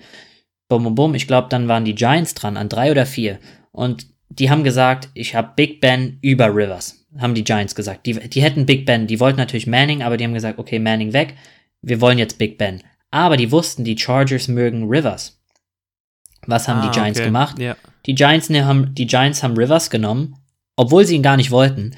Bum, 0.67 0.83
bum, 0.83 0.95
bum. 0.95 1.15
Ich 1.15 1.27
glaube, 1.27 1.47
dann 1.49 1.67
waren 1.67 1.85
die 1.85 1.95
Giants 1.95 2.33
dran 2.33 2.57
an 2.57 2.67
drei 2.67 2.91
oder 2.91 3.05
vier. 3.05 3.39
Und 3.71 4.07
die 4.29 4.49
haben 4.49 4.65
gesagt, 4.65 5.09
ich 5.13 5.35
habe 5.35 5.53
Big 5.55 5.79
Ben 5.79 6.19
über 6.21 6.53
Rivers 6.53 6.96
haben 7.17 7.35
die 7.35 7.43
Giants 7.43 7.75
gesagt. 7.75 8.05
Die, 8.05 8.13
die 8.13 8.41
hätten 8.41 8.65
Big 8.65 8.85
Ben, 8.85 9.07
die 9.07 9.19
wollten 9.19 9.37
natürlich 9.37 9.67
Manning, 9.67 10.03
aber 10.03 10.17
die 10.17 10.23
haben 10.23 10.33
gesagt, 10.33 10.59
okay, 10.59 10.79
Manning 10.79 11.13
weg, 11.13 11.35
wir 11.81 12.01
wollen 12.01 12.17
jetzt 12.17 12.37
Big 12.37 12.57
Ben. 12.57 12.81
Aber 13.11 13.37
die 13.37 13.51
wussten, 13.51 13.83
die 13.83 13.97
Chargers 13.97 14.47
mögen 14.47 14.87
Rivers. 14.87 15.41
Was 16.45 16.67
haben 16.67 16.79
ah, 16.79 16.87
die 16.87 16.97
Giants 16.97 17.19
okay. 17.19 17.27
gemacht? 17.27 17.59
Yeah. 17.59 17.77
Die, 18.05 18.15
Giants, 18.15 18.49
ne, 18.49 18.65
haben, 18.65 18.93
die 18.93 19.07
Giants 19.07 19.43
haben 19.43 19.57
Rivers 19.57 19.89
genommen, 19.89 20.35
obwohl 20.75 21.05
sie 21.05 21.15
ihn 21.15 21.23
gar 21.23 21.37
nicht 21.37 21.51
wollten. 21.51 21.95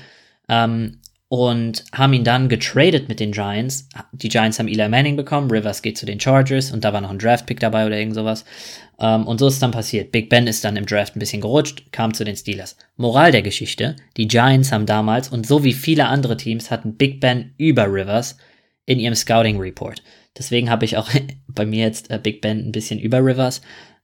Ähm, 0.48 0.99
und 1.30 1.86
haben 1.94 2.14
ihn 2.14 2.24
dann 2.24 2.50
getradet 2.50 3.08
mit 3.08 3.20
den 3.20 3.32
Giants. 3.32 3.88
Die 4.12 4.30
Giants 4.30 4.58
haben 4.58 4.68
Eli 4.68 4.90
Manning 4.90 5.16
bekommen, 5.16 5.52
Rivers 5.52 5.84
geht 5.84 5.98
zu 5.98 6.08
den 6.08 6.20
Chargers 6.20 6.72
und 6.72 6.84
da 6.84 6.92
war 6.92 7.02
noch 7.02 7.12
ein 7.12 7.20
Draft-Pick 7.20 7.60
dabei 7.60 7.86
oder 7.86 7.98
irgend 7.98 8.16
sowas. 8.16 8.46
Ähm, 9.00 9.28
und 9.28 9.40
so 9.40 9.48
ist 9.48 9.54
es 9.54 9.60
dann 9.60 9.70
passiert. 9.70 10.12
Big 10.12 10.30
Ben 10.30 10.48
ist 10.48 10.64
dann 10.64 10.76
im 10.76 10.88
Draft 10.88 11.16
ein 11.16 11.20
bisschen 11.20 11.42
gerutscht, 11.42 11.92
kam 11.92 12.16
zu 12.16 12.26
den 12.26 12.36
Steelers. 12.36 12.78
Moral 12.98 13.32
der 13.32 13.44
Geschichte, 13.44 13.96
die 14.18 14.28
Giants 14.28 14.72
haben 14.72 14.88
damals 14.88 15.30
und 15.30 15.46
so 15.46 15.64
wie 15.64 15.74
viele 15.74 16.08
andere 16.08 16.36
Teams 16.36 16.72
hatten 16.72 16.96
Big 16.96 17.20
Ben 17.20 17.54
über 17.58 17.86
Rivers 17.86 18.38
in 18.88 19.00
ihrem 19.00 19.16
Scouting 19.16 19.60
Report. 19.60 20.02
Deswegen 20.36 20.72
habe 20.72 20.86
ich 20.86 20.98
auch 20.98 21.12
bei 21.48 21.68
mir 21.68 21.86
jetzt 21.86 22.10
äh, 22.10 22.18
Big 22.18 22.42
Ben 22.42 22.58
ein 22.58 22.72
bisschen 22.72 23.00
über 23.00 23.20
Rivers, 23.20 23.62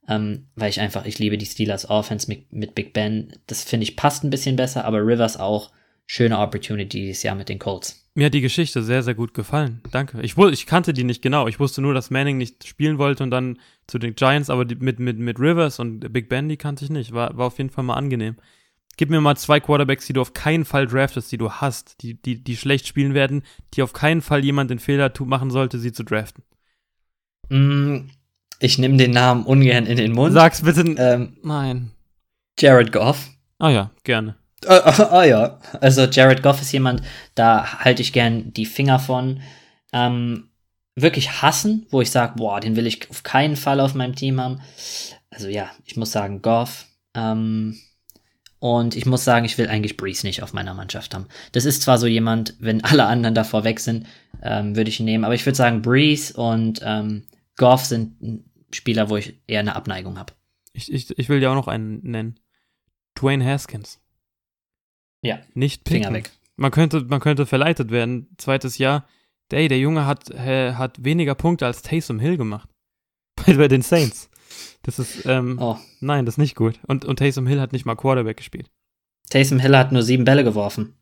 ähm, 0.08 0.46
weil 0.56 0.70
ich 0.70 0.80
einfach, 0.80 1.06
ich 1.06 1.18
liebe 1.18 1.40
die 1.40 1.48
Steelers 1.48 1.90
Offense 1.90 2.28
mit, 2.28 2.54
mit 2.54 2.76
Big 2.76 2.94
Ben. 2.94 3.34
Das 3.48 3.64
finde 3.64 3.86
ich 3.86 3.96
passt 3.96 4.24
ein 4.24 4.30
bisschen 4.30 4.58
besser, 4.58 4.86
aber 4.86 5.00
Rivers 5.00 5.38
auch 5.38 5.72
schöne 6.06 6.40
Opportunity 6.40 7.02
dieses 7.02 7.24
Jahr 7.24 7.36
mit 7.36 7.50
den 7.50 7.60
Colts. 7.60 8.06
Mir 8.18 8.28
hat 8.28 8.34
die 8.34 8.42
Geschichte 8.42 8.82
sehr, 8.82 9.04
sehr 9.04 9.14
gut 9.14 9.34
gefallen. 9.34 9.82
Danke. 9.92 10.22
Ich, 10.22 10.38
ich 10.38 10.66
kannte 10.66 10.94
die 10.94 11.04
nicht 11.04 11.22
genau. 11.22 11.48
Ich 11.48 11.60
wusste 11.60 11.82
nur, 11.82 11.94
dass 11.94 12.12
Manning 12.12 12.38
nicht 12.38 12.66
spielen 12.66 12.98
wollte 12.98 13.24
und 13.24 13.32
dann 13.32 13.60
zu 13.88 14.00
den 14.00 14.16
Giants, 14.16 14.50
aber 14.50 14.64
die, 14.64 14.76
mit, 14.76 15.00
mit, 15.00 15.20
mit 15.20 15.38
Rivers 15.38 15.80
und 15.80 16.14
Big 16.14 16.30
Ben, 16.30 16.48
die 16.48 16.56
kannte 16.56 16.86
ich 16.86 16.92
nicht. 16.92 17.12
War, 17.12 17.38
war 17.38 17.48
auf 17.48 17.58
jeden 17.58 17.72
Fall 17.72 17.84
mal 17.84 17.96
angenehm. 17.96 18.38
Gib 18.96 19.10
mir 19.10 19.20
mal 19.20 19.36
zwei 19.36 19.60
Quarterbacks, 19.60 20.08
die 20.08 20.14
du 20.14 20.22
auf 20.22 20.32
keinen 20.32 20.64
Fall 20.64 20.88
draftest, 20.88 21.30
die 21.34 21.38
du 21.38 21.52
hast, 21.52 22.02
die, 22.02 22.14
die, 22.14 22.42
die 22.42 22.56
schlecht 22.56 22.88
spielen 22.88 23.14
werden, 23.14 23.44
die 23.74 23.82
auf 23.82 23.92
keinen 23.92 24.22
Fall 24.22 24.46
jemand 24.46 24.72
den 24.72 24.80
Fehler 24.80 25.12
machen 25.26 25.52
sollte, 25.52 25.80
sie 25.80 25.92
zu 25.92 26.04
draften. 26.04 26.46
Mm, 27.50 28.08
ich 28.60 28.78
nehme 28.78 28.96
den 28.96 29.12
Namen 29.12 29.46
ungern 29.46 29.86
in 29.86 29.98
den 29.98 30.14
Mund. 30.14 30.32
Sag's 30.32 30.62
bitte. 30.62 30.82
Ähm, 30.98 31.36
Nein. 31.44 31.92
Jared 32.58 32.94
Goff. 32.94 33.30
Ah 33.60 33.70
ja, 33.70 33.92
gerne. 34.06 34.38
Ah, 34.66 34.82
ah, 34.86 35.10
ah, 35.12 35.24
ja, 35.24 35.60
also 35.82 36.06
Jared 36.06 36.42
Goff 36.42 36.62
ist 36.62 36.72
jemand, 36.72 37.02
da 37.36 37.84
halte 37.84 38.02
ich 38.02 38.14
gern 38.14 38.54
die 38.54 38.66
Finger 38.66 39.00
von. 39.00 39.42
Ähm, 39.94 40.50
wirklich 40.96 41.42
hassen, 41.42 41.86
wo 41.90 42.02
ich 42.02 42.10
sage, 42.10 42.36
boah, 42.38 42.60
den 42.60 42.76
will 42.76 42.88
ich 42.88 43.10
auf 43.10 43.24
keinen 43.24 43.58
Fall 43.58 43.80
auf 43.80 43.94
meinem 43.94 44.16
Team 44.16 44.40
haben. 44.40 44.62
Also 45.30 45.48
ja, 45.50 45.70
ich 45.84 45.98
muss 45.98 46.12
sagen, 46.12 46.42
Goff. 46.42 46.86
Ähm, 47.14 47.78
und 48.60 48.96
ich 48.96 49.06
muss 49.06 49.24
sagen, 49.24 49.46
ich 49.46 49.58
will 49.58 49.68
eigentlich 49.68 49.98
Breeze 49.98 50.26
nicht 50.26 50.42
auf 50.42 50.54
meiner 50.54 50.74
Mannschaft 50.74 51.14
haben. 51.14 51.28
Das 51.52 51.66
ist 51.66 51.82
zwar 51.82 51.98
so 51.98 52.08
jemand, 52.08 52.56
wenn 52.60 52.84
alle 52.84 53.06
anderen 53.06 53.36
davor 53.36 53.64
weg 53.64 53.80
sind, 53.80 54.08
ähm, 54.42 54.76
würde 54.76 54.90
ich 54.90 55.00
ihn 55.00 55.06
nehmen, 55.06 55.26
aber 55.26 55.36
ich 55.36 55.46
würde 55.46 55.58
sagen, 55.58 55.82
Breeze 55.82 56.34
und 56.34 56.80
ähm, 56.84 57.28
Goff 57.58 57.86
sind 57.86 58.44
Spieler, 58.72 59.10
wo 59.10 59.18
ich 59.18 59.40
eher 59.48 59.60
eine 59.60 59.76
Abneigung 59.76 60.18
habe. 60.18 60.34
Ich, 60.74 60.92
ich, 60.92 61.18
ich 61.18 61.30
will 61.30 61.40
dir 61.40 61.52
auch 61.52 61.56
noch 61.56 61.68
einen 61.68 62.02
nennen. 62.04 62.40
Dwayne 63.16 63.46
Haskins. 63.46 64.02
Ja. 65.26 65.40
Nicht 65.54 65.84
picken. 65.84 66.04
Finger 66.04 66.16
weg. 66.16 66.32
Man 66.56 66.72
könnte, 66.72 67.02
man 67.02 67.20
könnte 67.20 67.46
verleitet 67.46 67.92
werden. 67.92 68.30
Zweites 68.38 68.78
Jahr. 68.78 69.08
Ey, 69.52 69.68
der 69.68 69.80
Junge 69.80 70.06
hat, 70.06 70.30
äh, 70.32 70.74
hat 70.74 71.04
weniger 71.04 71.36
Punkte 71.36 71.66
als 71.66 71.82
Taysom 71.82 72.20
Hill 72.20 72.38
gemacht. 72.38 72.70
Bei, 73.46 73.54
bei 73.54 73.68
den 73.68 73.82
Saints. 73.82 74.30
Das 74.84 75.00
ist, 75.00 75.26
ähm, 75.26 75.58
oh. 75.60 75.78
nein, 76.00 76.26
das 76.26 76.36
ist 76.36 76.40
nicht 76.40 76.56
gut. 76.56 76.80
Und, 76.88 77.04
und 77.04 77.18
Taysom 77.18 77.48
Hill 77.48 77.60
hat 77.60 77.74
nicht 77.74 77.86
mal 77.86 77.96
Quarterback 77.96 78.38
gespielt. 78.38 78.72
Taysom 79.30 79.60
Hill 79.60 79.78
hat 79.78 79.92
nur 79.92 80.04
sieben 80.04 80.24
Bälle 80.24 80.44
geworfen. 80.44 80.96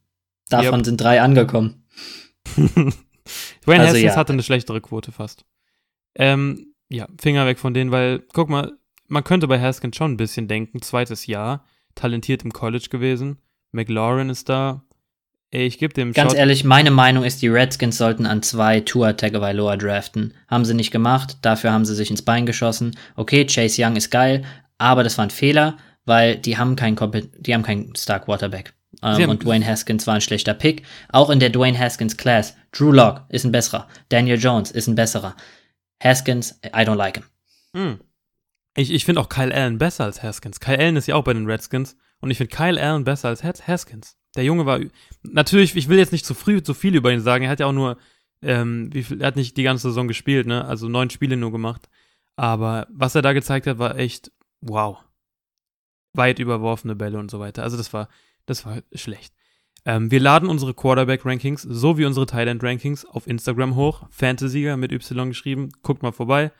Davon 0.49 0.79
yep. 0.79 0.86
sind 0.86 1.01
drei 1.01 1.21
angekommen. 1.21 1.86
Dwayne 2.55 3.81
also, 3.81 3.93
Haskins 3.93 4.03
ja. 4.03 4.15
hatte 4.15 4.33
eine 4.33 4.43
schlechtere 4.43 4.81
Quote 4.81 5.12
fast. 5.12 5.45
Ähm, 6.15 6.74
ja, 6.89 7.07
Finger 7.21 7.45
weg 7.45 7.59
von 7.59 7.74
denen, 7.74 7.91
weil, 7.91 8.19
guck 8.34 8.49
mal, 8.49 8.74
man 9.07 9.24
könnte 9.24 9.47
bei 9.47 9.61
Haskins 9.61 9.95
schon 9.95 10.13
ein 10.13 10.17
bisschen 10.17 10.47
denken, 10.47 10.82
zweites 10.82 11.28
Jahr, 11.28 11.65
talentiert 11.95 12.43
im 12.43 12.51
College 12.51 12.88
gewesen, 12.89 13.38
McLaurin 13.74 14.30
ist 14.30 14.49
da. 14.49 14.84
Ich 15.49 15.78
gebe 15.78 15.93
dem 15.93 16.13
Ganz 16.13 16.32
Shot 16.32 16.39
ehrlich, 16.39 16.63
meine 16.63 16.89
Meinung 16.89 17.24
ist, 17.24 17.43
die 17.43 17.47
Redskins 17.47 17.97
sollten 17.97 18.26
an 18.26 18.41
zwei 18.41 18.80
Tua 18.80 19.13
Tagovailoa 19.13 19.78
draften. 19.78 20.34
Haben 20.47 20.65
sie 20.65 20.74
nicht 20.74 20.89
gemacht, 20.89 21.38
dafür 21.43 21.71
haben 21.71 21.86
sie 21.86 21.93
sich 21.93 22.09
ins 22.09 22.24
Bein 22.24 22.47
geschossen. 22.47 22.97
Okay, 23.15 23.45
Chase 23.45 23.84
Young 23.84 23.95
ist 23.95 24.09
geil, 24.09 24.43
aber 24.80 25.03
das 25.03 25.17
war 25.19 25.26
ein 25.26 25.30
Fehler, 25.30 25.78
weil 26.05 26.38
die 26.38 26.57
haben 26.57 26.76
keinen, 26.76 26.97
die 27.38 27.53
haben 27.53 27.61
keinen 27.61 27.93
Star 27.95 28.19
Quarterback. 28.19 28.74
Ähm, 29.03 29.30
und 29.30 29.43
Dwayne 29.43 29.65
Haskins 29.65 30.07
war 30.07 30.15
ein 30.15 30.21
schlechter 30.21 30.53
Pick. 30.53 30.84
Auch 31.09 31.30
in 31.30 31.39
der 31.39 31.49
Dwayne 31.49 31.78
Haskins 31.78 32.17
Class. 32.17 32.55
Drew 32.71 32.91
Lock 32.91 33.21
ist 33.30 33.43
ein 33.43 33.51
besserer. 33.51 33.88
Daniel 34.09 34.39
Jones 34.39 34.71
ist 34.71 34.88
ein 34.88 34.95
besserer. 34.95 35.36
Haskins, 36.01 36.59
I 36.65 36.80
don't 36.80 36.95
like 36.95 37.17
him. 37.17 37.26
Hm. 37.76 37.99
Ich, 38.76 38.91
ich 38.91 39.05
finde 39.05 39.21
auch 39.21 39.30
Kyle 39.30 39.53
Allen 39.53 39.78
besser 39.78 40.05
als 40.05 40.24
Haskins. 40.24 40.59
Kyle 40.59 40.80
Allen 40.80 40.95
ist 40.95 41.07
ja 41.07 41.15
auch 41.15 41.24
bei 41.24 41.34
den 41.34 41.45
Redskins. 41.45 41.95
Und 42.24 42.32
ich 42.32 42.38
finde 42.38 42.55
Kyle 42.55 42.82
Allen 42.82 43.03
besser 43.03 43.28
als 43.28 43.43
Haskins. 43.43 44.15
Der 44.38 44.45
Junge 44.45 44.65
war. 44.65 44.80
Natürlich, 45.24 45.76
ich 45.76 45.89
will 45.89 45.97
jetzt 45.97 46.13
nicht 46.13 46.26
zu 46.26 46.34
früh 46.34 46.63
zu 46.63 46.74
viel 46.74 46.95
über 46.95 47.11
ihn 47.11 47.19
sagen. 47.19 47.43
Er 47.43 47.49
hat 47.49 47.59
ja 47.59 47.65
auch 47.65 47.74
nur. 47.74 47.97
Ähm, 48.41 48.89
viel, 48.93 49.19
er 49.19 49.28
hat 49.28 49.36
nicht 49.36 49.57
die 49.57 49.63
ganze 49.63 49.89
Saison 49.89 50.07
gespielt, 50.07 50.47
ne? 50.47 50.63
Also 50.63 50.88
neun 50.88 51.09
Spiele 51.09 51.36
nur 51.36 51.51
gemacht. 51.51 51.89
Aber 52.38 52.88
was 52.89 53.13
er 53.15 53.24
da 53.24 53.34
gezeigt 53.34 53.67
hat, 53.67 53.78
war 53.78 53.97
echt 53.97 54.32
wow. 54.61 55.03
Weit 56.13 56.39
überworfene 56.39 56.95
Bälle 56.95 57.19
und 57.19 57.30
so 57.30 57.41
weiter. 57.41 57.61
Also 57.61 57.76
das 57.76 57.91
war, 57.91 58.07
das 58.45 58.65
war 58.65 58.82
schlecht. 58.93 59.34
Ähm, 59.84 60.09
wir 60.09 60.21
laden 60.21 60.47
unsere 60.47 60.74
Quarterback-Rankings 60.74 61.63
sowie 61.63 62.05
unsere 62.05 62.26
Thailand-Rankings 62.26 63.03
auf 63.03 63.28
Instagram 63.28 63.76
hoch. 63.76 64.07
Fantasy 64.11 64.74
mit 64.78 64.93
Y 64.93 65.28
geschrieben. 65.28 65.74
Guckt 65.82 66.03
mal 66.03 66.13
vorbei. 66.13 66.53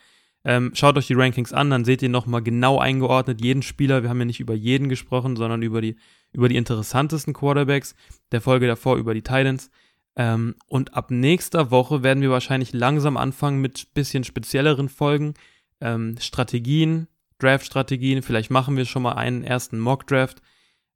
Ähm, 0.46 0.72
schaut 0.74 0.98
euch 0.98 1.08
die 1.08 1.14
Rankings 1.14 1.54
an, 1.54 1.70
dann 1.70 1.86
seht 1.86 2.02
ihr 2.02 2.10
nochmal 2.10 2.42
genau 2.42 2.78
eingeordnet 2.78 3.42
jeden 3.42 3.62
Spieler. 3.62 4.04
Wir 4.04 4.10
haben 4.10 4.20
ja 4.20 4.26
nicht 4.26 4.42
über 4.42 4.54
jeden 4.54 4.90
gesprochen, 4.90 5.36
sondern 5.36 5.62
über 5.62 5.82
die, 5.82 5.96
über 6.34 6.50
die 6.50 6.58
interessantesten 6.58 7.34
Quarterbacks. 7.34 7.96
Der 8.32 8.42
Folge 8.42 8.68
davor 8.68 8.98
über 8.98 9.14
die 9.14 9.22
Titans. 9.22 9.72
Ähm, 10.16 10.56
und 10.68 10.96
ab 10.96 11.12
nächster 11.12 11.72
Woche 11.72 12.04
werden 12.04 12.22
wir 12.22 12.30
wahrscheinlich 12.30 12.74
langsam 12.74 13.18
anfangen 13.18 13.62
mit 13.62 13.94
bisschen 13.94 14.24
spezielleren 14.24 14.90
Folgen. 14.90 15.34
Ähm, 15.80 16.18
Strategien, 16.20 17.08
Draft-Strategien. 17.40 18.22
Vielleicht 18.22 18.52
machen 18.52 18.76
wir 18.76 18.86
schon 18.86 19.04
mal 19.04 19.14
einen 19.14 19.44
ersten 19.44 19.80
Mock-Draft. 19.80 20.42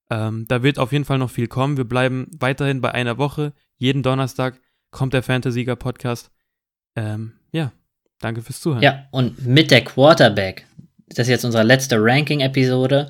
Ähm, 0.10 0.46
da 0.48 0.62
wird 0.62 0.78
auf 0.78 0.92
jeden 0.92 1.06
Fall 1.06 1.18
noch 1.18 1.32
viel 1.32 1.48
kommen. 1.48 1.78
Wir 1.78 1.84
bleiben 1.86 2.28
weiterhin 2.38 2.82
bei 2.82 2.92
einer 2.92 3.18
Woche. 3.18 3.54
Jeden 3.78 4.04
Donnerstag 4.04 4.60
kommt 4.92 5.14
der 5.14 5.24
Fantasy-Podcast. 5.24 6.32
Ähm, 6.96 7.34
ja, 7.52 7.72
danke 8.20 8.42
fürs 8.42 8.62
Zuhören. 8.62 8.84
Ja, 8.84 9.06
und 9.12 9.46
mit 9.46 9.72
der 9.72 9.84
Quarterback, 9.84 10.66
das 11.10 11.28
ist 11.28 11.30
jetzt 11.30 11.46
unsere 11.46 11.64
letzte 11.64 11.98
Ranking-Episode. 12.00 13.10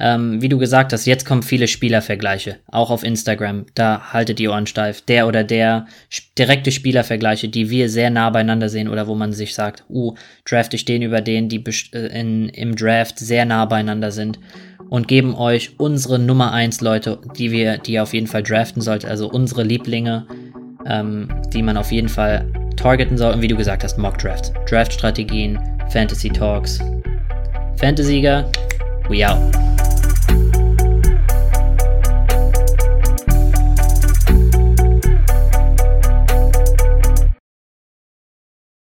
Ähm, 0.00 0.42
wie 0.42 0.48
du 0.48 0.58
gesagt 0.58 0.92
hast, 0.92 1.06
jetzt 1.06 1.24
kommen 1.24 1.44
viele 1.44 1.68
Spielervergleiche, 1.68 2.56
auch 2.66 2.90
auf 2.90 3.04
Instagram. 3.04 3.66
Da 3.74 4.12
haltet 4.12 4.40
die 4.40 4.48
Ohren 4.48 4.66
steif. 4.66 5.02
Der 5.02 5.28
oder 5.28 5.44
der 5.44 5.86
direkte 6.36 6.72
Spielervergleiche, 6.72 7.48
die 7.48 7.70
wir 7.70 7.88
sehr 7.88 8.10
nah 8.10 8.30
beieinander 8.30 8.68
sehen 8.68 8.88
oder 8.88 9.06
wo 9.06 9.14
man 9.14 9.32
sich 9.32 9.54
sagt, 9.54 9.84
uh, 9.88 10.14
draft 10.44 10.74
ich 10.74 10.84
den 10.84 11.02
über 11.02 11.20
den, 11.20 11.48
die 11.48 11.62
äh, 11.92 12.20
in, 12.20 12.48
im 12.48 12.74
Draft 12.74 13.20
sehr 13.20 13.44
nah 13.44 13.66
beieinander 13.66 14.10
sind 14.10 14.40
und 14.88 15.06
geben 15.06 15.36
euch 15.36 15.78
unsere 15.78 16.18
Nummer 16.18 16.52
1 16.52 16.80
Leute, 16.80 17.20
die 17.36 17.52
wir, 17.52 17.78
die 17.78 17.92
ihr 17.92 18.02
auf 18.02 18.14
jeden 18.14 18.26
Fall 18.26 18.42
draften 18.42 18.82
sollt, 18.82 19.04
also 19.04 19.30
unsere 19.30 19.62
Lieblinge, 19.62 20.26
ähm, 20.86 21.28
die 21.52 21.62
man 21.62 21.76
auf 21.76 21.92
jeden 21.92 22.08
Fall 22.08 22.50
targeten 22.76 23.16
soll. 23.16 23.34
Und 23.34 23.42
wie 23.42 23.48
du 23.48 23.56
gesagt 23.56 23.84
hast, 23.84 23.98
Mock 23.98 24.18
Drafts, 24.18 24.52
Draft-Strategien, 24.68 25.58
Fantasy 25.90 26.28
Talks. 26.28 26.80
Fantasy 27.76 28.22
we 29.08 29.24
out. 29.24 29.83